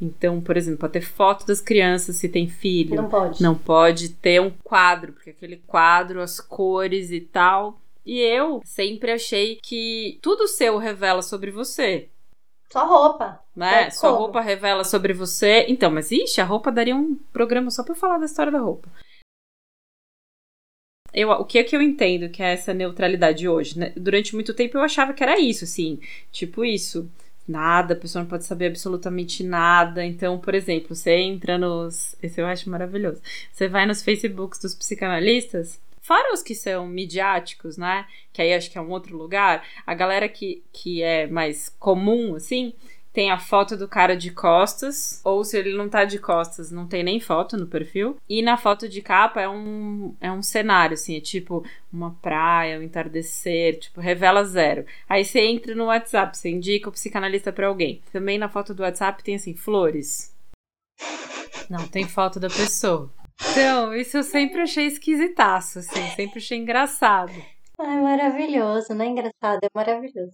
Então, 0.00 0.40
por 0.40 0.56
exemplo, 0.56 0.78
pode 0.78 0.92
ter 0.92 1.00
foto 1.00 1.46
das 1.46 1.60
crianças 1.60 2.16
se 2.16 2.28
tem 2.28 2.48
filho. 2.48 2.94
Não 2.94 3.08
pode. 3.08 3.42
Não 3.42 3.54
pode 3.56 4.10
ter 4.10 4.40
um 4.40 4.52
quadro, 4.62 5.12
porque 5.14 5.30
aquele 5.30 5.56
quadro, 5.66 6.20
as 6.20 6.38
cores 6.38 7.10
e 7.10 7.20
tal 7.20 7.80
e 8.06 8.20
eu 8.20 8.60
sempre 8.64 9.10
achei 9.10 9.56
que 9.56 10.20
tudo 10.22 10.46
seu 10.46 10.78
revela 10.78 11.22
sobre 11.22 11.50
você. 11.50 12.08
Só 12.72 12.86
roupa. 12.86 13.42
Né? 13.54 13.84
É 13.84 13.90
Sua 13.90 14.10
roupa 14.10 14.40
revela 14.40 14.84
sobre 14.84 15.12
você. 15.12 15.66
Então, 15.68 15.90
mas 15.90 16.10
ixi, 16.12 16.40
a 16.40 16.44
roupa 16.44 16.70
daria 16.70 16.94
um 16.94 17.16
programa 17.32 17.70
só 17.70 17.82
pra 17.82 17.94
falar 17.94 18.18
da 18.18 18.26
história 18.26 18.52
da 18.52 18.60
roupa. 18.60 18.88
Eu, 21.12 21.30
o 21.30 21.44
que 21.44 21.58
é 21.58 21.64
que 21.64 21.74
eu 21.74 21.82
entendo 21.82 22.28
que 22.28 22.42
é 22.42 22.52
essa 22.52 22.74
neutralidade 22.74 23.48
hoje? 23.48 23.78
Né? 23.78 23.92
Durante 23.96 24.34
muito 24.34 24.54
tempo 24.54 24.76
eu 24.76 24.82
achava 24.82 25.12
que 25.12 25.22
era 25.22 25.40
isso, 25.40 25.64
assim. 25.64 25.98
Tipo 26.30 26.64
isso. 26.64 27.10
Nada, 27.48 27.94
a 27.94 27.96
pessoa 27.96 28.22
não 28.22 28.28
pode 28.28 28.44
saber 28.44 28.66
absolutamente 28.66 29.42
nada. 29.42 30.04
Então, 30.04 30.38
por 30.38 30.54
exemplo, 30.54 30.94
você 30.94 31.12
entra 31.12 31.56
nos. 31.56 32.14
Esse 32.22 32.40
eu 32.40 32.46
acho 32.46 32.68
maravilhoso. 32.68 33.22
Você 33.52 33.68
vai 33.68 33.86
nos 33.86 34.02
Facebooks 34.02 34.60
dos 34.60 34.74
psicanalistas. 34.74 35.80
Fora 36.06 36.32
os 36.32 36.40
que 36.40 36.54
são 36.54 36.86
midiáticos, 36.86 37.76
né? 37.76 38.06
Que 38.32 38.40
aí 38.40 38.54
acho 38.54 38.70
que 38.70 38.78
é 38.78 38.80
um 38.80 38.90
outro 38.90 39.16
lugar. 39.16 39.66
A 39.84 39.92
galera 39.92 40.28
que, 40.28 40.62
que 40.72 41.02
é 41.02 41.26
mais 41.26 41.68
comum, 41.80 42.36
assim, 42.36 42.72
tem 43.12 43.32
a 43.32 43.40
foto 43.40 43.76
do 43.76 43.88
cara 43.88 44.16
de 44.16 44.30
costas, 44.30 45.20
ou 45.24 45.42
se 45.42 45.58
ele 45.58 45.76
não 45.76 45.88
tá 45.88 46.04
de 46.04 46.20
costas, 46.20 46.70
não 46.70 46.86
tem 46.86 47.02
nem 47.02 47.18
foto 47.18 47.56
no 47.56 47.66
perfil. 47.66 48.16
E 48.28 48.40
na 48.40 48.56
foto 48.56 48.88
de 48.88 49.02
capa 49.02 49.40
é 49.40 49.48
um, 49.48 50.14
é 50.20 50.30
um 50.30 50.42
cenário, 50.42 50.94
assim, 50.94 51.16
é 51.16 51.20
tipo 51.20 51.66
uma 51.92 52.12
praia, 52.22 52.78
um 52.78 52.82
entardecer, 52.82 53.80
tipo, 53.80 54.00
revela 54.00 54.44
zero. 54.44 54.86
Aí 55.08 55.24
você 55.24 55.40
entra 55.40 55.74
no 55.74 55.86
WhatsApp, 55.86 56.38
você 56.38 56.50
indica 56.50 56.88
o 56.88 56.92
psicanalista 56.92 57.52
para 57.52 57.66
alguém. 57.66 58.00
Também 58.12 58.38
na 58.38 58.48
foto 58.48 58.72
do 58.72 58.84
WhatsApp 58.84 59.24
tem 59.24 59.34
assim, 59.34 59.54
flores. 59.56 60.32
Não 61.68 61.88
tem 61.88 62.06
foto 62.06 62.38
da 62.38 62.48
pessoa. 62.48 63.10
Então, 63.40 63.94
isso 63.94 64.16
eu 64.16 64.22
sempre 64.22 64.62
achei 64.62 64.86
esquisitaço, 64.86 65.78
assim, 65.80 66.02
sempre 66.14 66.38
achei 66.38 66.58
engraçado. 66.58 67.32
Ai, 67.78 68.00
maravilhoso, 68.00 68.94
não 68.94 69.04
é 69.04 69.08
engraçado, 69.08 69.62
é 69.62 69.68
maravilhoso. 69.74 70.32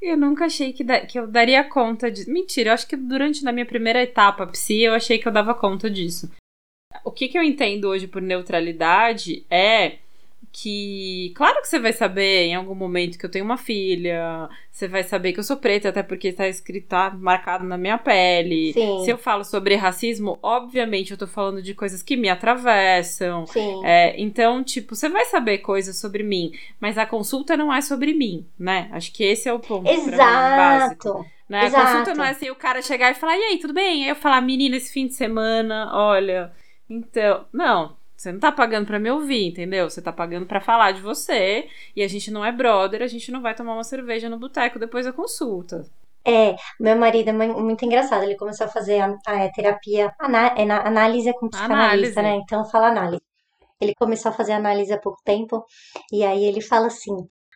Eu 0.00 0.16
nunca 0.16 0.46
achei 0.46 0.72
que, 0.72 0.84
da, 0.84 1.04
que 1.04 1.18
eu 1.18 1.26
daria 1.26 1.64
conta 1.64 2.10
de. 2.10 2.30
Mentira, 2.30 2.70
eu 2.70 2.74
acho 2.74 2.86
que 2.86 2.96
durante 2.96 3.44
na 3.44 3.52
minha 3.52 3.66
primeira 3.66 4.02
etapa 4.02 4.46
psi, 4.46 4.82
eu 4.82 4.94
achei 4.94 5.18
que 5.18 5.26
eu 5.26 5.32
dava 5.32 5.54
conta 5.54 5.90
disso. 5.90 6.30
O 7.04 7.10
que, 7.10 7.28
que 7.28 7.36
eu 7.36 7.42
entendo 7.42 7.88
hoje 7.88 8.06
por 8.06 8.22
neutralidade 8.22 9.44
é 9.50 9.98
que, 10.60 11.32
claro 11.36 11.60
que 11.60 11.68
você 11.68 11.78
vai 11.78 11.92
saber 11.92 12.46
em 12.46 12.54
algum 12.56 12.74
momento 12.74 13.16
que 13.16 13.24
eu 13.24 13.30
tenho 13.30 13.44
uma 13.44 13.56
filha, 13.56 14.48
você 14.72 14.88
vai 14.88 15.04
saber 15.04 15.32
que 15.32 15.38
eu 15.38 15.44
sou 15.44 15.56
preta, 15.56 15.88
até 15.88 16.02
porque 16.02 16.28
está 16.28 16.48
escrito, 16.48 16.88
tá 16.88 17.10
marcado 17.16 17.64
na 17.64 17.78
minha 17.78 17.96
pele. 17.96 18.72
Sim. 18.72 19.04
Se 19.04 19.10
eu 19.10 19.16
falo 19.16 19.44
sobre 19.44 19.76
racismo, 19.76 20.36
obviamente 20.42 21.12
eu 21.12 21.16
tô 21.16 21.28
falando 21.28 21.62
de 21.62 21.74
coisas 21.74 22.02
que 22.02 22.16
me 22.16 22.28
atravessam. 22.28 23.46
Sim. 23.46 23.84
É, 23.84 24.20
então, 24.20 24.64
tipo, 24.64 24.96
você 24.96 25.08
vai 25.08 25.26
saber 25.26 25.58
coisas 25.58 25.96
sobre 25.96 26.24
mim, 26.24 26.50
mas 26.80 26.98
a 26.98 27.06
consulta 27.06 27.56
não 27.56 27.72
é 27.72 27.80
sobre 27.80 28.12
mim, 28.12 28.44
né? 28.58 28.88
Acho 28.90 29.12
que 29.12 29.22
esse 29.22 29.48
é 29.48 29.52
o 29.52 29.60
ponto. 29.60 29.88
Exato. 29.88 30.06
Mim, 30.06 30.16
básico. 30.16 31.26
Né? 31.48 31.66
Exato. 31.66 31.82
A 31.82 31.90
consulta 31.90 32.14
não 32.14 32.24
é 32.24 32.30
assim 32.30 32.50
o 32.50 32.56
cara 32.56 32.82
chegar 32.82 33.12
e 33.12 33.14
falar, 33.14 33.38
e 33.38 33.42
aí, 33.42 33.58
tudo 33.58 33.72
bem? 33.72 34.02
Aí 34.02 34.10
eu 34.10 34.16
falar, 34.16 34.40
menina, 34.40 34.76
esse 34.76 34.92
fim 34.92 35.06
de 35.06 35.14
semana, 35.14 35.90
olha. 35.94 36.50
Então, 36.90 37.44
não, 37.52 37.97
você 38.18 38.32
não 38.32 38.40
tá 38.40 38.50
pagando 38.50 38.84
para 38.84 38.98
me 38.98 39.08
ouvir, 39.12 39.46
entendeu? 39.46 39.88
Você 39.88 40.02
tá 40.02 40.12
pagando 40.12 40.44
para 40.44 40.60
falar 40.60 40.90
de 40.90 41.00
você 41.00 41.68
e 41.94 42.02
a 42.02 42.08
gente 42.08 42.32
não 42.32 42.44
é 42.44 42.50
brother, 42.50 43.00
a 43.00 43.06
gente 43.06 43.30
não 43.30 43.40
vai 43.40 43.54
tomar 43.54 43.74
uma 43.74 43.84
cerveja 43.84 44.28
no 44.28 44.40
boteco 44.40 44.76
depois 44.76 45.06
da 45.06 45.12
consulta. 45.12 45.84
É, 46.24 46.56
meu 46.80 46.96
marido 46.96 47.28
é 47.28 47.32
muito 47.32 47.84
engraçado, 47.84 48.24
ele 48.24 48.36
começou 48.36 48.66
a 48.66 48.70
fazer 48.70 48.98
a, 48.98 49.16
a 49.24 49.48
terapia, 49.52 50.12
aná, 50.18 50.52
é 50.58 50.64
na, 50.64 50.84
análise 50.84 51.32
com 51.34 51.48
psicanalista, 51.48 52.18
Análise. 52.18 52.38
né? 52.38 52.42
Então 52.42 52.64
fala 52.64 52.88
análise. 52.88 53.22
Ele 53.80 53.94
começou 53.94 54.32
a 54.32 54.34
fazer 54.34 54.52
análise 54.52 54.92
há 54.92 54.98
pouco 54.98 55.20
tempo 55.24 55.64
e 56.12 56.24
aí 56.24 56.44
ele 56.44 56.60
fala 56.60 56.88
assim: 56.88 57.14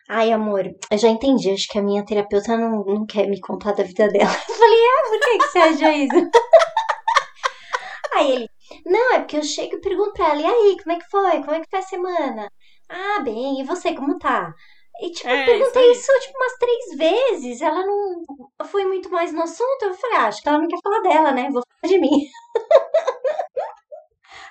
Ai, 0.09 0.31
amor, 0.31 0.65
eu 0.91 0.97
já 0.97 1.09
entendi, 1.09 1.51
acho 1.51 1.67
que 1.67 1.77
a 1.77 1.81
minha 1.81 2.05
terapeuta 2.05 2.57
não, 2.57 2.83
não 2.83 3.05
quer 3.05 3.27
me 3.27 3.39
contar 3.41 3.73
da 3.73 3.83
vida 3.83 4.07
dela. 4.09 4.31
Eu 4.49 4.55
falei, 4.55 4.79
ah, 4.79 5.03
por 5.09 5.19
que, 5.19 5.37
que 5.37 5.47
você 5.47 5.59
acha 5.59 5.93
isso? 5.93 6.29
Aí 8.23 8.31
ele, 8.31 8.49
não, 8.85 9.13
é 9.13 9.19
porque 9.19 9.37
eu 9.37 9.43
chego 9.43 9.75
e 9.75 9.81
pergunto 9.81 10.13
pra 10.13 10.29
ela, 10.29 10.41
e 10.41 10.45
aí, 10.45 10.77
como 10.83 10.95
é 10.95 10.99
que 10.99 11.09
foi? 11.09 11.31
Como 11.43 11.51
é 11.53 11.59
que 11.61 11.69
foi 11.69 11.79
a 11.79 11.81
semana? 11.83 12.51
Ah, 12.89 13.19
bem, 13.21 13.59
e 13.61 13.63
você, 13.63 13.93
como 13.95 14.17
tá? 14.19 14.53
E, 15.01 15.11
tipo, 15.11 15.27
É, 15.29 15.41
eu 15.41 15.45
perguntei 15.45 15.91
isso 15.91 15.91
isso, 15.91 16.11
tipo, 16.21 16.37
umas 16.37 16.53
três 16.59 16.97
vezes. 16.97 17.61
Ela 17.61 17.85
não 17.85 18.23
foi 18.65 18.85
muito 18.85 19.09
mais 19.09 19.31
no 19.33 19.41
assunto. 19.43 19.83
Eu 19.83 19.93
falei, 19.95 20.17
ah, 20.17 20.27
acho 20.27 20.41
que 20.41 20.47
ela 20.49 20.59
não 20.59 20.67
quer 20.67 20.77
falar 20.83 20.99
dela, 21.01 21.31
né? 21.31 21.49
Vou 21.51 21.63
falar 21.81 21.91
de 21.93 21.99
mim. 21.99 22.09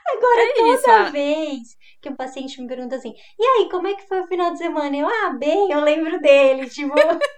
Agora, 0.06 0.40
É 0.40 0.52
toda 0.54 0.74
isso, 0.74 1.12
vez 1.12 1.76
que 2.00 2.08
um 2.08 2.16
paciente 2.16 2.60
me 2.60 2.66
pergunta 2.66 2.96
assim, 2.96 3.14
e 3.38 3.44
aí, 3.44 3.68
como 3.70 3.86
é 3.86 3.94
que 3.94 4.06
foi 4.08 4.20
o 4.20 4.26
final 4.26 4.50
de 4.52 4.58
semana? 4.58 4.96
Eu, 4.96 5.06
ah, 5.08 5.30
bem, 5.38 5.70
eu 5.70 5.80
lembro 5.80 6.20
dele, 6.20 6.68
tipo... 6.68 6.94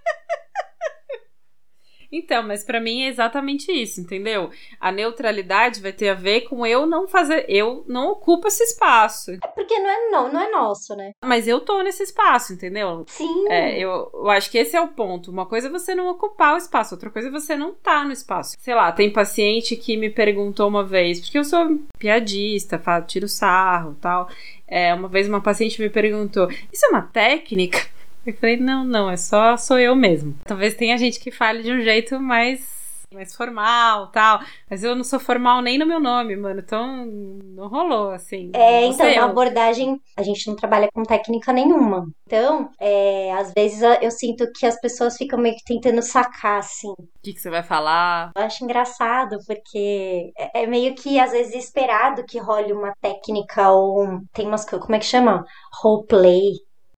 Então, 2.17 2.43
mas 2.43 2.63
pra 2.65 2.81
mim 2.81 3.03
é 3.03 3.09
exatamente 3.09 3.73
isso, 3.73 4.01
entendeu? 4.01 4.51
A 4.81 4.93
neutralidade 4.93 5.81
vai 5.81 5.93
ter 5.93 6.11
a 6.11 6.15
ver 6.15 6.43
com 6.43 6.65
eu 6.65 6.87
não 6.87 7.09
fazer, 7.09 7.45
eu 7.49 7.85
não 7.89 8.11
ocupo 8.11 8.47
esse 8.47 8.63
espaço, 8.63 9.33
É 9.33 9.49
porque 9.49 9.79
não 9.79 9.91
é, 9.91 10.11
não, 10.11 10.33
não 10.33 10.41
é 10.41 10.51
nosso, 10.51 10.95
né? 10.95 11.13
mas 11.25 11.49
eu 11.49 11.61
tô 11.61 11.83
nesse 11.83 12.03
espaço, 12.03 12.53
entendeu? 12.53 13.05
Sim. 13.09 13.49
É, 13.49 13.79
eu, 13.79 14.11
eu 14.15 14.31
acho 14.31 14.51
que 14.51 14.59
esse 14.59 14.77
é 14.77 14.81
o 14.81 14.89
ponto. 14.89 15.31
Uma 15.31 15.47
coisa 15.47 15.67
é 15.67 15.71
você 15.71 15.95
não 15.95 16.09
ocupar 16.09 16.55
o 16.55 16.59
espaço, 16.59 16.95
outra 16.95 17.11
coisa 17.11 17.29
é 17.29 17.31
você 17.31 17.57
não 17.57 17.73
tá 17.75 18.05
no 18.05 18.13
espaço. 18.13 18.55
Sei 18.59 18.75
lá, 18.75 18.93
tem 18.93 19.13
paciente 19.13 19.77
que 19.77 19.97
me 19.97 20.11
perguntou 20.11 20.69
uma 20.69 20.85
vez, 20.85 21.21
porque 21.21 21.39
eu 21.39 21.45
sou 21.45 21.81
piadista, 21.99 22.81
tiro 23.07 23.29
sarro 23.29 23.97
e 23.99 24.01
tal. 24.01 24.29
É, 24.67 24.95
uma 24.95 25.09
vez 25.09 25.29
uma 25.29 25.41
paciente 25.41 25.81
me 25.81 25.91
perguntou: 25.91 26.49
Isso 26.73 26.87
é 26.87 26.89
uma 26.89 27.03
técnica? 27.03 27.94
Eu 28.27 28.33
falei: 28.35 28.57
Não, 28.57 28.85
não, 28.85 29.11
é 29.11 29.17
só 29.17 29.57
sou 29.57 29.79
eu 29.79 29.95
mesmo. 29.95 30.35
Talvez 30.45 30.75
tenha 30.75 30.97
gente 30.99 31.21
que 31.21 31.31
fale 31.31 31.63
de 31.63 31.73
um 31.73 31.81
jeito 31.81 32.19
mais. 32.21 32.73
Mais 33.13 33.33
formal 33.33 34.09
tal. 34.09 34.41
Mas 34.69 34.83
eu 34.83 34.97
não 34.97 35.05
sou 35.05 35.21
formal 35.21 35.63
nem 35.63 35.79
no 35.79 35.87
meu 35.87 36.01
nome, 36.01 36.35
mano. 36.35 36.59
Então 36.59 37.07
não 37.07 37.69
rolou, 37.69 38.11
assim. 38.11 38.51
É, 38.53 38.87
então, 38.87 39.07
sei, 39.07 39.15
na 39.15 39.21
eu- 39.21 39.25
abordagem, 39.27 40.01
a 40.17 40.23
gente 40.25 40.49
não 40.49 40.57
trabalha 40.57 40.89
com 40.93 41.05
técnica 41.05 41.53
nenhuma. 41.53 42.09
Então, 42.27 42.71
é, 42.81 43.33
às 43.35 43.53
vezes 43.53 43.83
eu- 43.83 43.93
eu 44.03 44.11
sinto 44.11 44.51
que 44.53 44.67
as 44.67 44.81
pessoas 44.81 45.17
ficam 45.17 45.39
meio 45.39 45.55
que 45.55 45.63
tentando 45.65 46.03
sacar, 46.03 46.59
assim. 46.59 46.91
O 46.91 47.07
que, 47.23 47.35
que 47.35 47.41
você 47.41 47.51
vai 47.51 47.63
falar? 47.63 48.33
Eu 48.37 48.43
acho 48.43 48.65
engraçado, 48.65 49.39
porque 49.47 50.33
é 50.37 50.63
é 50.65 50.67
meio 50.67 50.97
que 50.97 51.21
às 51.21 51.31
vezes 51.31 51.55
esperado 51.55 52.25
que 52.27 52.41
role 52.41 52.73
uma 52.73 52.93
técnica 53.01 53.71
ou 53.71 54.03
um- 54.03 54.25
tem 54.33 54.49
umas 54.49 54.65
co- 54.65 54.81
como 54.81 54.97
é 54.97 54.99
que 54.99 55.05
chama? 55.07 55.45
Roleplay. 55.81 56.51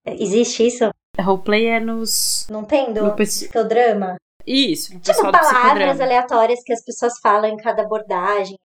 Existe 0.06 0.66
isso? 0.66 0.88
Roleplay 1.22 1.66
é 1.66 1.80
nos. 1.80 2.46
Não 2.50 2.64
tem 2.64 2.92
do 2.92 3.02
no? 3.02 4.16
Isso, 4.46 4.94
no 4.94 5.00
Tipo, 5.00 5.32
palavras 5.32 6.00
aleatórias 6.00 6.62
que 6.64 6.72
as 6.72 6.84
pessoas 6.84 7.18
falam 7.20 7.50
em 7.50 7.56
cada 7.56 7.82
abordagem. 7.82 8.56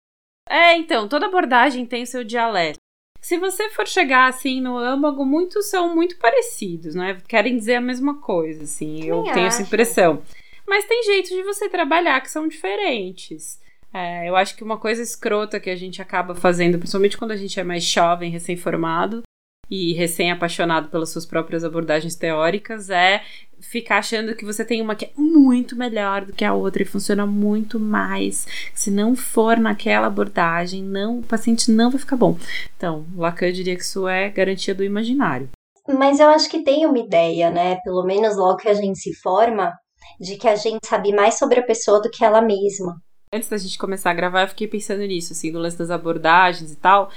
É, 0.48 0.76
então, 0.76 1.08
toda 1.08 1.26
abordagem 1.26 1.86
tem 1.86 2.04
seu 2.04 2.22
dialeto. 2.22 2.78
Se 3.20 3.38
você 3.38 3.68
for 3.70 3.86
chegar 3.86 4.28
assim 4.28 4.60
no 4.60 4.76
âmago, 4.76 5.24
muitos 5.24 5.70
são 5.70 5.94
muito 5.94 6.18
parecidos, 6.18 6.94
né? 6.94 7.18
Querem 7.28 7.56
dizer 7.56 7.76
a 7.76 7.80
mesma 7.80 8.20
coisa, 8.20 8.64
assim. 8.64 9.04
eu 9.04 9.22
tenho 9.24 9.46
essa 9.46 9.62
impressão. 9.62 10.22
Mas 10.66 10.86
tem 10.86 11.02
jeitos 11.04 11.30
de 11.30 11.42
você 11.42 11.68
trabalhar 11.68 12.20
que 12.20 12.30
são 12.30 12.48
diferentes. 12.48 13.60
É, 13.92 14.28
eu 14.28 14.36
acho 14.36 14.56
que 14.56 14.64
uma 14.64 14.78
coisa 14.78 15.02
escrota 15.02 15.60
que 15.60 15.68
a 15.68 15.76
gente 15.76 16.00
acaba 16.00 16.34
fazendo, 16.34 16.78
principalmente 16.78 17.18
quando 17.18 17.32
a 17.32 17.36
gente 17.36 17.58
é 17.58 17.64
mais 17.64 17.84
jovem, 17.84 18.30
recém-formado 18.30 19.22
e 19.70 19.92
recém-apaixonado 19.92 20.88
pelas 20.88 21.11
suas 21.11 21.24
próprias 21.24 21.62
abordagens 21.62 22.16
teóricas, 22.16 22.90
é 22.90 23.22
ficar 23.61 23.98
achando 23.98 24.35
que 24.35 24.44
você 24.44 24.64
tem 24.64 24.80
uma 24.80 24.94
que 24.94 25.04
é 25.04 25.11
muito 25.16 25.76
melhor 25.76 26.24
do 26.24 26.33
que 26.33 26.44
a 26.44 26.54
outra 26.54 26.83
e 26.83 26.87
funciona 26.87 27.26
muito 27.26 27.78
mais. 27.78 28.46
Se 28.74 28.90
não 28.90 29.14
for 29.14 29.59
naquela 29.59 30.06
abordagem, 30.06 30.83
não, 30.83 31.18
o 31.18 31.22
paciente 31.22 31.70
não 31.70 31.90
vai 31.90 32.00
ficar 32.00 32.16
bom. 32.16 32.37
Então, 32.76 33.06
Lacan 33.16 33.52
diria 33.52 33.76
que 33.76 33.83
isso 33.83 34.09
é 34.09 34.28
garantia 34.30 34.74
do 34.74 34.83
imaginário. 34.83 35.50
Mas 35.87 36.20
eu 36.20 36.28
acho 36.28 36.48
que 36.48 36.62
tem 36.64 36.87
uma 36.87 36.98
ideia, 36.98 37.50
né? 37.50 37.76
Pelo 37.85 38.04
menos 38.04 38.37
logo 38.37 38.56
que 38.56 38.68
a 38.68 38.74
gente 38.74 38.98
se 38.98 39.14
forma, 39.14 39.72
de 40.20 40.37
que 40.37 40.48
a 40.48 40.56
gente 40.56 40.87
sabe 40.87 41.12
mais 41.12 41.38
sobre 41.38 41.61
a 41.61 41.64
pessoa 41.64 42.00
do 42.00 42.11
que 42.11 42.24
ela 42.24 42.40
mesma. 42.40 42.96
Antes 43.33 43.48
da 43.48 43.56
gente 43.56 43.78
começar 43.78 44.11
a 44.11 44.14
gravar, 44.14 44.42
eu 44.42 44.48
fiquei 44.48 44.66
pensando 44.66 45.00
nisso, 45.00 45.33
assim, 45.33 45.52
no 45.52 45.61
lance 45.61 45.78
das 45.78 45.90
abordagens 45.90 46.72
e 46.72 46.76
tal. 46.76 47.11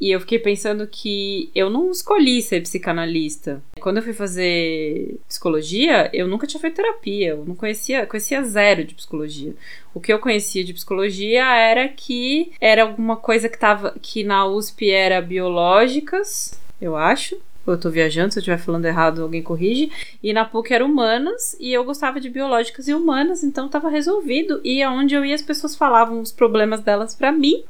E 0.00 0.10
eu 0.10 0.20
fiquei 0.20 0.38
pensando 0.38 0.86
que 0.86 1.50
eu 1.54 1.68
não 1.68 1.90
escolhi 1.90 2.40
ser 2.40 2.62
psicanalista. 2.62 3.62
Quando 3.80 3.98
eu 3.98 4.02
fui 4.02 4.14
fazer 4.14 5.20
psicologia, 5.28 6.08
eu 6.12 6.26
nunca 6.26 6.46
tinha 6.46 6.60
feito 6.60 6.76
terapia. 6.76 7.28
Eu 7.28 7.44
não 7.44 7.54
conhecia, 7.54 8.06
conhecia 8.06 8.42
zero 8.42 8.82
de 8.82 8.94
psicologia. 8.94 9.54
O 9.92 10.00
que 10.00 10.12
eu 10.12 10.18
conhecia 10.18 10.64
de 10.64 10.72
psicologia 10.72 11.44
era 11.44 11.86
que 11.88 12.52
era 12.60 12.82
alguma 12.82 13.16
coisa 13.16 13.48
que 13.48 13.58
tava 13.58 13.94
que 14.00 14.24
na 14.24 14.46
USP 14.46 14.90
era 14.90 15.20
biológicas, 15.20 16.58
eu 16.80 16.96
acho. 16.96 17.36
Eu 17.66 17.78
tô 17.78 17.90
viajando, 17.90 18.32
se 18.32 18.38
eu 18.38 18.40
estiver 18.40 18.58
falando 18.58 18.86
errado, 18.86 19.22
alguém 19.22 19.42
corrige. 19.42 19.92
E 20.22 20.32
na 20.32 20.44
PUC 20.44 20.72
era 20.72 20.84
humanas, 20.84 21.56
e 21.60 21.72
eu 21.72 21.84
gostava 21.84 22.18
de 22.18 22.30
biológicas 22.30 22.88
e 22.88 22.94
humanas, 22.94 23.44
então 23.44 23.68
tava 23.68 23.90
resolvido. 23.90 24.60
E 24.64 24.82
aonde 24.82 25.14
eu 25.14 25.24
ia, 25.24 25.34
as 25.34 25.42
pessoas 25.42 25.76
falavam 25.76 26.20
os 26.20 26.32
problemas 26.32 26.80
delas 26.80 27.14
pra 27.14 27.30
mim. 27.30 27.62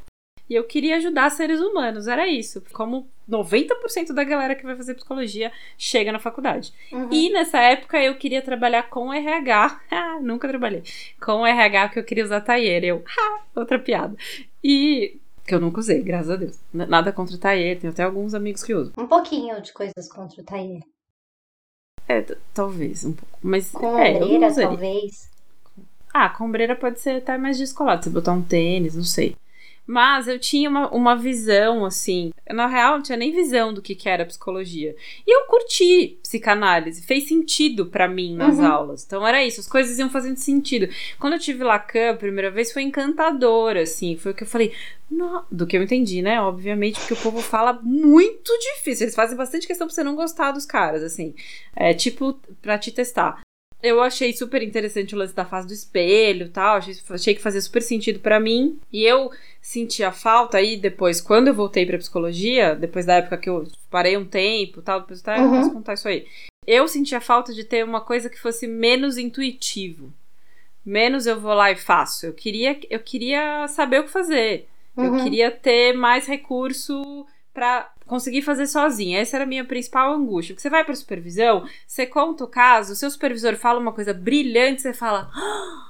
E 0.51 0.55
eu 0.57 0.65
queria 0.65 0.97
ajudar 0.97 1.31
seres 1.31 1.61
humanos, 1.61 2.09
era 2.09 2.27
isso. 2.27 2.61
Como 2.73 3.07
90% 3.31 4.13
da 4.13 4.25
galera 4.25 4.57
que 4.57 4.65
vai 4.65 4.75
fazer 4.75 4.95
psicologia 4.95 5.53
chega 5.79 6.11
na 6.11 6.19
faculdade. 6.19 6.75
Uhum. 6.91 7.09
E 7.13 7.31
nessa 7.31 7.59
época 7.59 8.03
eu 8.03 8.17
queria 8.17 8.43
trabalhar 8.43 8.91
com 8.91 9.15
RH. 9.15 9.81
Ah, 9.93 10.19
nunca 10.21 10.49
trabalhei. 10.49 10.83
Com 11.21 11.47
RH 11.47 11.91
que 11.91 11.99
eu 12.01 12.05
queria 12.05 12.25
usar 12.25 12.41
taier. 12.41 12.83
Eu, 12.83 13.05
ah, 13.17 13.43
outra 13.55 13.79
piada. 13.79 14.17
E 14.63 15.21
que 15.47 15.55
eu 15.55 15.61
nunca 15.61 15.79
usei, 15.79 16.03
graças 16.03 16.31
a 16.31 16.37
Deus. 16.37 16.59
Nada 16.73 17.13
contra 17.13 17.37
o 17.37 17.39
taier, 17.39 17.79
tenho 17.79 17.93
até 17.93 18.03
alguns 18.03 18.35
amigos 18.35 18.65
que 18.65 18.75
usam. 18.75 18.93
Um 18.99 19.07
pouquinho 19.07 19.61
de 19.63 19.73
coisas 19.73 20.09
contra 20.09 20.41
o 20.41 20.45
Tair. 20.45 20.81
É, 22.09 22.23
talvez 22.53 23.05
um 23.05 23.13
pouco. 23.13 23.39
Mas 23.41 23.71
Com 23.71 23.97
é, 23.97 24.17
ombreira, 24.17 24.53
talvez. 24.53 25.31
Ah, 26.13 26.29
com 26.29 26.45
ombreira 26.45 26.75
pode 26.75 26.99
ser 26.99 27.19
até 27.19 27.39
mais 27.39 27.57
descolado, 27.57 28.03
você 28.03 28.11
botar 28.11 28.33
um 28.33 28.43
tênis, 28.43 28.97
não 28.97 29.05
sei. 29.05 29.37
Mas 29.93 30.29
eu 30.29 30.39
tinha 30.39 30.71
uma, 30.71 30.89
uma 30.95 31.17
visão, 31.17 31.85
assim. 31.85 32.31
Na 32.49 32.69
real, 32.69 32.95
não 32.95 33.03
tinha 33.03 33.19
nem 33.19 33.33
visão 33.33 33.75
do 33.75 33.83
que, 33.83 33.97
que 33.97 34.09
era 34.09 34.25
psicologia. 34.25 34.95
E 35.27 35.37
eu 35.37 35.47
curti 35.47 36.17
psicanálise, 36.23 37.03
fez 37.03 37.27
sentido 37.27 37.87
pra 37.87 38.07
mim 38.07 38.37
nas 38.37 38.59
Uhum. 38.59 38.67
aulas. 38.67 39.05
Então 39.05 39.27
era 39.27 39.45
isso, 39.45 39.59
as 39.59 39.67
coisas 39.67 39.99
iam 39.99 40.09
fazendo 40.09 40.37
sentido. 40.37 40.89
Quando 41.19 41.33
eu 41.33 41.41
tive 41.41 41.65
Lacan 41.65 42.11
a 42.13 42.15
primeira 42.17 42.53
vez, 42.53 42.71
foi 42.73 42.83
encantador, 42.83 43.77
assim. 43.77 44.17
Foi 44.17 44.31
o 44.31 44.35
que 44.35 44.45
eu 44.45 44.49
falei, 44.49 44.73
do 45.51 45.67
que 45.67 45.77
eu 45.77 45.83
entendi, 45.83 46.23
né? 46.23 46.41
Obviamente, 46.41 47.01
porque 47.01 47.15
o 47.15 47.17
povo 47.17 47.41
fala 47.43 47.73
muito 47.83 48.57
difícil. 48.61 49.07
Eles 49.07 49.15
fazem 49.17 49.37
bastante 49.37 49.67
questão 49.67 49.89
pra 49.89 49.95
você 49.95 50.05
não 50.05 50.15
gostar 50.15 50.53
dos 50.53 50.65
caras, 50.65 51.03
assim. 51.03 51.35
É 51.75 51.93
tipo, 51.93 52.39
pra 52.63 52.79
te 52.79 52.93
testar. 52.93 53.41
Eu 53.83 54.03
achei 54.03 54.33
super 54.35 54.63
interessante 54.63 55.15
o 55.15 55.19
lance 55.19 55.35
da 55.35 55.45
fase 55.45 55.67
do 55.67 55.73
espelho 55.73 56.47
e 56.47 56.51
tal. 56.51 56.77
Achei, 56.77 56.95
achei 57.11 57.35
que 57.35 57.41
fazia 57.41 57.61
super 57.61 57.81
sentido 57.83 58.21
pra 58.21 58.39
mim. 58.39 58.79
E 58.93 59.05
eu 59.05 59.31
senti 59.61 60.03
a 60.05 60.13
falta 60.13 60.59
aí 60.59 60.77
depois, 60.77 61.21
quando 61.21 61.49
eu 61.49 61.55
voltei 61.55 61.87
pra 61.87 61.97
psicologia, 61.99 62.75
depois 62.75 63.07
da 63.07 63.15
época 63.15 63.39
que 63.39 63.49
eu 63.49 63.67
parei 63.91 64.17
um 64.17 64.25
tempo 64.25 64.81
e 64.81 64.83
tal, 64.83 65.01
depois 65.01 65.23
eu 65.27 65.33
Uhum. 65.43 65.51
posso 65.51 65.73
contar 65.73 65.95
isso 65.95 66.09
aí. 66.09 66.27
Eu 66.67 66.87
senti 66.87 67.15
a 67.15 67.21
falta 67.21 67.55
de 67.55 67.65
ter 67.65 67.83
uma 67.85 68.01
coisa 68.03 68.29
que 68.29 68.39
fosse 68.39 68.67
menos 68.67 69.17
intuitivo. 69.17 70.13
Menos 70.85 71.27
eu 71.27 71.39
vou 71.41 71.55
lá 71.55 71.71
e 71.71 71.77
faço. 71.77 72.27
Eu 72.27 72.33
queria, 72.33 72.79
eu 72.91 73.01
queria 73.01 73.67
saber 73.69 74.01
o 74.01 74.05
que 74.05 74.11
fazer. 74.11 74.67
Eu 74.97 75.13
Uhum. 75.13 75.23
queria 75.23 75.51
ter 75.51 75.93
mais 75.95 76.27
recurso 76.27 77.27
pra 77.55 77.91
conseguir 78.11 78.43
fazer 78.43 78.67
sozinha. 78.67 79.21
Essa 79.21 79.37
era 79.39 79.45
a 79.45 79.47
minha 79.47 79.65
principal 79.65 80.13
angústia. 80.13 80.55
Porque 80.55 80.63
você 80.63 80.69
vai 80.69 80.85
pra 80.85 80.95
supervisão, 80.95 81.65
você 81.87 82.05
conta 82.07 82.45
o 82.45 82.49
caso, 82.49 82.93
o 82.93 82.97
seu 82.97 83.11
supervisor 83.11 83.57
fala 83.57 83.79
uma 83.81 83.93
coisa 83.93 84.13
brilhante, 84.13 84.83
você 84.83 84.93
fala. 84.93 85.31
"Ah, 85.35 85.87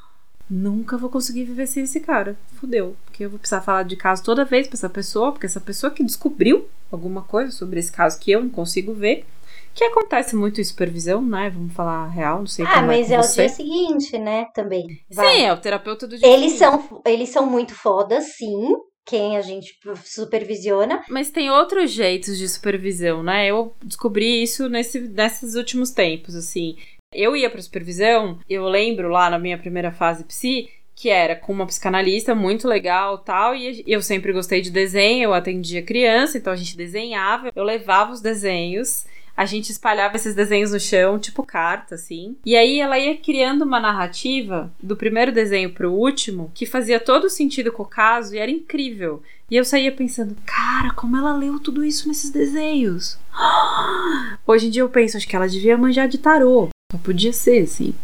Nunca 0.52 0.98
vou 0.98 1.08
conseguir 1.08 1.44
viver 1.44 1.66
sem 1.68 1.84
esse 1.84 2.00
cara. 2.00 2.36
Fudeu. 2.56 2.96
Porque 3.04 3.24
eu 3.24 3.30
vou 3.30 3.38
precisar 3.38 3.60
falar 3.60 3.84
de 3.84 3.94
caso 3.94 4.22
toda 4.24 4.44
vez 4.44 4.66
pra 4.66 4.74
essa 4.76 4.88
pessoa, 4.88 5.30
porque 5.30 5.46
essa 5.46 5.60
pessoa 5.60 5.92
que 5.92 6.02
descobriu 6.02 6.68
alguma 6.90 7.22
coisa 7.22 7.52
sobre 7.52 7.78
esse 7.78 7.92
caso 7.92 8.18
que 8.18 8.32
eu 8.32 8.40
não 8.42 8.50
consigo 8.50 8.92
ver. 8.92 9.24
Que 9.72 9.84
acontece 9.84 10.34
muito 10.34 10.60
em 10.60 10.64
supervisão, 10.64 11.22
né? 11.22 11.48
Vamos 11.50 11.72
falar 11.72 12.02
a 12.04 12.08
real, 12.08 12.40
não 12.40 12.46
sei 12.48 12.64
Ah, 12.66 12.74
como 12.74 12.88
mas 12.88 13.08
é 13.12 13.14
é 13.14 13.20
o 13.20 13.22
dia 13.32 13.48
seguinte, 13.48 14.18
né? 14.18 14.46
Também. 14.52 15.00
Vai. 15.08 15.36
Sim, 15.36 15.42
é 15.44 15.52
o 15.52 15.56
terapeuta 15.56 16.08
do 16.08 16.18
dia 16.18 16.26
Eles 16.26 16.54
seguinte. 16.54 16.58
são, 16.88 17.02
eles 17.06 17.28
são 17.28 17.46
muito 17.46 17.72
fodas, 17.72 18.24
sim. 18.36 18.74
Quem 19.10 19.36
a 19.36 19.42
gente 19.42 19.76
supervisiona. 20.04 21.02
Mas 21.08 21.30
tem 21.30 21.50
outros 21.50 21.90
jeitos 21.90 22.38
de 22.38 22.48
supervisão, 22.48 23.24
né? 23.24 23.48
Eu 23.48 23.74
descobri 23.82 24.40
isso 24.40 24.68
nesse, 24.68 25.00
nesses 25.00 25.56
últimos 25.56 25.90
tempos, 25.90 26.36
assim. 26.36 26.76
Eu 27.12 27.36
ia 27.36 27.50
pra 27.50 27.60
supervisão, 27.60 28.38
eu 28.48 28.68
lembro 28.68 29.08
lá 29.08 29.28
na 29.28 29.36
minha 29.36 29.58
primeira 29.58 29.90
fase 29.90 30.22
psi, 30.22 30.68
que 30.94 31.08
era 31.08 31.34
com 31.34 31.52
uma 31.52 31.66
psicanalista 31.66 32.36
muito 32.36 32.68
legal 32.68 33.18
tal, 33.18 33.56
e 33.56 33.82
eu 33.84 34.00
sempre 34.00 34.32
gostei 34.32 34.60
de 34.60 34.70
desenho, 34.70 35.24
eu 35.24 35.34
atendia 35.34 35.82
criança, 35.82 36.38
então 36.38 36.52
a 36.52 36.56
gente 36.56 36.76
desenhava, 36.76 37.50
eu 37.56 37.64
levava 37.64 38.12
os 38.12 38.20
desenhos, 38.20 39.06
a 39.40 39.46
gente 39.46 39.72
espalhava 39.72 40.16
esses 40.16 40.34
desenhos 40.34 40.72
no 40.72 40.78
chão, 40.78 41.18
tipo 41.18 41.42
carta, 41.42 41.94
assim. 41.94 42.36
E 42.44 42.54
aí 42.54 42.78
ela 42.78 42.98
ia 42.98 43.16
criando 43.16 43.62
uma 43.62 43.80
narrativa 43.80 44.70
do 44.82 44.94
primeiro 44.94 45.32
desenho 45.32 45.72
pro 45.72 45.90
último 45.90 46.52
que 46.54 46.66
fazia 46.66 47.00
todo 47.00 47.30
sentido 47.30 47.72
com 47.72 47.82
o 47.82 47.86
caso 47.86 48.34
e 48.34 48.38
era 48.38 48.50
incrível. 48.50 49.22
E 49.50 49.56
eu 49.56 49.64
saía 49.64 49.90
pensando, 49.90 50.36
cara, 50.44 50.92
como 50.92 51.16
ela 51.16 51.34
leu 51.34 51.58
tudo 51.58 51.82
isso 51.82 52.06
nesses 52.06 52.28
desenhos? 52.28 53.18
Hoje 54.46 54.66
em 54.66 54.70
dia 54.70 54.82
eu 54.82 54.90
penso, 54.90 55.16
acho 55.16 55.26
que 55.26 55.34
ela 55.34 55.48
devia 55.48 55.78
manjar 55.78 56.06
de 56.06 56.18
tarô. 56.18 56.68
Só 56.92 56.98
podia 56.98 57.32
ser, 57.32 57.62
assim. 57.62 57.94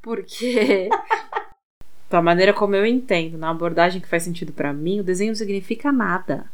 Porque. 0.00 0.88
da 2.08 2.22
maneira 2.22 2.54
como 2.54 2.74
eu 2.74 2.86
entendo, 2.86 3.36
na 3.36 3.50
abordagem 3.50 4.00
que 4.00 4.08
faz 4.08 4.22
sentido 4.22 4.50
para 4.50 4.72
mim, 4.72 5.00
o 5.00 5.04
desenho 5.04 5.32
não 5.32 5.36
significa 5.36 5.92
nada. 5.92 6.46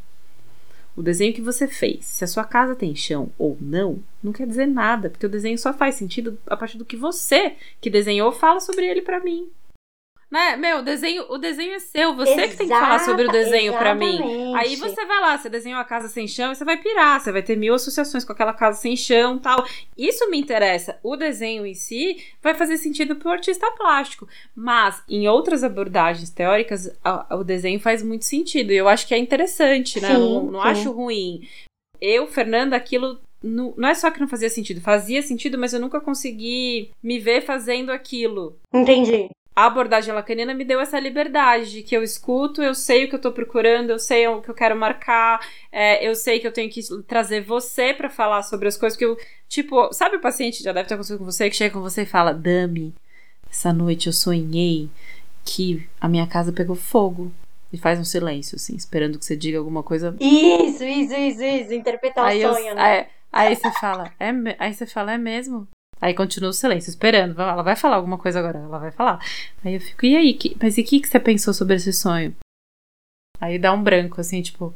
O 0.96 1.02
desenho 1.02 1.34
que 1.34 1.42
você 1.42 1.68
fez, 1.68 2.06
se 2.06 2.24
a 2.24 2.26
sua 2.26 2.42
casa 2.42 2.74
tem 2.74 2.96
chão 2.96 3.30
ou 3.38 3.56
não, 3.60 4.02
não 4.22 4.32
quer 4.32 4.46
dizer 4.46 4.66
nada, 4.66 5.10
porque 5.10 5.26
o 5.26 5.28
desenho 5.28 5.58
só 5.58 5.72
faz 5.72 5.94
sentido 5.94 6.38
a 6.46 6.56
partir 6.56 6.78
do 6.78 6.86
que 6.86 6.96
você 6.96 7.54
que 7.80 7.90
desenhou 7.90 8.32
fala 8.32 8.60
sobre 8.60 8.86
ele 8.86 9.02
para 9.02 9.20
mim. 9.20 9.48
Né? 10.28 10.56
Meu, 10.56 10.78
o 10.78 10.82
desenho, 10.82 11.24
o 11.28 11.38
desenho 11.38 11.74
é 11.74 11.78
seu, 11.78 12.14
você 12.16 12.32
Exata, 12.32 12.48
que 12.48 12.56
tem 12.56 12.66
que 12.66 12.74
falar 12.74 12.98
sobre 12.98 13.26
o 13.26 13.30
desenho 13.30 13.72
para 13.72 13.94
mim. 13.94 14.54
Aí 14.56 14.74
você 14.74 15.06
vai 15.06 15.20
lá, 15.20 15.38
você 15.38 15.48
desenhou 15.48 15.78
a 15.80 15.84
casa 15.84 16.08
sem 16.08 16.26
chão 16.26 16.50
e 16.50 16.56
você 16.56 16.64
vai 16.64 16.76
pirar, 16.78 17.20
você 17.20 17.30
vai 17.30 17.42
ter 17.42 17.56
mil 17.56 17.72
associações 17.74 18.24
com 18.24 18.32
aquela 18.32 18.52
casa 18.52 18.80
sem 18.80 18.96
chão 18.96 19.38
tal. 19.38 19.64
Isso 19.96 20.28
me 20.28 20.36
interessa. 20.38 20.98
O 21.02 21.14
desenho 21.16 21.64
em 21.64 21.74
si 21.74 22.24
vai 22.42 22.54
fazer 22.54 22.76
sentido 22.76 23.14
pro 23.16 23.30
artista 23.30 23.70
plástico. 23.72 24.26
Mas 24.54 25.00
em 25.08 25.28
outras 25.28 25.62
abordagens 25.62 26.28
teóricas, 26.30 26.90
a- 27.04 27.36
o 27.36 27.44
desenho 27.44 27.78
faz 27.78 28.02
muito 28.02 28.24
sentido. 28.24 28.72
E 28.72 28.76
eu 28.76 28.88
acho 28.88 29.06
que 29.06 29.14
é 29.14 29.18
interessante, 29.18 30.00
né? 30.00 30.08
Sim, 30.08 30.18
não 30.18 30.42
não 30.50 30.62
sim. 30.62 30.68
acho 30.68 30.90
ruim. 30.90 31.46
Eu, 32.00 32.26
Fernanda, 32.26 32.74
aquilo. 32.74 33.20
Não, 33.42 33.72
não 33.76 33.88
é 33.88 33.94
só 33.94 34.10
que 34.10 34.18
não 34.18 34.26
fazia 34.26 34.50
sentido, 34.50 34.80
fazia 34.80 35.22
sentido, 35.22 35.56
mas 35.56 35.72
eu 35.72 35.78
nunca 35.78 36.00
consegui 36.00 36.90
me 37.02 37.18
ver 37.20 37.42
fazendo 37.42 37.92
aquilo 37.92 38.56
Entendi. 38.74 39.28
A 39.56 39.64
abordagem 39.64 40.12
lacaniana 40.12 40.52
me 40.52 40.66
deu 40.66 40.78
essa 40.78 41.00
liberdade 41.00 41.70
de 41.72 41.82
que 41.82 41.96
eu 41.96 42.02
escuto, 42.02 42.62
eu 42.62 42.74
sei 42.74 43.06
o 43.06 43.08
que 43.08 43.14
eu 43.14 43.20
tô 43.20 43.32
procurando, 43.32 43.88
eu 43.88 43.98
sei 43.98 44.28
o 44.28 44.42
que 44.42 44.50
eu 44.50 44.54
quero 44.54 44.76
marcar, 44.76 45.40
é, 45.72 46.06
eu 46.06 46.14
sei 46.14 46.38
que 46.38 46.46
eu 46.46 46.52
tenho 46.52 46.70
que 46.70 46.82
trazer 47.04 47.40
você 47.40 47.94
pra 47.94 48.10
falar 48.10 48.42
sobre 48.42 48.68
as 48.68 48.76
coisas 48.76 48.98
que 48.98 49.04
eu. 49.06 49.16
Tipo, 49.48 49.90
sabe 49.94 50.16
o 50.16 50.20
paciente, 50.20 50.62
já 50.62 50.72
deve 50.72 50.86
ter 50.86 50.94
acontecido 50.94 51.18
com 51.18 51.24
você, 51.24 51.48
que 51.48 51.56
chega 51.56 51.72
com 51.72 51.80
você 51.80 52.02
e 52.02 52.06
fala: 52.06 52.34
Dami, 52.34 52.94
essa 53.50 53.72
noite 53.72 54.08
eu 54.08 54.12
sonhei 54.12 54.90
que 55.42 55.88
a 55.98 56.06
minha 56.08 56.26
casa 56.26 56.52
pegou 56.52 56.76
fogo. 56.76 57.32
E 57.72 57.76
faz 57.78 57.98
um 57.98 58.04
silêncio, 58.04 58.54
assim, 58.54 58.76
esperando 58.76 59.18
que 59.18 59.24
você 59.24 59.36
diga 59.36 59.58
alguma 59.58 59.82
coisa 59.82 60.14
Isso, 60.20 60.84
isso, 60.84 61.14
isso, 61.14 61.42
isso. 61.42 61.74
Interpretar 61.74 62.24
aí, 62.24 62.38
o 62.44 62.48
eu- 62.48 62.54
sonho, 62.54 62.74
né? 62.76 63.08
aí, 63.32 63.48
aí 63.48 63.56
você 63.56 63.70
fala, 63.72 64.12
é, 64.20 64.30
aí 64.58 64.72
você 64.72 64.86
fala, 64.86 65.12
é 65.14 65.18
mesmo? 65.18 65.66
Aí 66.00 66.14
continua 66.14 66.50
o 66.50 66.52
silêncio, 66.52 66.90
esperando. 66.90 67.40
Ela 67.40 67.62
vai 67.62 67.76
falar 67.76 67.96
alguma 67.96 68.18
coisa 68.18 68.38
agora, 68.38 68.58
ela 68.58 68.78
vai 68.78 68.90
falar. 68.90 69.18
Aí 69.64 69.74
eu 69.74 69.80
fico, 69.80 70.04
e 70.04 70.16
aí? 70.16 70.34
Que, 70.34 70.56
mas 70.60 70.76
e 70.76 70.82
o 70.82 70.84
que, 70.84 71.00
que 71.00 71.08
você 71.08 71.18
pensou 71.18 71.54
sobre 71.54 71.76
esse 71.76 71.92
sonho? 71.92 72.34
Aí 73.40 73.58
dá 73.58 73.72
um 73.72 73.82
branco, 73.82 74.20
assim, 74.20 74.42
tipo, 74.42 74.74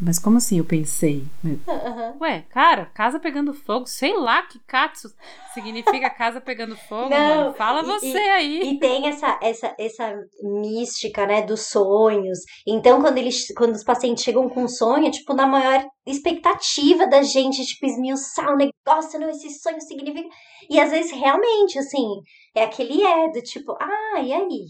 mas 0.00 0.18
como 0.18 0.36
assim 0.38 0.58
eu 0.58 0.64
pensei? 0.64 1.24
Aham. 1.68 2.16
Ué, 2.20 2.44
cara, 2.50 2.86
casa 2.86 3.18
pegando 3.18 3.52
fogo, 3.54 3.86
sei 3.86 4.16
lá 4.16 4.42
que 4.42 4.58
katsu 4.66 5.08
significa 5.54 6.10
casa 6.10 6.40
pegando 6.40 6.76
fogo, 6.76 7.08
Não, 7.10 7.44
mano. 7.44 7.54
Fala 7.54 7.82
e- 7.82 7.86
você 7.86 8.18
aí. 8.18 8.62
E 8.72 8.78
tem 8.78 9.08
essa, 9.08 9.38
essa, 9.42 9.74
essa 9.78 10.14
mística, 10.42 11.26
né, 11.26 11.42
dos 11.42 11.62
sonhos. 11.68 12.40
Então, 12.66 13.00
quando 13.00 13.18
eles, 13.18 13.46
quando 13.56 13.74
os 13.74 13.84
pacientes 13.84 14.22
chegam 14.24 14.48
com 14.48 14.64
um 14.64 14.68
sonho, 14.68 15.06
é, 15.06 15.10
tipo, 15.10 15.32
na 15.34 15.46
maior 15.46 15.84
expectativa 16.06 17.06
da 17.06 17.22
gente, 17.22 17.64
tipo, 17.64 17.86
esmiuçar 17.86 18.52
o 18.52 18.56
negócio, 18.56 19.18
não, 19.18 19.30
esse 19.30 19.50
sonho 19.58 19.80
significa. 19.80 20.28
E 20.68 20.78
às 20.78 20.90
vezes, 20.90 21.10
realmente, 21.12 21.78
assim, 21.78 22.04
é 22.54 22.64
aquele 22.64 23.02
é 23.02 23.30
do 23.30 23.40
tipo, 23.42 23.72
ah, 23.80 24.20
e 24.22 24.32
aí? 24.32 24.66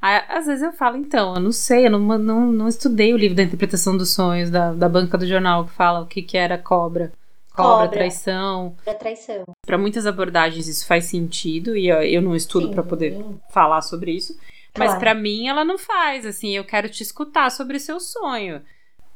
Às 0.00 0.46
vezes 0.46 0.62
eu 0.62 0.72
falo, 0.72 0.96
então, 0.96 1.34
eu 1.34 1.40
não 1.40 1.50
sei, 1.50 1.86
eu 1.86 1.90
não, 1.90 2.00
não, 2.18 2.46
não 2.52 2.68
estudei 2.68 3.12
o 3.12 3.16
livro 3.16 3.36
da 3.36 3.42
interpretação 3.42 3.96
dos 3.96 4.14
sonhos 4.14 4.50
da, 4.50 4.72
da 4.72 4.88
banca 4.88 5.18
do 5.18 5.26
jornal 5.26 5.64
que 5.64 5.72
fala 5.72 6.00
o 6.02 6.06
que, 6.06 6.22
que 6.22 6.36
era 6.36 6.56
cobra. 6.58 7.12
Cobra, 7.54 7.70
Cobra. 7.72 7.88
traição. 7.88 8.76
Pra 8.84 8.94
traição. 8.94 9.44
Para 9.66 9.78
muitas 9.78 10.06
abordagens 10.06 10.68
isso 10.68 10.86
faz 10.86 11.06
sentido 11.06 11.74
e 11.76 11.88
eu, 11.88 12.02
eu 12.02 12.20
não 12.22 12.36
estudo 12.36 12.70
para 12.70 12.82
poder 12.82 13.16
falar 13.50 13.80
sobre 13.80 14.12
isso. 14.12 14.38
Mas 14.78 14.88
Claro. 14.88 15.00
pra 15.00 15.14
mim 15.14 15.48
ela 15.48 15.64
não 15.64 15.78
faz, 15.78 16.26
assim, 16.26 16.50
eu 16.54 16.64
quero 16.64 16.86
te 16.90 17.02
escutar 17.02 17.50
sobre 17.50 17.78
o 17.78 17.80
seu 17.80 17.98
sonho. 17.98 18.60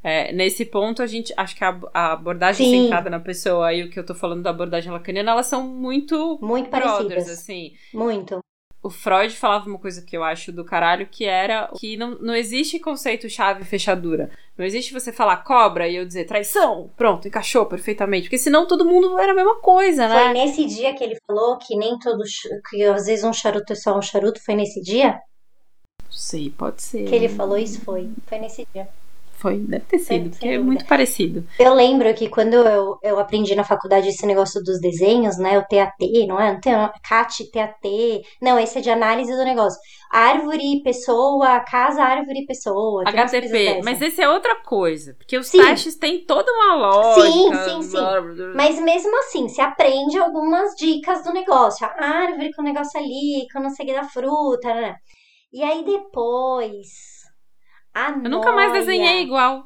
É, 0.02 0.32
nesse 0.32 0.64
ponto, 0.64 1.02
a 1.02 1.06
gente 1.06 1.34
acho 1.36 1.54
que 1.54 1.62
a, 1.62 1.78
a 1.92 2.12
abordagem 2.14 2.64
Sim. 2.66 2.82
centrada 2.84 3.10
na 3.10 3.20
pessoa 3.20 3.74
e 3.74 3.84
o 3.84 3.90
que 3.90 3.98
eu 3.98 4.06
tô 4.06 4.14
falando 4.14 4.42
da 4.42 4.48
abordagem 4.48 4.90
lacaniana, 4.90 5.32
elas 5.32 5.44
são 5.44 5.62
muito 5.68 6.38
Muito 6.40 6.70
brothers, 6.70 6.96
parecidas. 6.96 7.28
assim. 7.28 7.74
Muito. 7.92 8.39
O 8.82 8.88
Freud 8.88 9.36
falava 9.36 9.68
uma 9.68 9.78
coisa 9.78 10.00
que 10.00 10.16
eu 10.16 10.24
acho 10.24 10.50
do 10.50 10.64
caralho, 10.64 11.06
que 11.06 11.26
era 11.26 11.70
que 11.78 11.96
não, 11.96 12.12
não 12.18 12.34
existe 12.34 12.78
conceito 12.78 13.28
chave 13.28 13.64
fechadura. 13.64 14.30
Não 14.56 14.64
existe 14.64 14.92
você 14.92 15.12
falar 15.12 15.38
cobra 15.38 15.86
e 15.86 15.96
eu 15.96 16.06
dizer 16.06 16.24
traição. 16.24 16.90
Pronto, 16.96 17.28
encaixou 17.28 17.66
perfeitamente. 17.66 18.24
Porque 18.24 18.38
senão 18.38 18.66
todo 18.66 18.84
mundo 18.84 19.18
era 19.18 19.32
a 19.32 19.34
mesma 19.34 19.56
coisa, 19.56 20.08
né? 20.08 20.24
Foi 20.24 20.32
nesse 20.32 20.64
dia 20.64 20.94
que 20.94 21.04
ele 21.04 21.18
falou 21.26 21.58
que 21.58 21.76
nem 21.76 21.98
todo. 21.98 22.22
que 22.70 22.82
às 22.84 23.06
vezes 23.06 23.24
um 23.24 23.32
charuto 23.32 23.72
é 23.72 23.76
só 23.76 23.96
um 23.96 24.02
charuto. 24.02 24.42
Foi 24.42 24.54
nesse 24.54 24.80
dia 24.80 25.20
sei, 26.20 26.50
pode 26.50 26.82
ser. 26.82 27.08
que 27.08 27.14
ele 27.14 27.28
falou 27.28 27.56
isso? 27.56 27.80
Foi. 27.80 28.10
Foi 28.26 28.38
nesse 28.38 28.66
dia. 28.74 28.88
Foi, 29.40 29.56
deve 29.56 29.86
ter 29.86 29.98
sido, 29.98 30.08
sem 30.08 30.28
porque 30.28 30.48
é 30.48 30.58
muito 30.58 30.84
parecido. 30.84 31.42
Eu 31.58 31.72
lembro 31.72 32.12
que 32.12 32.28
quando 32.28 32.52
eu, 32.52 32.98
eu 33.02 33.18
aprendi 33.18 33.54
na 33.54 33.64
faculdade 33.64 34.08
esse 34.08 34.26
negócio 34.26 34.62
dos 34.62 34.78
desenhos, 34.78 35.38
né? 35.38 35.58
O 35.58 35.62
TAT, 35.62 35.96
não 36.28 36.38
é? 36.38 36.52
Não 36.52 36.60
tem 36.60 36.74
CAT, 37.02 37.50
TAT. 37.50 37.82
Não, 38.42 38.58
esse 38.58 38.76
é 38.76 38.80
de 38.82 38.90
análise 38.90 39.34
do 39.34 39.42
negócio. 39.42 39.80
Árvore, 40.12 40.82
pessoa, 40.84 41.58
casa, 41.60 42.02
árvore, 42.02 42.44
pessoa. 42.44 43.02
HTP, 43.06 43.80
mas 43.82 44.02
esse 44.02 44.20
é 44.20 44.28
outra 44.28 44.56
coisa. 44.56 45.14
Porque 45.14 45.38
os 45.38 45.46
Sim. 45.46 45.62
testes 45.62 45.96
têm 45.96 46.22
toda 46.26 46.52
uma 46.52 46.74
lógica. 46.74 47.64
Sim, 47.64 47.80
sim, 47.80 47.82
sim. 47.82 48.52
Mas 48.54 48.78
mesmo 48.78 49.18
assim, 49.20 49.48
você 49.48 49.62
aprende 49.62 50.18
algumas 50.18 50.74
dicas 50.74 51.24
do 51.24 51.32
negócio. 51.32 51.86
A 51.86 52.04
árvore 52.04 52.52
com 52.52 52.60
o 52.60 52.64
negócio 52.64 53.00
ali, 53.00 53.46
com 53.50 53.60
não 53.60 53.70
sei 53.70 53.86
o 53.86 53.88
que 53.88 53.94
da 53.94 54.04
fruta, 54.04 54.74
né? 54.74 54.96
E 55.50 55.62
aí 55.62 55.82
depois. 55.82 57.19
A 57.94 58.10
Eu 58.10 58.30
nunca 58.30 58.52
mais 58.52 58.72
desenhei 58.72 59.22
igual. 59.22 59.64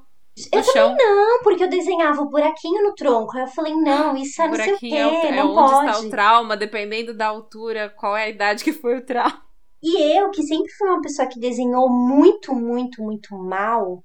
Eu 0.53 0.59
no 0.59 0.65
chão. 0.65 0.97
Não, 0.99 1.43
porque 1.43 1.63
eu 1.65 1.69
desenhava 1.69 2.21
o 2.23 2.29
buraquinho 2.29 2.83
no 2.83 2.95
tronco. 2.95 3.37
Aí 3.37 3.45
eu 3.45 3.49
falei, 3.49 3.75
não, 3.75 4.17
isso 4.17 4.43
é 4.43 4.49
não 4.49 4.57
sei 4.57 4.75
o 4.75 4.79
quê, 4.79 4.89
buraquinho 4.89 4.99
é, 4.99 5.07
o- 5.07 5.27
é 5.27 5.37
não 5.37 5.51
onde 5.57 5.71
pode. 5.73 5.91
está 5.91 6.01
o 6.01 6.11
trauma, 6.11 6.57
dependendo 6.57 7.15
da 7.15 7.27
altura, 7.29 7.91
qual 7.97 8.17
é 8.17 8.25
a 8.25 8.29
idade 8.29 8.65
que 8.65 8.73
foi 8.73 8.97
o 8.99 9.05
trauma. 9.05 9.43
E 9.83 10.19
eu, 10.19 10.31
que 10.31 10.43
sempre 10.43 10.73
fui 10.73 10.89
uma 10.89 11.03
pessoa 11.03 11.29
que 11.29 11.39
desenhou 11.39 11.89
muito, 11.91 12.55
muito, 12.55 13.03
muito 13.03 13.37
mal, 13.37 14.03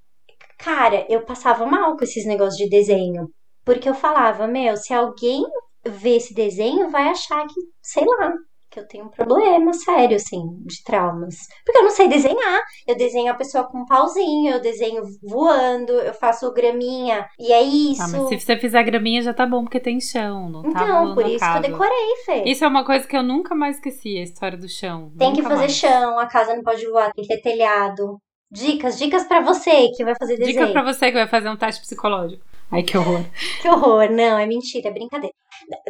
cara, 0.58 1.06
eu 1.08 1.24
passava 1.24 1.64
mal 1.64 1.96
com 1.96 2.04
esses 2.04 2.26
negócios 2.26 2.56
de 2.56 2.68
desenho. 2.68 3.28
Porque 3.64 3.88
eu 3.88 3.94
falava, 3.94 4.46
meu, 4.46 4.76
se 4.76 4.92
alguém 4.92 5.42
ver 5.86 6.16
esse 6.16 6.34
desenho, 6.34 6.90
vai 6.90 7.08
achar 7.08 7.46
que, 7.46 7.54
sei 7.82 8.04
lá, 8.04 8.32
que 8.70 8.78
eu 8.78 8.86
tenho 8.86 9.06
um 9.06 9.08
problema 9.08 9.72
sério, 9.72 10.16
assim, 10.16 10.40
de 10.64 10.82
traumas. 10.84 11.36
Porque 11.64 11.78
eu 11.78 11.82
não 11.82 11.90
sei 11.90 12.08
desenhar. 12.08 12.62
Eu 12.86 12.96
desenho 12.96 13.32
a 13.32 13.34
pessoa 13.34 13.64
com 13.64 13.78
um 13.78 13.84
pauzinho, 13.84 14.52
eu 14.52 14.60
desenho 14.60 15.02
voando, 15.22 15.92
eu 15.92 16.14
faço 16.14 16.52
graminha. 16.52 17.26
E 17.38 17.52
é 17.52 17.62
isso. 17.62 18.02
Ah, 18.02 18.08
mas 18.08 18.28
se 18.28 18.40
você 18.40 18.56
fizer 18.56 18.82
graminha 18.84 19.22
já 19.22 19.34
tá 19.34 19.44
bom, 19.44 19.64
porque 19.64 19.80
tem 19.80 20.00
chão, 20.00 20.48
não 20.48 20.62
tá 20.62 20.68
Então, 20.68 21.14
por 21.14 21.26
isso 21.26 21.44
que 21.44 21.56
eu 21.56 21.62
decorei, 21.62 22.16
Fê. 22.24 22.44
Isso 22.46 22.64
é 22.64 22.68
uma 22.68 22.84
coisa 22.84 23.06
que 23.06 23.16
eu 23.16 23.22
nunca 23.22 23.54
mais 23.54 23.76
esqueci, 23.76 24.16
a 24.18 24.22
história 24.22 24.56
do 24.56 24.68
chão. 24.68 25.12
Tem 25.18 25.32
que 25.32 25.42
Nunca 25.42 25.50
fazer 25.50 25.62
mais. 25.62 25.72
chão, 25.72 26.18
a 26.18 26.26
casa 26.26 26.54
não 26.54 26.62
pode 26.62 26.86
voar, 26.86 27.12
tem 27.12 27.24
que 27.24 27.34
ter 27.34 27.42
telhado. 27.42 28.18
Dicas, 28.52 28.98
dicas 28.98 29.24
pra 29.24 29.40
você 29.40 29.88
que 29.96 30.04
vai 30.04 30.14
fazer 30.18 30.36
desenho. 30.36 30.58
Dica 30.58 30.72
pra 30.72 30.82
você 30.82 31.06
que 31.06 31.18
vai 31.18 31.28
fazer 31.28 31.48
um 31.48 31.56
teste 31.56 31.80
psicológico. 31.82 32.44
Ai, 32.70 32.82
que 32.82 32.96
horror. 32.96 33.24
Que 33.60 33.68
horror, 33.68 34.10
não, 34.10 34.38
é 34.38 34.46
mentira, 34.46 34.88
é 34.88 34.92
brincadeira. 34.92 35.34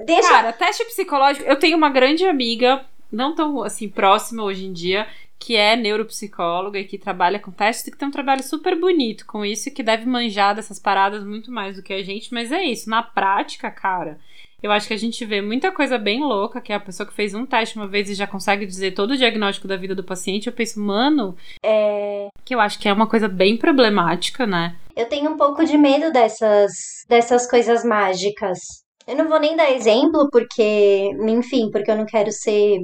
Deixa. 0.04 0.28
Cara, 0.28 0.52
teste 0.52 0.84
psicológico. 0.84 1.48
Eu 1.48 1.56
tenho 1.56 1.76
uma 1.76 1.90
grande 1.90 2.24
amiga, 2.24 2.84
não 3.12 3.34
tão 3.34 3.62
assim 3.62 3.88
próxima 3.88 4.42
hoje 4.42 4.64
em 4.64 4.72
dia, 4.72 5.06
que 5.38 5.56
é 5.56 5.74
neuropsicóloga 5.74 6.78
e 6.78 6.84
que 6.84 6.98
trabalha 6.98 7.38
com 7.38 7.50
testes 7.50 7.86
e 7.86 7.90
que 7.90 7.96
tem 7.96 8.08
um 8.08 8.12
trabalho 8.12 8.42
super 8.42 8.78
bonito 8.78 9.24
com 9.26 9.44
isso 9.44 9.68
e 9.68 9.72
que 9.72 9.82
deve 9.82 10.06
manjar 10.06 10.54
dessas 10.54 10.78
paradas 10.78 11.24
muito 11.24 11.50
mais 11.50 11.76
do 11.76 11.82
que 11.82 11.92
a 11.92 12.02
gente. 12.02 12.32
Mas 12.32 12.52
é 12.52 12.62
isso, 12.62 12.90
na 12.90 13.02
prática, 13.02 13.70
cara. 13.70 14.18
Eu 14.62 14.70
acho 14.70 14.86
que 14.88 14.94
a 14.94 14.98
gente 14.98 15.24
vê 15.24 15.40
muita 15.40 15.72
coisa 15.72 15.98
bem 15.98 16.20
louca, 16.20 16.60
que 16.60 16.72
é 16.72 16.76
a 16.76 16.80
pessoa 16.80 17.06
que 17.06 17.14
fez 17.14 17.34
um 17.34 17.46
teste 17.46 17.76
uma 17.76 17.86
vez 17.86 18.10
e 18.10 18.14
já 18.14 18.26
consegue 18.26 18.66
dizer 18.66 18.92
todo 18.92 19.12
o 19.12 19.16
diagnóstico 19.16 19.66
da 19.66 19.76
vida 19.76 19.94
do 19.94 20.04
paciente. 20.04 20.46
Eu 20.46 20.52
penso, 20.52 20.80
mano, 20.80 21.36
É, 21.64 22.28
que 22.44 22.54
eu 22.54 22.60
acho 22.60 22.78
que 22.78 22.88
é 22.88 22.92
uma 22.92 23.06
coisa 23.06 23.28
bem 23.28 23.56
problemática, 23.56 24.46
né? 24.46 24.76
eu 25.00 25.08
tenho 25.08 25.30
um 25.30 25.36
pouco 25.36 25.64
de 25.64 25.78
medo 25.78 26.12
dessas, 26.12 26.72
dessas 27.08 27.48
coisas 27.48 27.84
mágicas. 27.84 28.58
Eu 29.06 29.16
não 29.16 29.28
vou 29.28 29.40
nem 29.40 29.56
dar 29.56 29.70
exemplo, 29.70 30.28
porque, 30.30 31.10
enfim, 31.26 31.70
porque 31.70 31.90
eu 31.90 31.96
não 31.96 32.04
quero 32.04 32.30
ser 32.30 32.80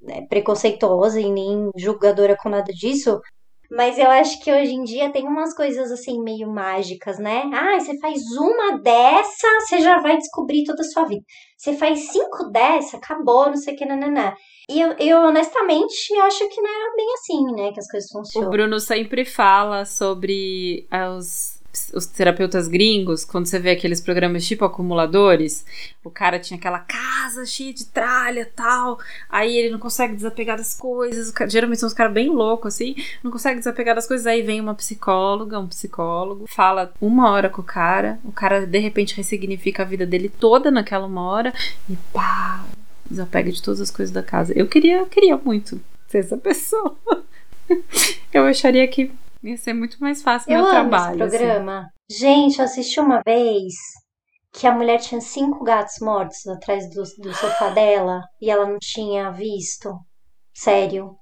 né, 0.00 0.26
preconceituosa 0.28 1.20
e 1.20 1.30
nem 1.30 1.70
julgadora 1.76 2.36
com 2.36 2.48
nada 2.48 2.72
disso. 2.72 3.20
Mas 3.70 3.98
eu 3.98 4.10
acho 4.10 4.42
que 4.42 4.50
hoje 4.50 4.72
em 4.72 4.82
dia 4.82 5.12
tem 5.12 5.26
umas 5.26 5.54
coisas 5.54 5.92
assim 5.92 6.22
meio 6.22 6.50
mágicas, 6.50 7.18
né? 7.18 7.42
Ah, 7.52 7.78
você 7.78 7.98
faz 7.98 8.22
uma 8.36 8.78
dessa, 8.78 9.46
você 9.60 9.80
já 9.80 10.00
vai 10.00 10.16
descobrir 10.16 10.64
toda 10.64 10.80
a 10.80 10.84
sua 10.84 11.04
vida. 11.04 11.22
Você 11.56 11.74
faz 11.74 12.10
cinco 12.10 12.50
dessa, 12.50 12.96
acabou, 12.96 13.46
não 13.46 13.56
sei 13.56 13.74
o 13.74 13.76
que, 13.76 13.84
nananã. 13.84 14.32
E 14.70 14.80
eu, 14.80 14.92
eu 14.98 15.18
honestamente 15.18 16.14
acho 16.20 16.48
que 16.48 16.60
não 16.60 16.70
é 16.70 16.96
bem 16.96 17.14
assim, 17.14 17.44
né? 17.56 17.72
Que 17.72 17.80
as 17.80 17.90
coisas 17.90 18.10
funcionam. 18.10 18.48
O 18.48 18.50
Bruno 18.50 18.80
sempre 18.80 19.24
fala 19.24 19.84
sobre 19.84 20.86
os 21.16 21.57
os 21.94 22.06
terapeutas 22.06 22.66
gringos, 22.66 23.24
quando 23.24 23.46
você 23.46 23.58
vê 23.58 23.70
aqueles 23.70 24.00
programas 24.00 24.46
tipo 24.46 24.64
acumuladores, 24.64 25.64
o 26.02 26.10
cara 26.10 26.38
tinha 26.38 26.58
aquela 26.58 26.80
casa 26.80 27.44
cheia 27.44 27.72
de 27.72 27.84
tralha 27.86 28.50
tal, 28.56 28.98
aí 29.28 29.56
ele 29.56 29.70
não 29.70 29.78
consegue 29.78 30.14
desapegar 30.14 30.56
das 30.56 30.74
coisas, 30.74 31.32
geralmente 31.48 31.80
são 31.80 31.86
os 31.86 31.94
caras 31.94 32.12
bem 32.12 32.28
loucos 32.28 32.74
assim, 32.74 32.96
não 33.22 33.30
consegue 33.30 33.58
desapegar 33.58 33.94
das 33.94 34.06
coisas, 34.06 34.26
aí 34.26 34.42
vem 34.42 34.60
uma 34.60 34.74
psicóloga, 34.74 35.58
um 35.58 35.68
psicólogo, 35.68 36.46
fala 36.48 36.92
uma 37.00 37.30
hora 37.30 37.50
com 37.50 37.60
o 37.60 37.64
cara, 37.64 38.18
o 38.24 38.32
cara 38.32 38.66
de 38.66 38.78
repente 38.78 39.16
ressignifica 39.16 39.82
a 39.82 39.86
vida 39.86 40.06
dele 40.06 40.28
toda 40.28 40.70
naquela 40.70 41.06
uma 41.06 41.22
hora 41.22 41.52
e 41.88 41.96
pá, 42.12 42.64
desapega 43.08 43.52
de 43.52 43.62
todas 43.62 43.80
as 43.80 43.90
coisas 43.90 44.12
da 44.12 44.22
casa. 44.22 44.52
Eu 44.56 44.66
queria, 44.66 45.04
queria 45.06 45.36
muito 45.36 45.80
ser 46.08 46.18
essa 46.18 46.36
pessoa. 46.36 46.96
Eu 48.32 48.44
acharia 48.44 48.86
que 48.88 49.10
Ia 49.42 49.56
ser 49.56 49.72
muito 49.72 49.98
mais 50.00 50.22
fácil 50.22 50.50
eu 50.50 50.58
meu 50.58 50.66
amo 50.66 50.90
trabalho. 50.90 51.24
Esse 51.24 51.38
programa. 51.38 51.78
Assim. 51.80 52.18
Gente, 52.18 52.58
eu 52.58 52.64
assisti 52.64 53.00
uma 53.00 53.22
vez 53.24 53.74
que 54.52 54.66
a 54.66 54.74
mulher 54.74 54.98
tinha 54.98 55.20
cinco 55.20 55.62
gatos 55.62 55.96
mortos 56.00 56.46
atrás 56.46 56.88
do, 56.90 57.02
do 57.02 57.34
sofá 57.34 57.70
dela 57.70 58.22
e 58.40 58.50
ela 58.50 58.66
não 58.66 58.78
tinha 58.78 59.30
visto. 59.30 59.94
Sério. 60.54 61.16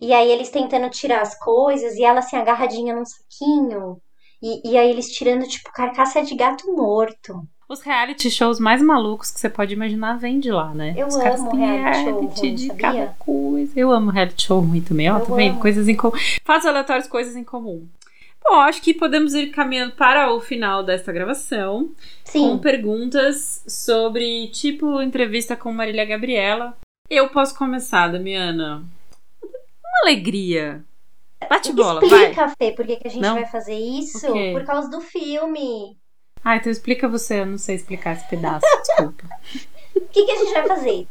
E 0.00 0.12
aí 0.12 0.30
eles 0.30 0.50
tentando 0.50 0.88
tirar 0.90 1.20
as 1.20 1.38
coisas 1.38 1.94
e 1.94 2.04
ela 2.04 2.20
assim 2.20 2.36
agarradinha 2.36 2.94
num 2.94 3.04
saquinho. 3.04 4.00
E, 4.42 4.70
e 4.70 4.78
aí 4.78 4.90
eles 4.90 5.10
tirando, 5.10 5.46
tipo, 5.46 5.70
carcaça 5.72 6.22
de 6.22 6.34
gato 6.34 6.72
morto. 6.74 7.34
Os 7.70 7.82
reality 7.82 8.28
shows 8.32 8.58
mais 8.58 8.82
malucos 8.82 9.30
que 9.30 9.38
você 9.38 9.48
pode 9.48 9.72
imaginar 9.72 10.18
vêm 10.18 10.40
de 10.40 10.50
lá, 10.50 10.74
né? 10.74 10.92
Eu 10.96 11.06
Os 11.06 11.14
amo 11.14 11.54
reality, 11.54 12.02
show 12.02 12.20
ruim, 12.42 12.54
de 12.56 12.66
sabia? 12.66 12.82
cada 12.82 13.06
coisa. 13.16 13.72
Eu 13.76 13.92
amo 13.92 14.10
reality 14.10 14.42
show 14.44 14.58
ruim 14.60 14.80
também, 14.80 15.08
ó, 15.08 15.20
tá 15.20 15.32
vendo? 15.36 15.60
Coisas 15.60 15.86
em 15.86 15.94
comum. 15.94 16.18
Fatos 16.44 16.66
aleatórios, 16.66 17.06
coisas 17.06 17.36
em 17.36 17.44
comum. 17.44 17.86
Bom, 18.42 18.56
acho 18.56 18.82
que 18.82 18.92
podemos 18.92 19.34
ir 19.34 19.52
caminhando 19.52 19.92
para 19.92 20.32
o 20.34 20.40
final 20.40 20.82
desta 20.82 21.12
gravação. 21.12 21.92
Sim. 22.24 22.48
Com 22.48 22.58
perguntas 22.58 23.62
sobre, 23.68 24.48
tipo, 24.48 25.00
entrevista 25.00 25.54
com 25.54 25.72
Marília 25.72 26.04
Gabriela. 26.04 26.76
Eu 27.08 27.28
posso 27.28 27.56
começar, 27.56 28.08
Damiana. 28.08 28.82
Uma 29.40 30.00
alegria. 30.02 30.82
Bate 31.48 31.72
bola, 31.72 32.04
Explica, 32.04 32.46
vai. 32.46 32.54
Fê, 32.58 32.72
por 32.72 32.84
que, 32.84 32.96
que 32.96 33.06
a 33.06 33.10
gente 33.10 33.22
Não? 33.22 33.34
vai 33.34 33.46
fazer 33.46 33.78
isso? 33.78 34.26
Ok. 34.28 34.54
Por 34.54 34.64
causa 34.64 34.90
do 34.90 35.00
filme. 35.00 35.99
Ah, 36.44 36.56
então 36.56 36.72
explica 36.72 37.08
você, 37.08 37.40
eu 37.40 37.46
não 37.46 37.58
sei 37.58 37.76
explicar 37.76 38.14
esse 38.14 38.28
pedaço, 38.28 38.64
desculpa. 38.86 39.28
O 39.94 40.00
que, 40.08 40.24
que 40.24 40.30
a 40.30 40.36
gente 40.36 40.52
vai 40.52 40.66
fazer? 40.66 41.06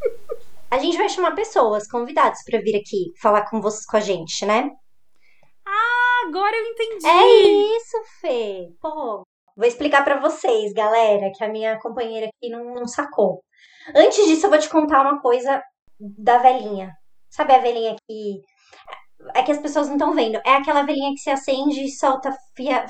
A 0.70 0.78
gente 0.78 0.96
vai 0.96 1.08
chamar 1.08 1.34
pessoas, 1.34 1.88
convidados, 1.88 2.40
pra 2.44 2.60
vir 2.60 2.76
aqui 2.76 3.12
falar 3.20 3.48
com 3.48 3.60
vocês, 3.60 3.86
com 3.86 3.96
a 3.96 4.00
gente, 4.00 4.44
né? 4.46 4.70
Agora 6.26 6.56
eu 6.56 6.66
entendi. 6.66 7.06
É 7.06 7.76
isso, 7.76 7.96
Fê. 8.20 8.68
Pô. 8.80 9.24
Vou 9.56 9.66
explicar 9.66 10.04
pra 10.04 10.20
vocês, 10.20 10.72
galera, 10.72 11.30
que 11.34 11.44
a 11.44 11.48
minha 11.48 11.78
companheira 11.80 12.26
aqui 12.26 12.48
não, 12.50 12.72
não 12.72 12.86
sacou. 12.86 13.42
Antes 13.94 14.26
disso, 14.26 14.46
eu 14.46 14.50
vou 14.50 14.58
te 14.58 14.68
contar 14.68 15.02
uma 15.02 15.20
coisa 15.20 15.62
da 15.98 16.38
velhinha. 16.38 16.92
Sabe 17.28 17.54
a 17.54 17.58
velhinha 17.58 17.96
que. 18.08 18.40
É 19.34 19.42
que 19.42 19.52
as 19.52 19.58
pessoas 19.58 19.88
não 19.88 19.96
estão 19.96 20.14
vendo. 20.14 20.40
É 20.46 20.54
aquela 20.56 20.82
velhinha 20.82 21.12
que 21.12 21.20
se 21.20 21.30
acende 21.30 21.84
e 21.84 21.90
solta 21.90 22.34
fia... 22.56 22.86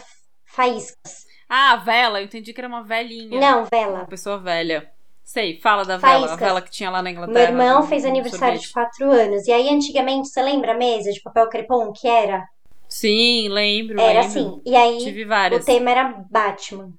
faíscas. 0.47 1.30
Ah, 1.51 1.75
vela, 1.77 2.21
eu 2.21 2.25
entendi 2.25 2.53
que 2.53 2.61
era 2.61 2.69
uma 2.69 2.83
velhinha. 2.85 3.41
Não, 3.41 3.59
Uma 3.63 3.69
vela. 3.71 4.07
pessoa 4.07 4.39
velha. 4.39 4.89
Sei, 5.25 5.61
fala 5.61 5.85
da 5.85 5.97
vela, 5.97 6.33
a 6.33 6.37
vela 6.37 6.63
que 6.63 6.71
tinha 6.71 6.89
lá 6.91 6.99
na 7.03 7.11
Meu 7.11 7.13
Inglaterra. 7.13 7.51
irmão 7.51 7.81
no- 7.83 7.87
fez 7.89 8.05
aniversário 8.05 8.61
sorvete. 8.61 8.69
de 8.69 8.73
4 8.73 9.11
anos. 9.13 9.47
E 9.49 9.53
aí, 9.53 9.69
antigamente, 9.69 10.29
você 10.29 10.41
lembra 10.43 10.73
a 10.73 10.77
mesa 10.77 11.11
de 11.13 11.21
papel 11.21 11.49
crepom 11.49 11.93
que 11.93 12.07
era? 12.09 12.45
Sim, 12.89 13.49
lembro. 13.49 14.01
Era 14.01 14.23
lembro. 14.23 14.27
assim. 14.27 14.63
E 14.65 14.75
aí, 14.77 14.99
Tive 14.99 15.25
o 15.25 15.29
várias. 15.29 15.65
tema 15.65 15.91
era 15.91 16.25
Batman. 16.31 16.91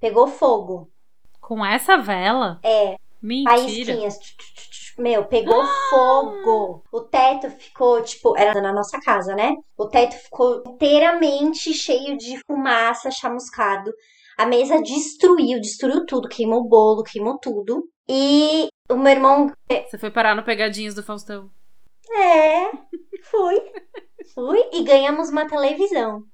Pegou 0.00 0.26
fogo. 0.26 0.90
Com 1.40 1.64
essa 1.64 1.96
vela? 1.96 2.58
É. 2.62 2.96
Mentira. 3.22 3.56
faísquinhas. 3.58 4.18
Meu, 4.98 5.24
pegou 5.26 5.64
fogo. 5.90 6.82
O 6.92 7.00
teto 7.02 7.48
ficou, 7.50 8.02
tipo, 8.02 8.36
era 8.36 8.60
na 8.60 8.72
nossa 8.72 8.98
casa, 9.00 9.34
né? 9.34 9.54
O 9.76 9.86
teto 9.86 10.16
ficou 10.16 10.64
inteiramente 10.66 11.72
cheio 11.72 12.18
de 12.18 12.38
fumaça, 12.44 13.10
chamuscado. 13.10 13.92
A 14.36 14.44
mesa 14.44 14.82
destruiu, 14.82 15.60
destruiu 15.60 16.04
tudo, 16.04 16.28
queimou 16.28 16.62
o 16.62 16.68
bolo, 16.68 17.04
queimou 17.04 17.38
tudo. 17.38 17.88
E 18.08 18.68
o 18.90 18.96
meu 18.96 19.12
irmão. 19.12 19.52
Você 19.70 19.98
foi 19.98 20.10
parar 20.10 20.34
no 20.34 20.44
Pegadinhas 20.44 20.94
do 20.94 21.02
Faustão. 21.02 21.50
É, 22.10 22.70
fui. 23.22 23.62
Fui 24.34 24.62
e 24.72 24.82
ganhamos 24.82 25.30
uma 25.30 25.46
televisão. 25.46 26.24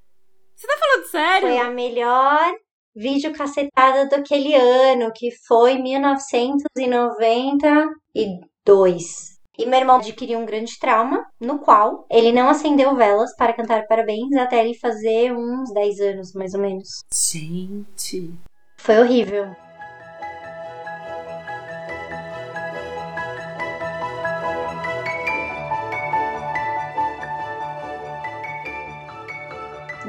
Falando 0.57 1.07
sério? 1.07 1.49
Foi 1.49 1.59
a 1.59 1.71
melhor 1.71 2.55
videocacetada 2.95 4.09
daquele 4.09 4.55
ano, 4.55 5.13
que 5.13 5.31
foi 5.47 5.79
1992. 5.79 7.91
E 8.15 8.41
meu 9.67 9.79
irmão 9.79 9.97
adquiriu 9.97 10.39
um 10.39 10.47
grande 10.47 10.79
trauma, 10.79 11.23
no 11.39 11.59
qual 11.59 12.07
ele 12.11 12.33
não 12.33 12.49
acendeu 12.49 12.97
velas 12.97 13.37
para 13.37 13.53
cantar 13.53 13.87
parabéns 13.87 14.35
até 14.37 14.65
ele 14.65 14.79
fazer 14.79 15.33
uns 15.37 15.71
10 15.75 16.01
anos, 16.01 16.33
mais 16.33 16.55
ou 16.55 16.61
menos. 16.61 17.05
Gente. 17.13 18.33
Foi 18.79 18.99
horrível. 18.99 19.55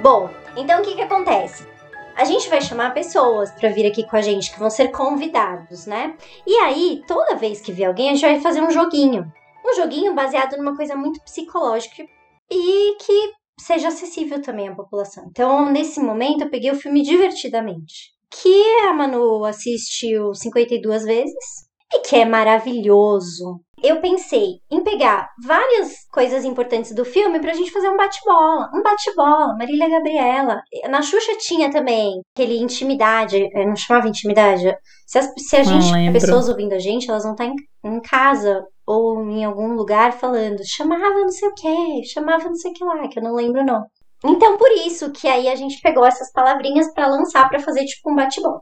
Bom, 0.02 0.30
então 0.56 0.82
o 0.82 0.84
que 0.84 0.96
que 0.96 1.02
acontece? 1.02 1.75
A 2.16 2.24
gente 2.24 2.50
vai 2.50 2.62
chamar 2.62 2.94
pessoas 2.94 3.52
para 3.52 3.70
vir 3.70 3.86
aqui 3.86 4.08
com 4.08 4.16
a 4.16 4.22
gente, 4.22 4.52
que 4.52 4.58
vão 4.58 4.70
ser 4.70 4.88
convidados, 4.88 5.86
né? 5.86 6.16
E 6.48 6.56
aí, 6.60 7.04
toda 7.06 7.36
vez 7.36 7.60
que 7.60 7.74
vier 7.74 7.90
alguém, 7.90 8.10
a 8.10 8.14
gente 8.14 8.22
vai 8.22 8.40
fazer 8.40 8.62
um 8.62 8.72
joguinho. 8.72 9.30
Um 9.66 9.76
joguinho 9.76 10.16
baseado 10.16 10.56
numa 10.56 10.78
coisa 10.78 10.96
muito 10.96 11.22
psicológica 11.22 12.06
e 12.50 12.96
que 13.00 13.34
seja 13.60 13.90
acessível 13.90 14.42
também 14.42 14.70
à 14.70 14.76
população. 14.76 15.26
Então, 15.30 15.70
nesse 15.70 16.00
momento, 16.00 16.46
eu 16.46 16.50
peguei 16.50 16.72
o 16.72 16.76
filme 16.76 17.02
Divertidamente, 17.02 18.12
que 18.32 18.64
a 18.88 18.94
Manu 18.94 19.44
assistiu 19.44 20.34
52 20.34 21.04
vezes 21.04 21.68
e 21.94 22.00
que 22.00 22.16
é 22.16 22.24
maravilhoso. 22.24 23.60
Eu 23.84 24.00
pensei 24.02 24.60
em 24.72 24.84
pegar 24.84 25.30
várias 25.46 26.06
coisas 26.12 26.44
importantes 26.46 26.94
do 26.96 27.04
filme 27.06 27.40
pra 27.40 27.54
gente 27.54 27.72
fazer 27.72 27.90
um 27.90 27.98
bate-bola. 27.98 28.70
Um 28.74 28.82
bate-bola, 28.82 29.56
Marília 29.58 29.90
Gabriela. 29.90 30.62
Na 30.90 31.02
Xuxa 31.02 31.34
tinha 31.40 31.70
também 31.70 32.22
aquele 32.36 32.58
intimidade, 32.58 33.38
eu 33.54 33.68
não 33.68 33.76
chamava 33.76 34.08
intimidade. 34.08 34.64
Se, 35.06 35.20
as- 35.20 35.32
se 35.38 35.56
a 35.58 35.64
gente, 35.64 35.92
pessoas 36.14 36.48
ouvindo 36.50 36.74
a 36.74 36.80
gente, 36.80 37.10
elas 37.10 37.24
vão 37.24 37.34
estar 37.34 37.46
em, 37.46 37.56
em 37.84 38.00
casa 38.02 38.64
ou 38.88 39.22
em 39.30 39.44
algum 39.44 39.74
lugar 39.74 40.14
falando, 40.14 40.62
chamava 40.66 41.20
não 41.20 41.30
sei 41.30 41.50
o 41.50 41.54
que, 41.54 42.04
chamava 42.06 42.46
não 42.46 42.56
sei 42.56 42.72
o 42.72 42.74
que 42.74 42.84
lá, 42.84 43.08
que 43.08 43.20
eu 43.20 43.24
não 43.24 43.36
lembro 43.36 43.64
não. 43.64 43.84
Então, 44.24 44.58
por 44.58 44.72
isso 44.72 45.12
que 45.12 45.28
aí 45.28 45.48
a 45.50 45.56
gente 45.56 45.80
pegou 45.82 46.06
essas 46.06 46.32
palavrinhas 46.32 46.92
pra 46.94 47.08
lançar 47.08 47.48
pra 47.50 47.60
fazer 47.60 47.84
tipo 47.86 48.10
um 48.12 48.16
bate-bola. 48.16 48.60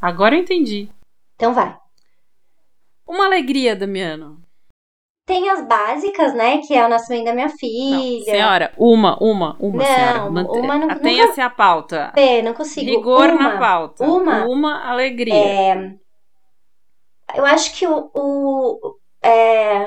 Agora 0.00 0.36
eu 0.36 0.40
entendi. 0.40 0.88
Então 1.36 1.54
vai. 1.54 1.76
Uma 3.06 3.24
alegria, 3.26 3.74
Damiano. 3.74 4.40
Tem 5.24 5.48
as 5.50 5.64
básicas, 5.66 6.34
né? 6.34 6.58
Que 6.58 6.74
é 6.74 6.84
o 6.84 6.88
nascimento 6.88 7.26
da 7.26 7.32
minha 7.34 7.46
Não, 7.46 7.56
filha. 7.56 8.24
senhora, 8.24 8.72
uma, 8.76 9.16
uma, 9.22 9.56
uma, 9.60 9.78
Não, 9.78 9.84
senhora. 9.84 10.30
Mante- 10.30 10.58
uma 10.58 10.78
não- 10.78 10.90
Atenha-se 10.90 11.40
à 11.40 11.48
pauta. 11.48 12.10
Fê, 12.14 12.42
não 12.42 12.52
consigo. 12.54 12.90
Rigor 12.90 13.30
uma. 13.30 13.52
na 13.54 13.58
pauta. 13.58 14.04
Uma. 14.04 14.44
Uma 14.46 14.90
alegria. 14.90 15.32
É, 15.34 15.94
eu 17.36 17.46
acho 17.46 17.72
que 17.74 17.86
o. 17.86 18.10
o 18.14 18.96
é... 19.24 19.86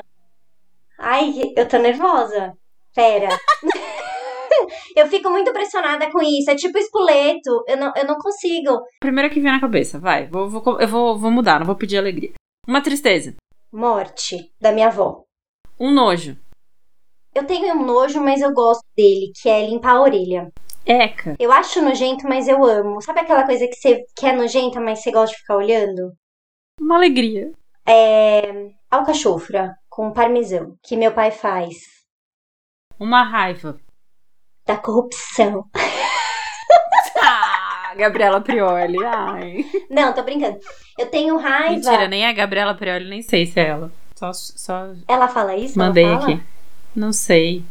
Ai, 0.98 1.52
eu 1.54 1.68
tô 1.68 1.76
nervosa. 1.76 2.54
Pera. 2.94 3.28
eu 4.96 5.06
fico 5.08 5.28
muito 5.28 5.52
pressionada 5.52 6.10
com 6.10 6.22
isso. 6.22 6.50
É 6.50 6.54
tipo 6.56 6.78
espoleto. 6.78 7.62
Eu 7.68 7.76
não, 7.76 7.92
eu 7.94 8.06
não 8.06 8.16
consigo. 8.16 8.80
Primeira 9.00 9.28
que 9.28 9.38
vem 9.38 9.52
na 9.52 9.60
cabeça, 9.60 9.98
vai. 9.98 10.26
Vou, 10.28 10.48
vou- 10.48 10.80
eu 10.80 10.88
vou, 10.88 11.18
vou 11.18 11.30
mudar, 11.30 11.58
não 11.58 11.66
vou 11.66 11.76
pedir 11.76 11.98
alegria. 11.98 12.32
Uma 12.66 12.80
tristeza. 12.82 13.34
Morte 13.70 14.50
da 14.58 14.72
minha 14.72 14.86
avó. 14.86 15.25
Um 15.78 15.90
nojo. 15.92 16.36
Eu 17.34 17.44
tenho 17.46 17.74
um 17.74 17.84
nojo, 17.84 18.20
mas 18.20 18.40
eu 18.40 18.52
gosto 18.52 18.82
dele, 18.96 19.32
que 19.40 19.48
é 19.48 19.66
limpar 19.66 19.96
a 19.96 20.00
orelha. 20.00 20.50
Eca. 20.86 21.34
Eu 21.38 21.52
acho 21.52 21.82
nojento, 21.82 22.26
mas 22.26 22.48
eu 22.48 22.64
amo. 22.64 23.02
Sabe 23.02 23.20
aquela 23.20 23.44
coisa 23.44 23.66
que 23.66 23.74
você 23.74 24.04
quer 24.16 24.34
nojenta, 24.34 24.80
mas 24.80 25.02
você 25.02 25.10
gosta 25.10 25.34
de 25.34 25.40
ficar 25.42 25.56
olhando? 25.56 26.12
Uma 26.80 26.96
alegria. 26.96 27.52
É. 27.86 28.70
Alcachofra 28.90 29.76
com 29.90 30.12
parmesão, 30.12 30.76
que 30.82 30.96
meu 30.96 31.12
pai 31.12 31.30
faz. 31.30 31.74
Uma 32.98 33.22
raiva. 33.22 33.78
da 34.66 34.76
corrupção. 34.76 35.64
Ah, 37.22 37.94
Gabriela 37.96 38.40
Prioli. 38.42 39.02
Ai. 39.04 39.64
Não, 39.90 40.12
tô 40.12 40.22
brincando. 40.22 40.58
Eu 40.98 41.06
tenho 41.10 41.36
raiva. 41.38 41.72
Mentira, 41.72 42.06
nem 42.08 42.24
é 42.24 42.28
a 42.28 42.32
Gabriela 42.32 42.74
Prioli, 42.74 43.08
nem 43.08 43.22
sei 43.22 43.46
se 43.46 43.58
é 43.58 43.68
ela. 43.68 43.90
Só, 44.16 44.32
só 44.32 44.94
Ela 45.06 45.28
fala 45.28 45.54
isso? 45.56 45.78
mandei 45.78 46.04
fala? 46.04 46.22
aqui. 46.32 46.42
Não 46.94 47.12
sei. 47.12 47.62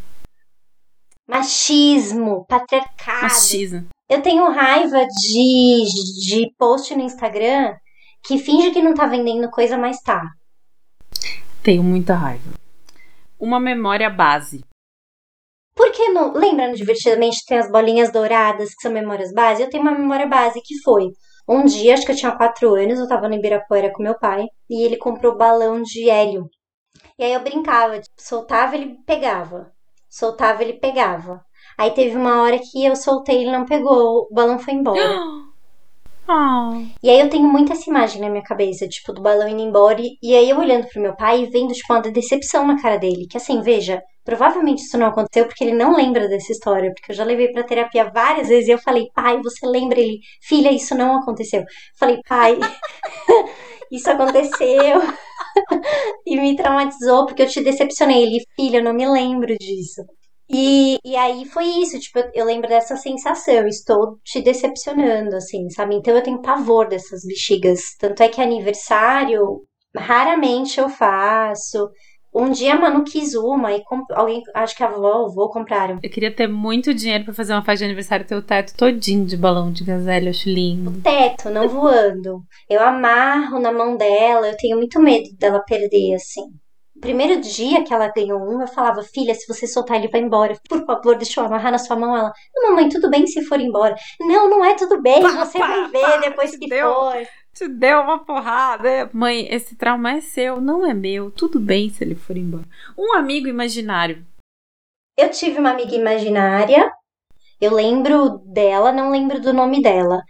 Machismo, 1.28 2.46
patriarcado. 2.48 3.24
Machismo. 3.24 3.88
Eu 4.08 4.22
tenho 4.22 4.52
raiva 4.52 5.04
de, 5.08 5.84
de 6.28 6.54
post 6.58 6.96
no 6.96 7.02
Instagram 7.02 7.76
que 8.24 8.38
finge 8.38 8.70
que 8.72 8.82
não 8.82 8.94
tá 8.94 9.08
vendendo 9.08 9.50
coisa, 9.50 9.76
mas 9.78 10.00
tá. 10.02 10.22
Tenho 11.64 11.84
muita 11.84 12.14
raiva. 12.14 12.52
Uma 13.40 13.60
memória 13.60 14.10
base. 14.10 14.64
Por 15.76 15.92
que 15.92 16.10
não? 16.10 16.32
Lembra 16.34 16.68
no 16.68 16.76
Divertidamente 16.76 17.44
tem 17.48 17.58
as 17.58 17.72
bolinhas 17.72 18.12
douradas 18.12 18.70
que 18.76 18.82
são 18.82 18.92
memórias 18.92 19.34
base? 19.34 19.64
Eu 19.64 19.70
tenho 19.70 19.82
uma 19.82 19.92
memória 19.92 20.28
base 20.28 20.62
que 20.62 20.80
foi. 20.84 21.06
Um 21.48 21.66
dia, 21.66 21.94
acho 21.94 22.06
que 22.06 22.12
eu 22.12 22.16
tinha 22.16 22.32
4 22.36 22.74
anos, 22.76 23.00
eu 23.00 23.08
tava 23.08 23.28
no 23.30 23.36
Ibirapuera 23.36 23.92
com 23.94 24.04
meu 24.04 24.18
pai 24.18 24.46
e 24.70 24.84
ele 24.84 24.98
comprou 24.98 25.38
balão 25.38 25.82
de 25.82 26.10
hélio. 26.10 26.50
E 27.20 27.24
aí 27.24 27.34
eu 27.34 27.42
brincava, 27.42 28.00
tipo, 28.00 28.16
soltava, 28.20 28.76
ele 28.76 28.98
pegava. 29.06 29.72
Soltava, 30.10 30.64
ele 30.64 30.74
pegava. 30.74 31.44
Aí 31.78 31.92
teve 31.92 32.16
uma 32.16 32.42
hora 32.44 32.60
que 32.60 32.86
eu 32.86 32.96
soltei, 32.96 33.42
ele 33.42 33.52
não 33.52 33.66
pegou, 33.66 34.28
o 34.30 34.34
balão 34.34 34.60
foi 34.60 34.74
embora. 34.74 35.20
Ah, 36.28 36.72
E 37.04 37.10
aí 37.10 37.20
eu 37.20 37.30
tenho 37.30 37.48
muito 37.48 37.72
essa 37.72 37.88
imagem 37.90 38.20
na 38.20 38.30
minha 38.30 38.44
cabeça, 38.44 38.88
tipo, 38.88 39.14
do 39.14 39.22
balão 39.22 39.48
indo 39.48 39.62
embora. 39.62 40.02
E, 40.02 40.18
e 40.24 40.36
aí 40.36 40.50
eu 40.50 40.58
olhando 40.58 40.88
pro 40.88 41.02
meu 41.02 41.16
pai 41.16 41.44
e 41.44 41.50
vendo, 41.52 41.72
tipo, 41.74 41.94
uma 41.94 42.02
decepção 42.02 42.66
na 42.66 42.82
cara 42.82 42.98
dele. 42.98 43.28
Que 43.30 43.38
assim, 43.38 43.62
veja, 43.62 44.02
provavelmente 44.26 44.82
isso 44.84 44.98
não 44.98 45.08
aconteceu 45.08 45.46
porque 45.46 45.64
ele 45.64 45.76
não 45.76 45.96
lembra 45.96 46.28
dessa 46.28 46.52
história. 46.52 46.92
Porque 46.94 47.12
eu 47.12 47.16
já 47.16 47.24
levei 47.24 47.52
pra 47.52 47.64
terapia 47.64 48.12
várias 48.12 48.50
vezes 48.50 48.68
e 48.68 48.72
eu 48.72 48.80
falei, 48.80 49.06
pai, 49.14 49.40
você 49.42 49.66
lembra 49.66 50.00
ele? 50.00 50.20
Filha, 50.42 50.72
isso 50.72 50.96
não 50.96 51.20
aconteceu. 51.20 51.62
Eu 51.62 51.66
falei, 51.98 52.20
pai, 52.28 52.58
isso 53.92 54.10
aconteceu. 54.10 55.02
e 56.26 56.40
me 56.40 56.56
traumatizou 56.56 57.26
porque 57.26 57.44
eu 57.44 57.48
te 57.48 57.64
decepcionei. 57.64 58.24
Ele, 58.24 58.44
filha, 58.56 58.78
eu 58.80 58.84
não 58.84 58.94
me 58.94 59.08
lembro 59.08 59.56
disso. 59.58 60.02
E, 60.50 60.98
e 61.04 61.16
aí 61.16 61.46
foi 61.46 61.66
isso, 61.66 62.00
tipo, 62.00 62.20
eu 62.34 62.46
lembro 62.46 62.70
dessa 62.70 62.96
sensação, 62.96 63.66
estou 63.68 64.20
te 64.24 64.42
decepcionando, 64.44 65.36
assim, 65.36 65.70
sabe? 65.72 65.96
Então 65.96 66.16
eu 66.16 66.22
tenho 66.22 66.42
pavor 66.42 66.88
dessas 66.88 67.22
bexigas. 67.26 67.82
Tanto 68.00 68.22
é 68.22 68.30
que 68.30 68.42
aniversário, 68.42 69.64
raramente 69.96 70.80
eu 70.80 70.90
faço. 70.90 71.90
Um 72.38 72.52
dia 72.52 72.74
a 72.74 72.80
Manu 72.80 73.04
quis 73.06 73.34
uma 73.34 73.72
e 73.72 73.82
comp- 73.86 74.12
alguém, 74.12 74.44
acho 74.54 74.76
que 74.76 74.84
a 74.84 74.88
avó 74.88 75.20
ou 75.20 75.24
o 75.24 75.26
avô 75.32 75.50
compraram. 75.50 76.00
eu 76.04 76.10
queria 76.10 76.36
ter 76.36 76.48
muito 76.48 76.94
dinheiro 76.94 77.24
pra 77.24 77.34
fazer 77.34 77.54
uma 77.54 77.62
festa 77.64 77.78
de 77.78 77.86
aniversário 77.86 78.28
ter 78.28 78.36
o 78.36 78.42
teto 78.42 78.76
todinho 78.76 79.26
de 79.26 79.38
balão 79.38 79.72
de 79.72 79.84
gazelle, 79.86 80.26
eu 80.28 80.32
acho 80.32 80.50
lindo. 80.50 81.02
Teto, 81.02 81.50
não 81.50 81.68
voando. 81.70 82.42
Eu 82.70 82.82
amarro 82.84 83.58
na 83.60 83.72
mão 83.72 83.96
dela, 83.96 84.50
eu 84.50 84.58
tenho 84.58 84.76
muito 84.78 85.00
medo 85.00 85.30
dela 85.38 85.64
perder, 85.66 86.16
assim. 86.16 86.42
O 86.98 87.00
primeiro 87.02 87.40
dia 87.42 87.84
que 87.84 87.94
ela 87.94 88.08
ganhou 88.14 88.40
um, 88.40 88.62
eu 88.62 88.68
falava, 88.68 89.04
filha, 89.04 89.34
se 89.36 89.46
você 89.48 89.68
soltar 89.68 89.98
ele 89.98 90.08
vai 90.10 90.22
embora. 90.22 90.56
Por 90.68 90.86
favor, 90.86 91.16
deixa 91.18 91.40
eu 91.42 91.46
amarrar 91.46 91.72
na 91.72 91.78
sua 91.78 91.96
mão. 91.96 92.16
Ela, 92.16 92.34
mamãe, 92.70 92.90
tudo 92.90 93.10
bem 93.10 93.28
se 93.28 93.44
for 93.44 93.60
embora. 93.60 93.96
Não, 94.20 94.50
não 94.50 94.64
é 94.64 94.76
tudo 94.76 95.02
bem, 95.02 95.22
Pá, 95.22 95.46
você 95.46 95.60
pá, 95.60 95.68
vai 95.68 95.90
ver 95.92 96.02
pá, 96.02 96.18
depois 96.18 96.56
que 96.58 96.68
deu. 96.68 96.94
for. 96.94 97.16
Te 97.56 97.70
deu 97.70 98.02
uma 98.02 98.20
porrada. 98.20 99.10
Mãe, 99.14 99.48
esse 99.50 99.78
trauma 99.78 100.12
é 100.12 100.22
seu, 100.22 100.60
não 100.60 100.86
é 100.86 100.94
meu. 100.94 101.32
Tudo 101.32 101.58
bem 101.58 101.90
se 101.90 102.04
ele 102.04 102.14
for 102.14 102.36
embora. 102.36 102.66
Um 102.98 103.14
amigo 103.14 103.48
imaginário. 103.48 104.26
Eu 105.18 105.32
tive 105.32 105.58
uma 105.60 105.72
amiga 105.72 105.96
imaginária, 105.96 106.92
eu 107.62 107.74
lembro 107.74 108.40
dela, 108.40 108.92
não 108.92 109.10
lembro 109.10 109.40
do 109.40 109.54
nome 109.54 109.82
dela. 109.82 110.22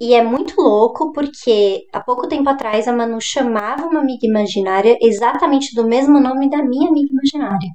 E 0.00 0.14
é 0.14 0.24
muito 0.24 0.58
louco 0.58 1.12
porque 1.12 1.86
há 1.92 2.00
pouco 2.00 2.26
tempo 2.26 2.48
atrás 2.48 2.88
a 2.88 2.92
Manu 2.94 3.20
chamava 3.20 3.84
uma 3.84 4.00
amiga 4.00 4.26
imaginária 4.26 4.96
exatamente 5.02 5.74
do 5.74 5.86
mesmo 5.86 6.18
nome 6.18 6.48
da 6.48 6.62
minha 6.62 6.88
amiga 6.88 7.10
imaginária. 7.12 7.68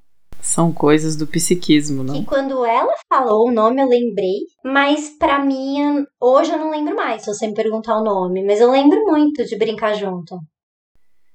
São 0.46 0.72
coisas 0.72 1.16
do 1.16 1.26
psiquismo, 1.26 2.04
não? 2.04 2.16
E 2.16 2.24
quando 2.24 2.64
ela 2.64 2.93
falou 3.12 3.50
o 3.50 3.52
nome, 3.52 3.82
eu 3.82 3.89
lembrei, 3.89 4.41
mas 4.64 5.10
pra 5.18 5.43
mim, 5.43 6.06
hoje 6.22 6.52
eu 6.52 6.60
não 6.60 6.70
lembro 6.70 6.96
mais, 6.96 7.24
se 7.24 7.34
você 7.34 7.48
me 7.48 7.56
perguntar 7.56 7.98
o 7.98 8.04
nome, 8.04 8.46
mas 8.46 8.62
eu 8.62 8.70
lembro 8.70 9.04
muito 9.06 9.43
de 9.43 9.58
brincar 9.58 9.96
junto. 9.96 10.38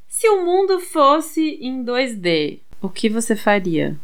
Se 0.08 0.28
o 0.28 0.44
mundo 0.44 0.78
fosse 0.78 1.58
em 1.60 1.84
2D, 1.84 2.60
o 2.80 2.88
que 2.88 3.08
você 3.08 3.34
faria? 3.34 3.98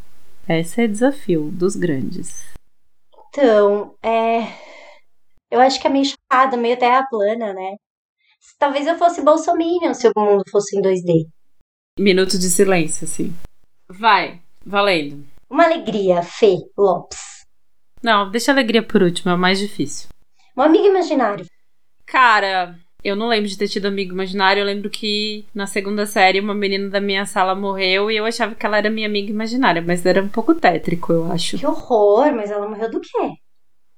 Esse 0.49 0.83
é 0.83 0.89
desafio 0.89 1.51
dos 1.53 1.77
grandes. 1.77 2.45
Então, 3.29 3.95
é. 4.03 4.41
Eu 5.49 5.61
acho 5.61 5.81
que 5.81 5.87
é 5.87 5.91
meio 5.91 6.05
chato, 6.05 6.57
meio 6.57 6.77
terra 6.77 7.07
plana, 7.09 7.55
né? 7.55 7.77
Talvez 8.59 8.89
eu 8.89 8.99
fosse 8.99 9.23
Bolsominion 9.23 9.95
se 9.95 10.09
o 10.09 10.13
mundo 10.17 10.43
fosse 10.51 10.77
em 10.77 10.83
2D. 10.83 11.29
Minuto 11.97 12.37
de 12.37 12.51
silêncio, 12.51 13.05
assim. 13.05 13.33
Vai, 13.89 14.43
valendo. 14.67 15.25
Uma 15.49 15.64
alegria, 15.64 16.23
Fê 16.23 16.57
Lopes. 16.77 17.47
Não, 18.03 18.31
deixa 18.31 18.51
a 18.51 18.55
alegria 18.55 18.83
por 18.83 19.03
último, 19.03 19.31
é 19.31 19.35
o 19.35 19.39
mais 19.39 19.59
difícil. 19.59 20.09
Um 20.57 20.62
amigo 20.62 20.87
imaginário. 20.87 21.47
Cara, 22.05 22.77
eu 23.05 23.14
não 23.14 23.29
lembro 23.29 23.49
de 23.49 23.57
ter 23.57 23.69
tido 23.69 23.87
amigo 23.87 24.12
imaginário. 24.12 24.61
Eu 24.61 24.67
lembro 24.67 24.91
que 24.91 25.45
na 25.55 25.67
segunda 25.67 26.07
série 26.07 26.41
uma 26.41 26.55
menina 26.55 26.89
da 26.91 27.01
minha 27.01 27.25
sala 27.25 27.55
morreu 27.55 28.11
e 28.11 28.17
eu 28.17 28.25
achava 28.25 28.55
que 28.55 28.67
ela 28.67 28.79
era 28.79 28.91
minha 28.91 29.07
amiga 29.07 29.31
imaginária, 29.31 29.81
mas 29.81 30.05
era 30.05 30.23
um 30.23 30.29
pouco 30.29 30.55
tétrico, 30.55 31.12
eu 31.12 31.31
acho. 31.31 31.59
Que 31.59 31.67
horror, 31.67 32.33
mas 32.33 32.51
ela 32.51 32.69
morreu 32.69 32.91
do 32.91 33.01
quê? 33.01 33.33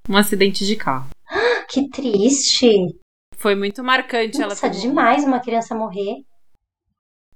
Um 0.09 0.17
acidente 0.17 0.67
de 0.67 0.77
carro. 0.77 1.09
Que 1.71 1.89
triste. 1.89 2.87
Foi 3.37 3.55
muito 3.55 3.85
marcante 3.85 4.37
ela 4.37 4.49
Nossa, 4.49 4.69
demais 4.69 5.25
uma 5.25 5.41
criança 5.41 5.75
morrer. 5.75 6.17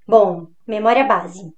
Bom, 0.07 0.47
memória 0.67 1.03
base. 1.03 1.53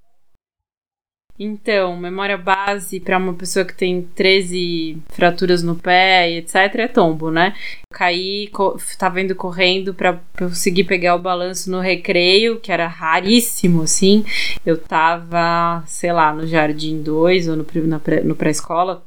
Então, 1.38 1.98
memória 1.98 2.38
base 2.38 3.00
pra 3.02 3.18
uma 3.18 3.34
pessoa 3.34 3.66
que 3.66 3.76
tem 3.76 4.02
13 4.16 4.98
fraturas 5.10 5.62
no 5.62 5.76
pé 5.76 6.32
e 6.32 6.38
etc 6.38 6.56
é 6.76 6.88
tombo, 6.88 7.30
né? 7.30 7.54
Caí, 7.92 8.50
tava 8.98 9.20
indo 9.20 9.36
correndo 9.36 9.94
pra 9.94 10.18
conseguir 10.38 10.86
pegar 10.86 11.16
o 11.16 11.22
balanço 11.22 11.70
no 11.70 11.82
recreio, 11.82 12.60
que 12.62 12.72
era 12.72 12.88
raríssimo, 12.88 13.82
assim. 13.82 14.24
Eu 14.66 14.78
tava, 14.78 15.84
sei 15.86 16.14
lá, 16.14 16.34
no 16.34 16.48
Jardim 16.48 17.02
2 17.02 17.50
ou 17.50 17.58
no, 17.58 17.66
na 17.86 18.02
no 18.24 18.36
pré-escola. 18.36 19.04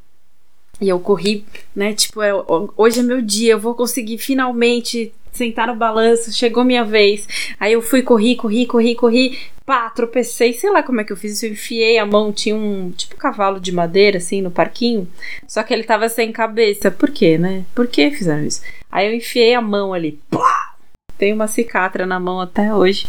E 0.81 0.89
eu 0.89 1.01
corri, 1.01 1.45
né? 1.75 1.93
Tipo, 1.93 2.23
é, 2.23 2.31
hoje 2.77 3.01
é 3.01 3.03
meu 3.03 3.21
dia, 3.21 3.53
eu 3.53 3.59
vou 3.59 3.75
conseguir 3.75 4.19
finalmente 4.19 5.13
sentar 5.39 5.69
no 5.69 5.77
balanço, 5.77 6.33
chegou 6.33 6.65
minha 6.65 6.85
vez. 6.85 7.27
Aí 7.59 7.73
eu 7.73 7.81
fui, 7.81 8.03
corri, 8.03 8.37
corri, 8.37 8.67
corri, 8.67 8.95
corri. 8.95 9.39
Pá, 9.65 9.89
tropecei, 9.91 10.53
sei 10.53 10.71
lá 10.71 10.83
como 10.83 11.01
é 11.01 11.05
que 11.05 11.13
eu 11.13 11.17
fiz 11.17 11.35
isso. 11.35 11.47
Eu 11.47 11.53
enfiei 11.53 11.99
a 11.99 12.07
mão, 12.07 12.33
tinha 12.33 12.57
um 12.57 12.91
tipo 12.91 13.17
cavalo 13.17 13.61
de 13.61 13.71
madeira, 13.71 14.19
assim, 14.19 14.43
no 14.43 14.51
parquinho. 14.51 15.09
Só 15.47 15.63
que 15.63 15.73
ele 15.73 15.85
tava 15.85 16.09
sem 16.09 16.33
cabeça. 16.33 16.91
Por 16.91 17.11
quê, 17.11 17.39
né? 17.39 17.65
Por 17.75 17.87
que 17.87 18.11
fizeram 18.11 18.45
isso? 18.45 18.63
Aí 18.91 19.07
eu 19.07 19.15
enfiei 19.15 19.55
a 19.55 19.61
mão 19.61 19.95
ali. 19.95 20.21
Pá! 20.31 20.75
Tem 21.19 21.33
uma 21.33 21.49
cicatra 21.49 22.07
na 22.07 22.19
mão 22.19 22.41
até 22.41 22.75
hoje. 22.75 23.07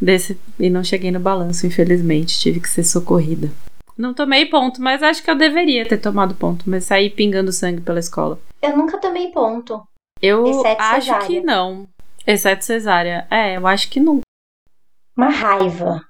Desse, 0.00 0.38
e 0.58 0.68
não 0.68 0.82
cheguei 0.82 1.10
no 1.10 1.20
balanço, 1.20 1.66
infelizmente. 1.66 2.38
Tive 2.38 2.60
que 2.60 2.68
ser 2.68 2.84
socorrida. 2.84 3.50
Não 3.96 4.12
tomei 4.12 4.44
ponto, 4.46 4.82
mas 4.82 5.02
acho 5.02 5.22
que 5.22 5.30
eu 5.30 5.36
deveria 5.36 5.86
ter 5.86 5.98
tomado 5.98 6.34
ponto. 6.34 6.68
Mas 6.68 6.84
saí 6.84 7.08
pingando 7.08 7.52
sangue 7.52 7.80
pela 7.80 8.00
escola. 8.00 8.38
Eu 8.60 8.76
nunca 8.76 8.98
tomei 8.98 9.28
ponto. 9.28 9.80
Eu 10.24 10.46
Exceto 10.46 10.82
acho 10.82 11.04
cesárea. 11.06 11.26
que 11.26 11.40
não. 11.40 11.88
Exceto 12.26 12.64
cesárea. 12.64 13.26
É, 13.30 13.56
eu 13.56 13.66
acho 13.66 13.90
que 13.90 14.00
não. 14.00 14.20
Uma 15.16 15.28
raiva. 15.28 16.04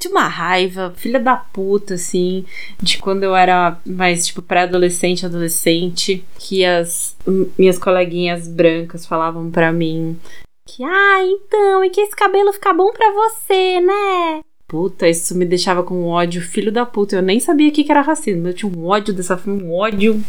de 0.00 0.08
uma 0.08 0.26
raiva, 0.26 0.92
filha 0.96 1.20
da 1.20 1.36
puta, 1.36 1.94
assim, 1.94 2.44
de 2.82 2.98
quando 2.98 3.22
eu 3.22 3.34
era 3.34 3.78
mais, 3.86 4.26
tipo, 4.26 4.42
pré-adolescente, 4.42 5.24
adolescente, 5.24 6.24
que 6.38 6.64
as 6.64 7.16
minhas 7.58 7.78
coleguinhas 7.78 8.48
brancas 8.48 9.06
falavam 9.06 9.50
pra 9.50 9.72
mim 9.72 10.18
que, 10.66 10.82
ah, 10.82 11.22
então, 11.22 11.84
e 11.84 11.90
que 11.90 12.00
esse 12.00 12.16
cabelo 12.16 12.52
fica 12.52 12.72
bom 12.72 12.90
pra 12.92 13.12
você, 13.12 13.80
né? 13.80 14.40
Puta, 14.66 15.08
isso 15.08 15.36
me 15.36 15.44
deixava 15.44 15.82
com 15.82 15.94
um 15.94 16.08
ódio, 16.08 16.40
filho 16.40 16.72
da 16.72 16.86
puta. 16.86 17.16
Eu 17.16 17.22
nem 17.22 17.38
sabia 17.38 17.68
o 17.68 17.72
que 17.72 17.84
que 17.84 17.92
era 17.92 18.00
racismo. 18.00 18.48
Eu 18.48 18.54
tinha 18.54 18.70
um 18.70 18.86
ódio 18.86 19.14
dessa 19.14 19.40
um 19.46 19.72
ódio 19.72 20.22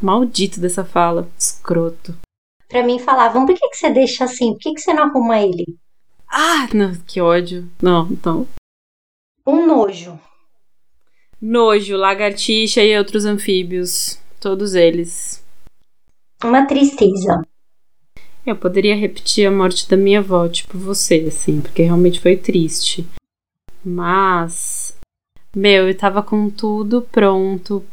maldito 0.00 0.60
dessa 0.60 0.84
fala. 0.84 1.28
Escroto. 1.38 2.14
Pra 2.68 2.82
mim 2.82 2.98
falavam, 2.98 3.44
por 3.44 3.54
que, 3.54 3.68
que 3.68 3.76
você 3.76 3.90
deixa 3.90 4.24
assim? 4.24 4.52
Por 4.52 4.60
que, 4.60 4.74
que 4.74 4.80
você 4.80 4.94
não 4.94 5.04
arruma 5.04 5.38
ele? 5.38 5.76
Ah, 6.26 6.66
não, 6.72 6.94
que 7.06 7.20
ódio. 7.20 7.68
Não, 7.82 8.08
então. 8.10 8.48
Um 9.46 9.66
nojo. 9.66 10.18
Nojo, 11.40 11.96
lagartixa 11.96 12.82
e 12.82 12.96
outros 12.96 13.26
anfíbios. 13.26 14.18
Todos 14.40 14.74
eles. 14.74 15.44
Uma 16.42 16.66
tristeza. 16.66 17.42
Eu 18.44 18.56
poderia 18.56 18.96
repetir 18.96 19.46
a 19.46 19.50
morte 19.50 19.88
da 19.88 19.96
minha 19.96 20.20
avó, 20.20 20.48
tipo 20.48 20.78
você, 20.78 21.26
assim, 21.28 21.60
porque 21.60 21.82
realmente 21.82 22.20
foi 22.20 22.36
triste. 22.36 23.06
Mas. 23.84 24.96
Meu, 25.54 25.88
eu 25.88 25.94
tava 25.94 26.22
com 26.22 26.48
tudo 26.48 27.02
pronto 27.02 27.84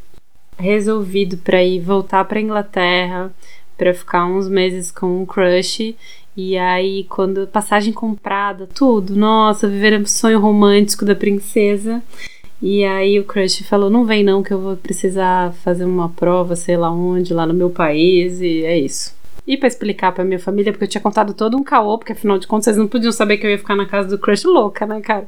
resolvido 0.58 1.38
para 1.38 1.64
ir 1.64 1.80
voltar 1.80 2.26
para 2.26 2.42
Inglaterra 2.42 3.32
para 3.78 3.94
ficar 3.94 4.26
uns 4.26 4.50
meses 4.50 4.92
com 4.92 5.22
um 5.22 5.26
crush. 5.26 5.96
E 6.36 6.58
aí, 6.58 7.06
quando 7.06 7.48
passagem 7.48 7.94
comprada, 7.94 8.68
tudo, 8.68 9.16
nossa, 9.16 9.68
viver 9.68 10.00
um 10.00 10.06
sonho 10.06 10.40
romântico 10.40 11.06
da 11.06 11.16
princesa. 11.16 12.04
E 12.62 12.84
aí 12.84 13.20
o 13.20 13.24
crush 13.24 13.64
falou: 13.64 13.90
"Não 13.90 14.06
vem 14.06 14.24
não 14.24 14.44
que 14.44 14.54
eu 14.54 14.60
vou 14.60 14.76
precisar 14.76 15.54
fazer 15.64 15.86
uma 15.86 16.10
prova, 16.10 16.56
sei 16.56 16.78
lá 16.78 16.92
onde, 16.92 17.34
lá 17.34 17.46
no 17.46 17.54
meu 17.54 17.70
país", 17.70 18.42
e 18.42 18.64
é 18.66 18.78
isso. 18.78 19.19
E 19.50 19.58
para 19.58 19.68
explicar 19.68 20.12
para 20.12 20.24
minha 20.24 20.38
família, 20.38 20.72
porque 20.72 20.84
eu 20.84 20.88
tinha 20.88 21.02
contado 21.02 21.34
todo 21.34 21.58
um 21.58 21.64
caô, 21.64 21.98
porque 21.98 22.14
afinal 22.14 22.38
de 22.38 22.46
contas 22.46 22.66
vocês 22.66 22.78
não 22.78 22.88
podiam 22.88 23.12
saber 23.12 23.40
que 23.40 23.48
eu 23.48 23.50
ia 23.50 23.58
ficar 23.58 23.76
na 23.76 23.88
casa 23.88 24.08
do 24.08 24.20
crush 24.20 24.46
louca, 24.46 24.86
né, 24.86 25.02
cara? 25.02 25.26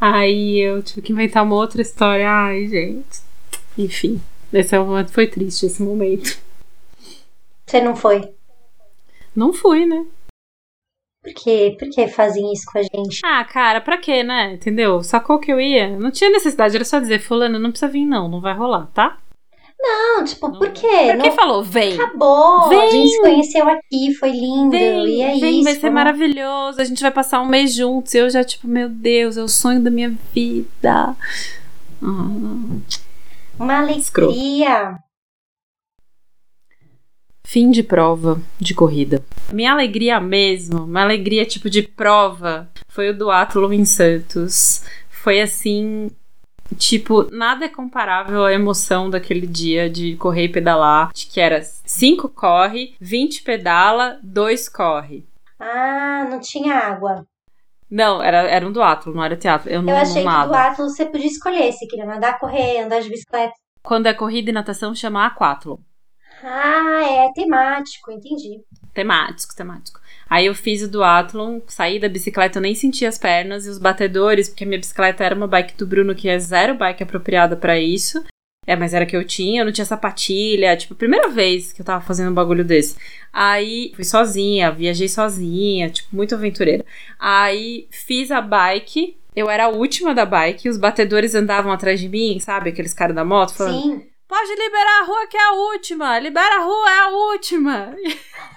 Aí 0.00 0.60
eu 0.60 0.80
tive 0.84 1.02
que 1.02 1.12
inventar 1.12 1.42
uma 1.42 1.56
outra 1.56 1.82
história. 1.82 2.30
Ai, 2.30 2.68
gente. 2.68 3.18
Enfim, 3.76 4.22
esse 4.52 4.76
é 4.76 5.04
foi 5.08 5.26
triste 5.26 5.66
esse 5.66 5.82
momento. 5.82 6.38
Você 7.66 7.80
não 7.80 7.96
foi? 7.96 8.32
Não 9.34 9.52
fui, 9.52 9.84
né? 9.84 10.06
Por 11.20 11.34
quê? 11.34 11.74
Por 11.76 11.90
que 11.90 12.06
fazem 12.06 12.52
isso 12.52 12.66
com 12.70 12.78
a 12.78 12.82
gente? 12.84 13.20
Ah, 13.24 13.44
cara, 13.44 13.80
pra 13.80 13.98
quê, 13.98 14.22
né? 14.22 14.54
Entendeu? 14.54 15.02
Sacou 15.02 15.40
que 15.40 15.52
eu 15.52 15.60
ia? 15.60 15.98
Não 15.98 16.12
tinha 16.12 16.30
necessidade, 16.30 16.76
era 16.76 16.84
só 16.84 17.00
dizer, 17.00 17.18
fulano, 17.18 17.58
não 17.58 17.70
precisa 17.70 17.90
vir 17.90 18.06
não, 18.06 18.28
não 18.28 18.40
vai 18.40 18.54
rolar, 18.54 18.86
tá? 18.94 19.18
Não, 19.88 20.24
tipo, 20.24 20.50
por 20.58 20.70
quê? 20.72 20.88
Pra 20.88 21.14
não... 21.14 21.22
quem 21.22 21.32
falou, 21.32 21.62
vem. 21.62 21.94
Acabou, 21.94 22.68
Vem. 22.68 22.80
a 22.80 22.90
gente 22.90 23.08
se 23.08 23.20
conheceu 23.20 23.68
aqui, 23.68 24.12
foi 24.14 24.30
lindo, 24.30 24.70
Vem, 24.70 25.06
e 25.06 25.22
é 25.22 25.38
vem, 25.38 25.54
isso. 25.60 25.64
vai 25.64 25.74
ser 25.74 25.90
maravilhoso. 25.90 26.80
A 26.80 26.84
gente 26.84 27.00
vai 27.00 27.10
passar 27.12 27.40
um 27.40 27.46
mês 27.46 27.72
juntos. 27.72 28.12
E 28.12 28.18
eu 28.18 28.28
já, 28.28 28.42
tipo, 28.42 28.66
meu 28.66 28.88
Deus, 28.88 29.36
é 29.36 29.42
o 29.42 29.48
sonho 29.48 29.80
da 29.80 29.90
minha 29.90 30.12
vida. 30.34 31.16
Ah. 32.02 32.76
Uma 33.58 33.78
alegria. 33.78 34.98
Fim 37.44 37.70
de 37.70 37.84
prova 37.84 38.42
de 38.58 38.74
corrida. 38.74 39.22
Minha 39.52 39.70
alegria 39.70 40.18
mesmo, 40.18 40.82
uma 40.82 41.02
alegria 41.02 41.46
tipo 41.46 41.70
de 41.70 41.80
prova, 41.80 42.68
foi 42.88 43.10
o 43.10 43.16
do 43.16 43.30
Athlon 43.30 43.72
em 43.72 43.84
Santos. 43.84 44.82
Foi 45.08 45.40
assim, 45.40 46.10
tipo, 46.74 47.30
nada 47.30 47.64
é 47.64 47.68
comparável 47.68 48.44
à 48.44 48.52
emoção 48.52 49.08
daquele 49.08 49.46
dia 49.46 49.88
de 49.88 50.16
correr 50.16 50.44
e 50.44 50.48
pedalar, 50.48 51.12
de 51.12 51.26
que 51.26 51.40
era 51.40 51.62
5 51.62 52.28
corre, 52.30 52.94
20 53.00 53.42
pedala, 53.42 54.18
2 54.22 54.68
corre. 54.68 55.24
Ah, 55.58 56.26
não 56.28 56.40
tinha 56.40 56.74
água. 56.74 57.26
Não, 57.90 58.22
era, 58.22 58.38
era 58.42 58.66
um 58.66 58.72
duatlo, 58.72 59.14
não 59.14 59.22
era 59.22 59.36
teatro. 59.36 59.70
Eu 59.70 59.80
não, 59.80 59.92
Eu 59.92 59.98
achei 59.98 60.24
não 60.24 60.42
que 60.42 60.48
do 60.48 60.54
Atlas 60.54 60.92
você 60.92 61.06
podia 61.06 61.28
escolher 61.28 61.72
se 61.72 61.86
queria 61.86 62.04
nadar, 62.04 62.38
correr, 62.38 62.82
andar 62.82 63.00
de 63.00 63.08
bicicleta. 63.08 63.54
Quando 63.82 64.06
é 64.06 64.14
corrida 64.14 64.50
e 64.50 64.52
natação, 64.52 64.94
chama 64.94 65.24
aquatlon. 65.24 65.78
Ah, 66.42 67.02
é 67.04 67.32
temático, 67.32 68.10
entendi. 68.10 68.60
Temático, 68.92 69.54
temático. 69.54 70.00
Aí 70.28 70.46
eu 70.46 70.54
fiz 70.54 70.82
o 70.82 70.88
duatlon, 70.88 71.60
saí 71.68 72.00
da 72.00 72.08
bicicleta, 72.08 72.58
eu 72.58 72.62
nem 72.62 72.74
senti 72.74 73.06
as 73.06 73.16
pernas 73.16 73.64
e 73.64 73.70
os 73.70 73.78
batedores, 73.78 74.48
porque 74.48 74.64
a 74.64 74.66
minha 74.66 74.78
bicicleta 74.78 75.24
era 75.24 75.34
uma 75.34 75.46
bike 75.46 75.76
do 75.76 75.86
Bruno, 75.86 76.14
que 76.14 76.28
é 76.28 76.38
zero 76.38 76.74
bike 76.74 77.02
apropriada 77.02 77.56
pra 77.56 77.78
isso. 77.78 78.24
É, 78.66 78.74
mas 78.74 78.92
era 78.92 79.06
que 79.06 79.16
eu 79.16 79.24
tinha, 79.24 79.60
eu 79.60 79.64
não 79.64 79.72
tinha 79.72 79.84
sapatilha, 79.84 80.76
tipo, 80.76 80.96
primeira 80.96 81.28
vez 81.28 81.72
que 81.72 81.80
eu 81.80 81.86
tava 81.86 82.04
fazendo 82.04 82.32
um 82.32 82.34
bagulho 82.34 82.64
desse. 82.64 82.96
Aí 83.32 83.92
fui 83.94 84.02
sozinha, 84.02 84.72
viajei 84.72 85.08
sozinha, 85.08 85.88
tipo, 85.88 86.14
muito 86.14 86.34
aventureira. 86.34 86.84
Aí 87.16 87.86
fiz 87.90 88.32
a 88.32 88.40
bike, 88.40 89.16
eu 89.36 89.48
era 89.48 89.66
a 89.66 89.68
última 89.68 90.12
da 90.12 90.26
bike, 90.26 90.68
os 90.68 90.78
batedores 90.78 91.36
andavam 91.36 91.70
atrás 91.70 92.00
de 92.00 92.08
mim, 92.08 92.40
sabe? 92.40 92.70
Aqueles 92.70 92.92
caras 92.92 93.14
da 93.14 93.24
moto 93.24 93.54
falando: 93.54 93.80
Sim. 93.80 94.06
Pode 94.26 94.50
liberar 94.50 95.02
a 95.02 95.04
rua 95.04 95.26
que 95.28 95.36
é 95.36 95.44
a 95.44 95.52
última! 95.52 96.18
Libera 96.18 96.56
a 96.56 96.64
rua, 96.64 96.90
é 96.90 96.98
a 96.98 97.08
última! 97.10 97.94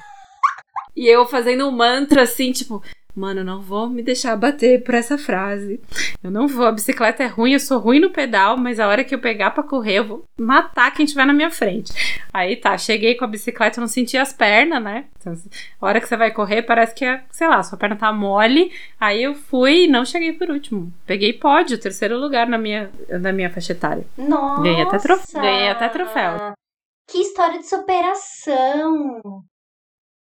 e 1.02 1.08
eu 1.08 1.26
fazendo 1.26 1.68
um 1.68 1.72
mantra 1.72 2.24
assim, 2.24 2.52
tipo, 2.52 2.82
mano, 3.16 3.44
não 3.44 3.62
vou 3.62 3.90
me 3.90 4.02
deixar 4.02 4.36
bater 4.38 4.84
por 4.84 4.94
essa 4.94 5.18
frase. 5.18 5.80
Eu 6.24 6.32
não 6.32 6.48
vou, 6.48 6.66
a 6.66 6.72
bicicleta 6.72 7.24
é 7.24 7.28
ruim, 7.28 7.54
eu 7.54 7.60
sou 7.60 7.78
ruim 7.80 8.00
no 8.00 8.10
pedal, 8.12 8.56
mas 8.58 8.80
a 8.80 8.88
hora 8.88 9.04
que 9.04 9.14
eu 9.14 9.20
pegar 9.20 9.52
pra 9.52 9.64
correr, 9.64 9.96
eu 10.00 10.06
vou 10.06 10.24
matar 10.40 10.94
quem 10.94 11.06
tiver 11.06 11.26
na 11.26 11.34
minha 11.34 11.50
frente. 11.52 11.92
Aí 12.34 12.56
tá, 12.56 12.78
cheguei 12.78 13.16
com 13.16 13.26
a 13.26 13.28
bicicleta, 13.28 13.80
eu 13.80 13.82
não 13.82 13.88
senti 13.88 14.16
as 14.18 14.32
pernas, 14.32 14.82
né? 14.82 15.06
Então, 15.20 15.34
a 15.82 15.86
hora 15.86 16.00
que 16.00 16.08
você 16.08 16.16
vai 16.16 16.32
correr, 16.32 16.62
parece 16.62 16.94
que, 16.96 17.04
é, 17.04 17.24
sei 17.32 17.48
lá, 17.48 17.62
sua 17.64 17.78
perna 17.78 17.96
tá 17.96 18.12
mole. 18.14 18.72
Aí 19.00 19.24
eu 19.24 19.34
fui 19.36 19.86
e 19.86 19.88
não 19.88 20.06
cheguei 20.06 20.34
por 20.34 20.50
último. 20.50 20.94
Peguei 21.06 21.34
pódio, 21.34 21.78
terceiro 21.80 22.18
lugar 22.18 22.48
na 22.48 22.58
minha, 22.58 22.90
na 23.20 23.34
minha 23.34 23.50
faixa 23.50 23.74
etária. 23.74 24.06
Nossa! 24.18 24.62
Ganhei 24.62 24.82
até 24.84 24.98
trof- 24.98 25.34
ganhei 25.34 25.70
até 25.70 25.90
troféu. 25.90 26.54
Que 27.10 27.18
história 27.18 27.58
de 27.60 27.68
superação! 27.68 29.44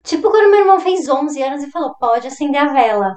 Tipo 0.04 0.30
quando 0.30 0.50
meu 0.50 0.60
irmão 0.60 0.78
fez 0.78 1.08
11 1.08 1.42
anos 1.42 1.64
e 1.64 1.70
falou, 1.70 1.94
pode 1.94 2.26
acender 2.26 2.60
a 2.60 2.72
vela. 2.72 3.14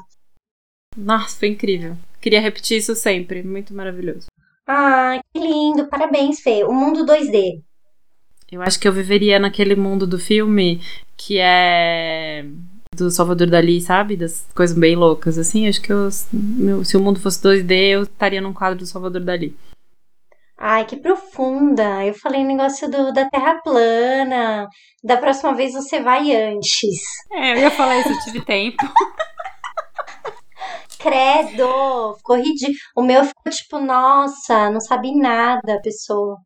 Nossa, 0.96 1.38
foi 1.38 1.50
incrível. 1.50 1.96
Queria 2.20 2.42
repetir 2.42 2.78
isso 2.78 2.96
sempre. 2.96 3.44
Muito 3.44 3.74
maravilhoso. 3.74 4.28
Ah, 4.66 5.20
que 5.34 5.40
lindo! 5.40 5.88
Parabéns, 5.88 6.40
Fê. 6.40 6.64
O 6.64 6.74
mundo 6.74 7.06
2D. 7.06 7.62
Eu 8.52 8.62
acho 8.62 8.80
que 8.80 8.88
eu 8.88 8.94
viveria 8.94 9.38
naquele 9.38 9.76
mundo 9.76 10.08
do 10.08 10.18
filme 10.18 10.82
que 11.18 11.38
é 11.38 12.46
do 12.96 13.12
Salvador 13.12 13.50
Dali, 13.50 13.80
sabe? 13.82 14.16
Das 14.16 14.46
coisas 14.56 14.78
bem 14.78 14.96
loucas, 14.96 15.38
assim. 15.38 15.68
Acho 15.68 15.82
que 15.82 15.92
eu, 15.92 16.10
meu, 16.32 16.84
se 16.84 16.96
o 16.98 17.00
mundo 17.00 17.20
fosse 17.20 17.42
2D, 17.42 17.72
eu 17.90 18.04
estaria 18.04 18.42
num 18.42 18.54
quadro 18.54 18.80
do 18.80 18.86
Salvador 18.86 19.22
Dali. 19.22 19.56
Ai, 20.60 20.86
que 20.86 20.96
profunda! 20.96 22.04
Eu 22.04 22.16
falei 22.16 22.44
negócio 22.44 22.90
do, 22.90 23.14
da 23.14 23.30
Terra 23.30 23.62
plana. 23.64 24.68
Da 25.04 25.18
próxima 25.18 25.54
vez 25.54 25.74
você 25.74 26.02
vai 26.02 26.36
antes. 26.36 27.00
É, 27.32 27.54
eu 27.54 27.58
ia 27.58 27.72
falar 27.72 28.00
isso, 28.00 28.10
eu 28.10 28.20
tive 28.24 28.44
tempo. 28.44 28.78
Credo! 31.00 32.16
Ficou 32.18 32.38
ridículo. 32.38 32.76
O 32.96 33.04
meu 33.04 33.24
ficou 33.24 33.52
tipo, 33.52 33.80
nossa, 33.80 34.72
não 34.72 34.82
sabe 34.82 35.16
nada 35.16 35.80
pessoa. 35.84 36.38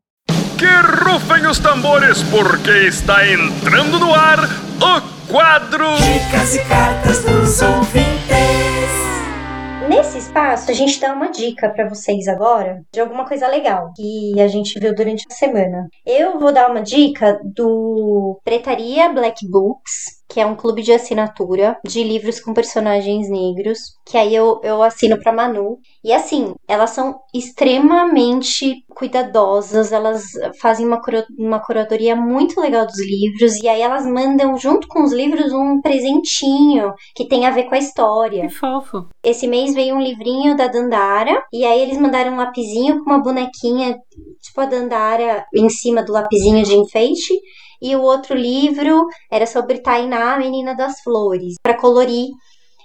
Que 0.58 0.66
rufem 1.04 1.46
os 1.46 1.58
tambores, 1.58 2.22
porque 2.24 2.70
está 2.86 3.26
entrando 3.26 3.98
no 3.98 4.14
ar 4.14 4.38
o 4.40 5.32
quadro 5.32 5.86
Dicas 5.96 6.54
e 6.54 6.64
cartas 6.64 7.24
dos 7.24 7.62
ouvintes. 7.62 8.71
Nesse 9.88 10.18
espaço, 10.18 10.70
a 10.70 10.74
gente 10.74 11.00
dá 11.00 11.12
uma 11.12 11.30
dica 11.30 11.68
pra 11.68 11.88
vocês 11.88 12.28
agora 12.28 12.84
de 12.92 13.00
alguma 13.00 13.26
coisa 13.26 13.48
legal 13.48 13.92
que 13.96 14.40
a 14.40 14.46
gente 14.46 14.78
viu 14.78 14.94
durante 14.94 15.24
a 15.30 15.34
semana. 15.34 15.88
Eu 16.06 16.38
vou 16.38 16.52
dar 16.52 16.70
uma 16.70 16.82
dica 16.82 17.40
do 17.44 18.40
Pretaria 18.44 19.12
Black 19.12 19.46
Books, 19.48 20.21
que 20.32 20.40
é 20.40 20.46
um 20.46 20.56
clube 20.56 20.82
de 20.82 20.90
assinatura 20.90 21.76
de 21.86 22.02
livros 22.02 22.40
com 22.40 22.54
personagens 22.54 23.28
negros, 23.28 23.78
que 24.06 24.16
aí 24.16 24.34
eu, 24.34 24.58
eu 24.64 24.82
assino 24.82 25.20
pra 25.20 25.30
Manu. 25.30 25.78
E 26.02 26.10
assim, 26.10 26.54
elas 26.66 26.88
são 26.90 27.20
extremamente 27.34 28.82
cuidadosas, 28.88 29.92
elas 29.92 30.24
fazem 30.58 30.86
uma, 30.86 31.02
uma 31.38 31.60
curadoria 31.60 32.16
muito 32.16 32.58
legal 32.62 32.86
dos 32.86 32.98
livros, 32.98 33.56
e 33.56 33.68
aí 33.68 33.82
elas 33.82 34.06
mandam 34.06 34.56
junto 34.56 34.88
com 34.88 35.02
os 35.02 35.12
livros 35.12 35.52
um 35.52 35.82
presentinho 35.82 36.94
que 37.14 37.28
tem 37.28 37.44
a 37.44 37.50
ver 37.50 37.64
com 37.64 37.74
a 37.74 37.78
história. 37.78 38.48
Que 38.48 38.54
fofo. 38.54 39.06
Esse 39.22 39.46
mês 39.46 39.74
veio 39.74 39.94
um 39.96 40.00
livrinho 40.00 40.56
da 40.56 40.66
Dandara, 40.66 41.44
e 41.52 41.62
aí 41.62 41.82
eles 41.82 41.98
mandaram 41.98 42.32
um 42.32 42.38
lapisinho 42.38 43.04
com 43.04 43.10
uma 43.10 43.22
bonequinha, 43.22 43.98
tipo 44.40 44.60
a 44.62 44.64
Dandara, 44.64 45.44
em 45.54 45.68
cima 45.68 46.02
do 46.02 46.12
lapisinho 46.14 46.64
de 46.64 46.74
enfeite. 46.74 47.34
E 47.82 47.96
o 47.96 48.02
outro 48.02 48.36
livro 48.36 49.08
era 49.28 49.44
sobre 49.44 49.80
Tainá, 49.80 50.34
a 50.34 50.38
menina 50.38 50.74
das 50.76 51.00
flores, 51.00 51.56
pra 51.60 51.76
colorir. 51.76 52.28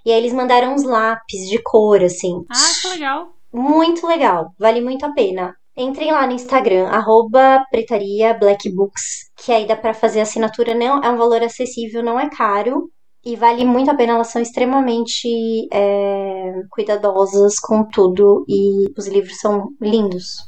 E 0.04 0.12
aí 0.12 0.18
eles 0.18 0.34
mandaram 0.34 0.74
uns 0.74 0.84
lápis 0.84 1.48
de 1.48 1.62
cor, 1.62 2.04
assim. 2.04 2.44
Ah, 2.50 2.82
que 2.82 2.88
legal. 2.88 3.28
Muito 3.54 4.08
legal, 4.08 4.52
vale 4.58 4.82
muito 4.82 5.06
a 5.06 5.12
pena. 5.14 5.56
Entrem 5.76 6.12
lá 6.12 6.26
no 6.26 6.34
Instagram, 6.34 6.88
arroba 6.88 7.64
pretaria 7.70 8.34
Black 8.34 8.68
Books, 8.74 9.30
que 9.36 9.52
aí 9.52 9.68
dá 9.68 9.76
pra 9.76 9.94
fazer 9.94 10.22
assinatura, 10.22 10.74
não 10.74 11.04
é 11.04 11.10
um 11.10 11.18
valor 11.18 11.44
acessível, 11.44 12.02
não 12.02 12.20
é 12.20 12.28
caro. 12.30 12.90
E 13.24 13.36
vale 13.36 13.64
muito 13.66 13.92
a 13.92 13.96
pena, 13.96 14.14
elas 14.14 14.28
são 14.30 14.42
extremamente 14.42 15.28
é, 15.72 16.62
cuidadosas 16.72 17.60
com 17.60 17.84
tudo 17.88 18.44
e 18.48 18.86
os 18.98 19.06
livros 19.08 19.38
são 19.40 19.68
lindos. 19.80 20.47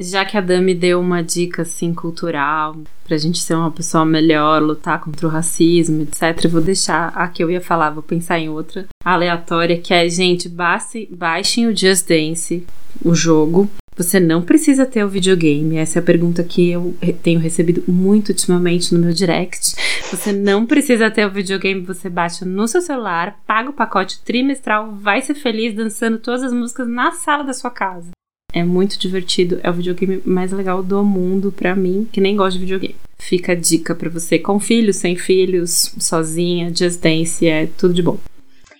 Já 0.00 0.24
que 0.24 0.34
a 0.34 0.40
Dami 0.40 0.74
deu 0.74 0.98
uma 0.98 1.22
dica 1.22 1.60
assim 1.60 1.92
cultural 1.92 2.74
pra 3.04 3.18
gente 3.18 3.38
ser 3.38 3.54
uma 3.54 3.70
pessoa 3.70 4.02
melhor, 4.02 4.62
lutar 4.62 4.98
contra 4.98 5.26
o 5.26 5.30
racismo, 5.30 6.00
etc, 6.02 6.42
eu 6.44 6.50
vou 6.50 6.62
deixar 6.62 7.08
a 7.08 7.28
que 7.28 7.44
eu 7.44 7.50
ia 7.50 7.60
falar, 7.60 7.90
vou 7.90 8.02
pensar 8.02 8.38
em 8.38 8.48
outra 8.48 8.86
aleatória 9.04 9.78
que 9.78 9.92
é, 9.92 10.08
gente, 10.08 10.48
baixem, 10.48 11.06
baixem 11.10 11.66
o 11.66 11.76
Just 11.76 12.08
Dance, 12.08 12.64
o 13.04 13.14
jogo. 13.14 13.68
Você 13.94 14.18
não 14.18 14.40
precisa 14.40 14.86
ter 14.86 15.04
o 15.04 15.08
videogame. 15.08 15.76
Essa 15.76 15.98
é 15.98 16.00
a 16.00 16.04
pergunta 16.04 16.42
que 16.42 16.70
eu 16.70 16.94
tenho 17.22 17.38
recebido 17.38 17.84
muito 17.86 18.30
ultimamente 18.30 18.94
no 18.94 19.00
meu 19.00 19.12
direct. 19.12 19.74
Você 20.10 20.32
não 20.32 20.64
precisa 20.64 21.10
ter 21.10 21.26
o 21.26 21.30
videogame, 21.30 21.82
você 21.82 22.08
baixa 22.08 22.46
no 22.46 22.66
seu 22.66 22.80
celular, 22.80 23.38
paga 23.46 23.68
o 23.68 23.74
pacote 23.74 24.22
trimestral, 24.24 24.92
vai 24.94 25.20
ser 25.20 25.34
feliz 25.34 25.74
dançando 25.74 26.18
todas 26.18 26.42
as 26.42 26.52
músicas 26.54 26.88
na 26.88 27.12
sala 27.12 27.44
da 27.44 27.52
sua 27.52 27.70
casa. 27.70 28.10
É 28.52 28.64
muito 28.64 28.98
divertido, 28.98 29.60
é 29.62 29.70
o 29.70 29.74
videogame 29.74 30.20
mais 30.24 30.50
legal 30.50 30.82
do 30.82 31.04
mundo 31.04 31.52
pra 31.52 31.76
mim, 31.76 32.08
que 32.12 32.20
nem 32.20 32.36
gosta 32.36 32.58
de 32.58 32.64
videogame. 32.64 32.96
Fica 33.18 33.52
a 33.52 33.54
dica 33.54 33.94
pra 33.94 34.08
você 34.08 34.38
com 34.38 34.58
filhos, 34.58 34.96
sem 34.96 35.14
filhos, 35.14 35.94
sozinha, 35.98 36.74
Just 36.74 37.00
Dance, 37.00 37.46
é 37.46 37.66
tudo 37.78 37.94
de 37.94 38.02
bom. 38.02 38.18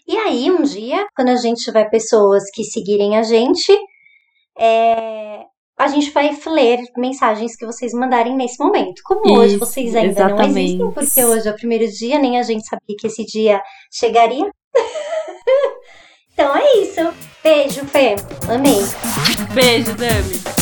E 0.09 0.17
aí, 0.17 0.51
um 0.51 0.63
dia, 0.63 1.07
quando 1.15 1.29
a 1.29 1.37
gente 1.37 1.63
tiver 1.63 1.89
pessoas 1.89 2.43
que 2.53 2.65
seguirem 2.65 3.17
a 3.17 3.23
gente, 3.23 3.73
é, 4.59 5.45
a 5.79 5.89
gente 5.89 6.11
vai 6.11 6.37
ler 6.47 6.79
mensagens 6.97 7.57
que 7.57 7.65
vocês 7.65 7.93
mandarem 7.93 8.37
nesse 8.37 8.59
momento. 8.63 9.01
Como 9.05 9.25
Isso, 9.25 9.35
hoje 9.35 9.57
vocês 9.57 9.95
ainda 9.95 10.11
exatamente. 10.11 10.53
não 10.53 10.59
existem, 10.59 10.91
porque 10.91 11.25
hoje 11.25 11.49
é 11.49 11.51
o 11.51 11.55
primeiro 11.55 11.91
dia, 11.91 12.19
nem 12.19 12.39
a 12.39 12.43
gente 12.43 12.67
sabia 12.67 12.97
que 12.99 13.07
esse 13.07 13.25
dia 13.25 13.63
chegaria. 13.91 14.51
então 16.41 16.57
é 16.57 16.77
isso. 16.79 17.13
Beijo, 17.45 17.85
Fê. 17.87 18.17
Amei. 18.49 18.83
Beijo, 19.53 19.93
Dami. 19.93 20.60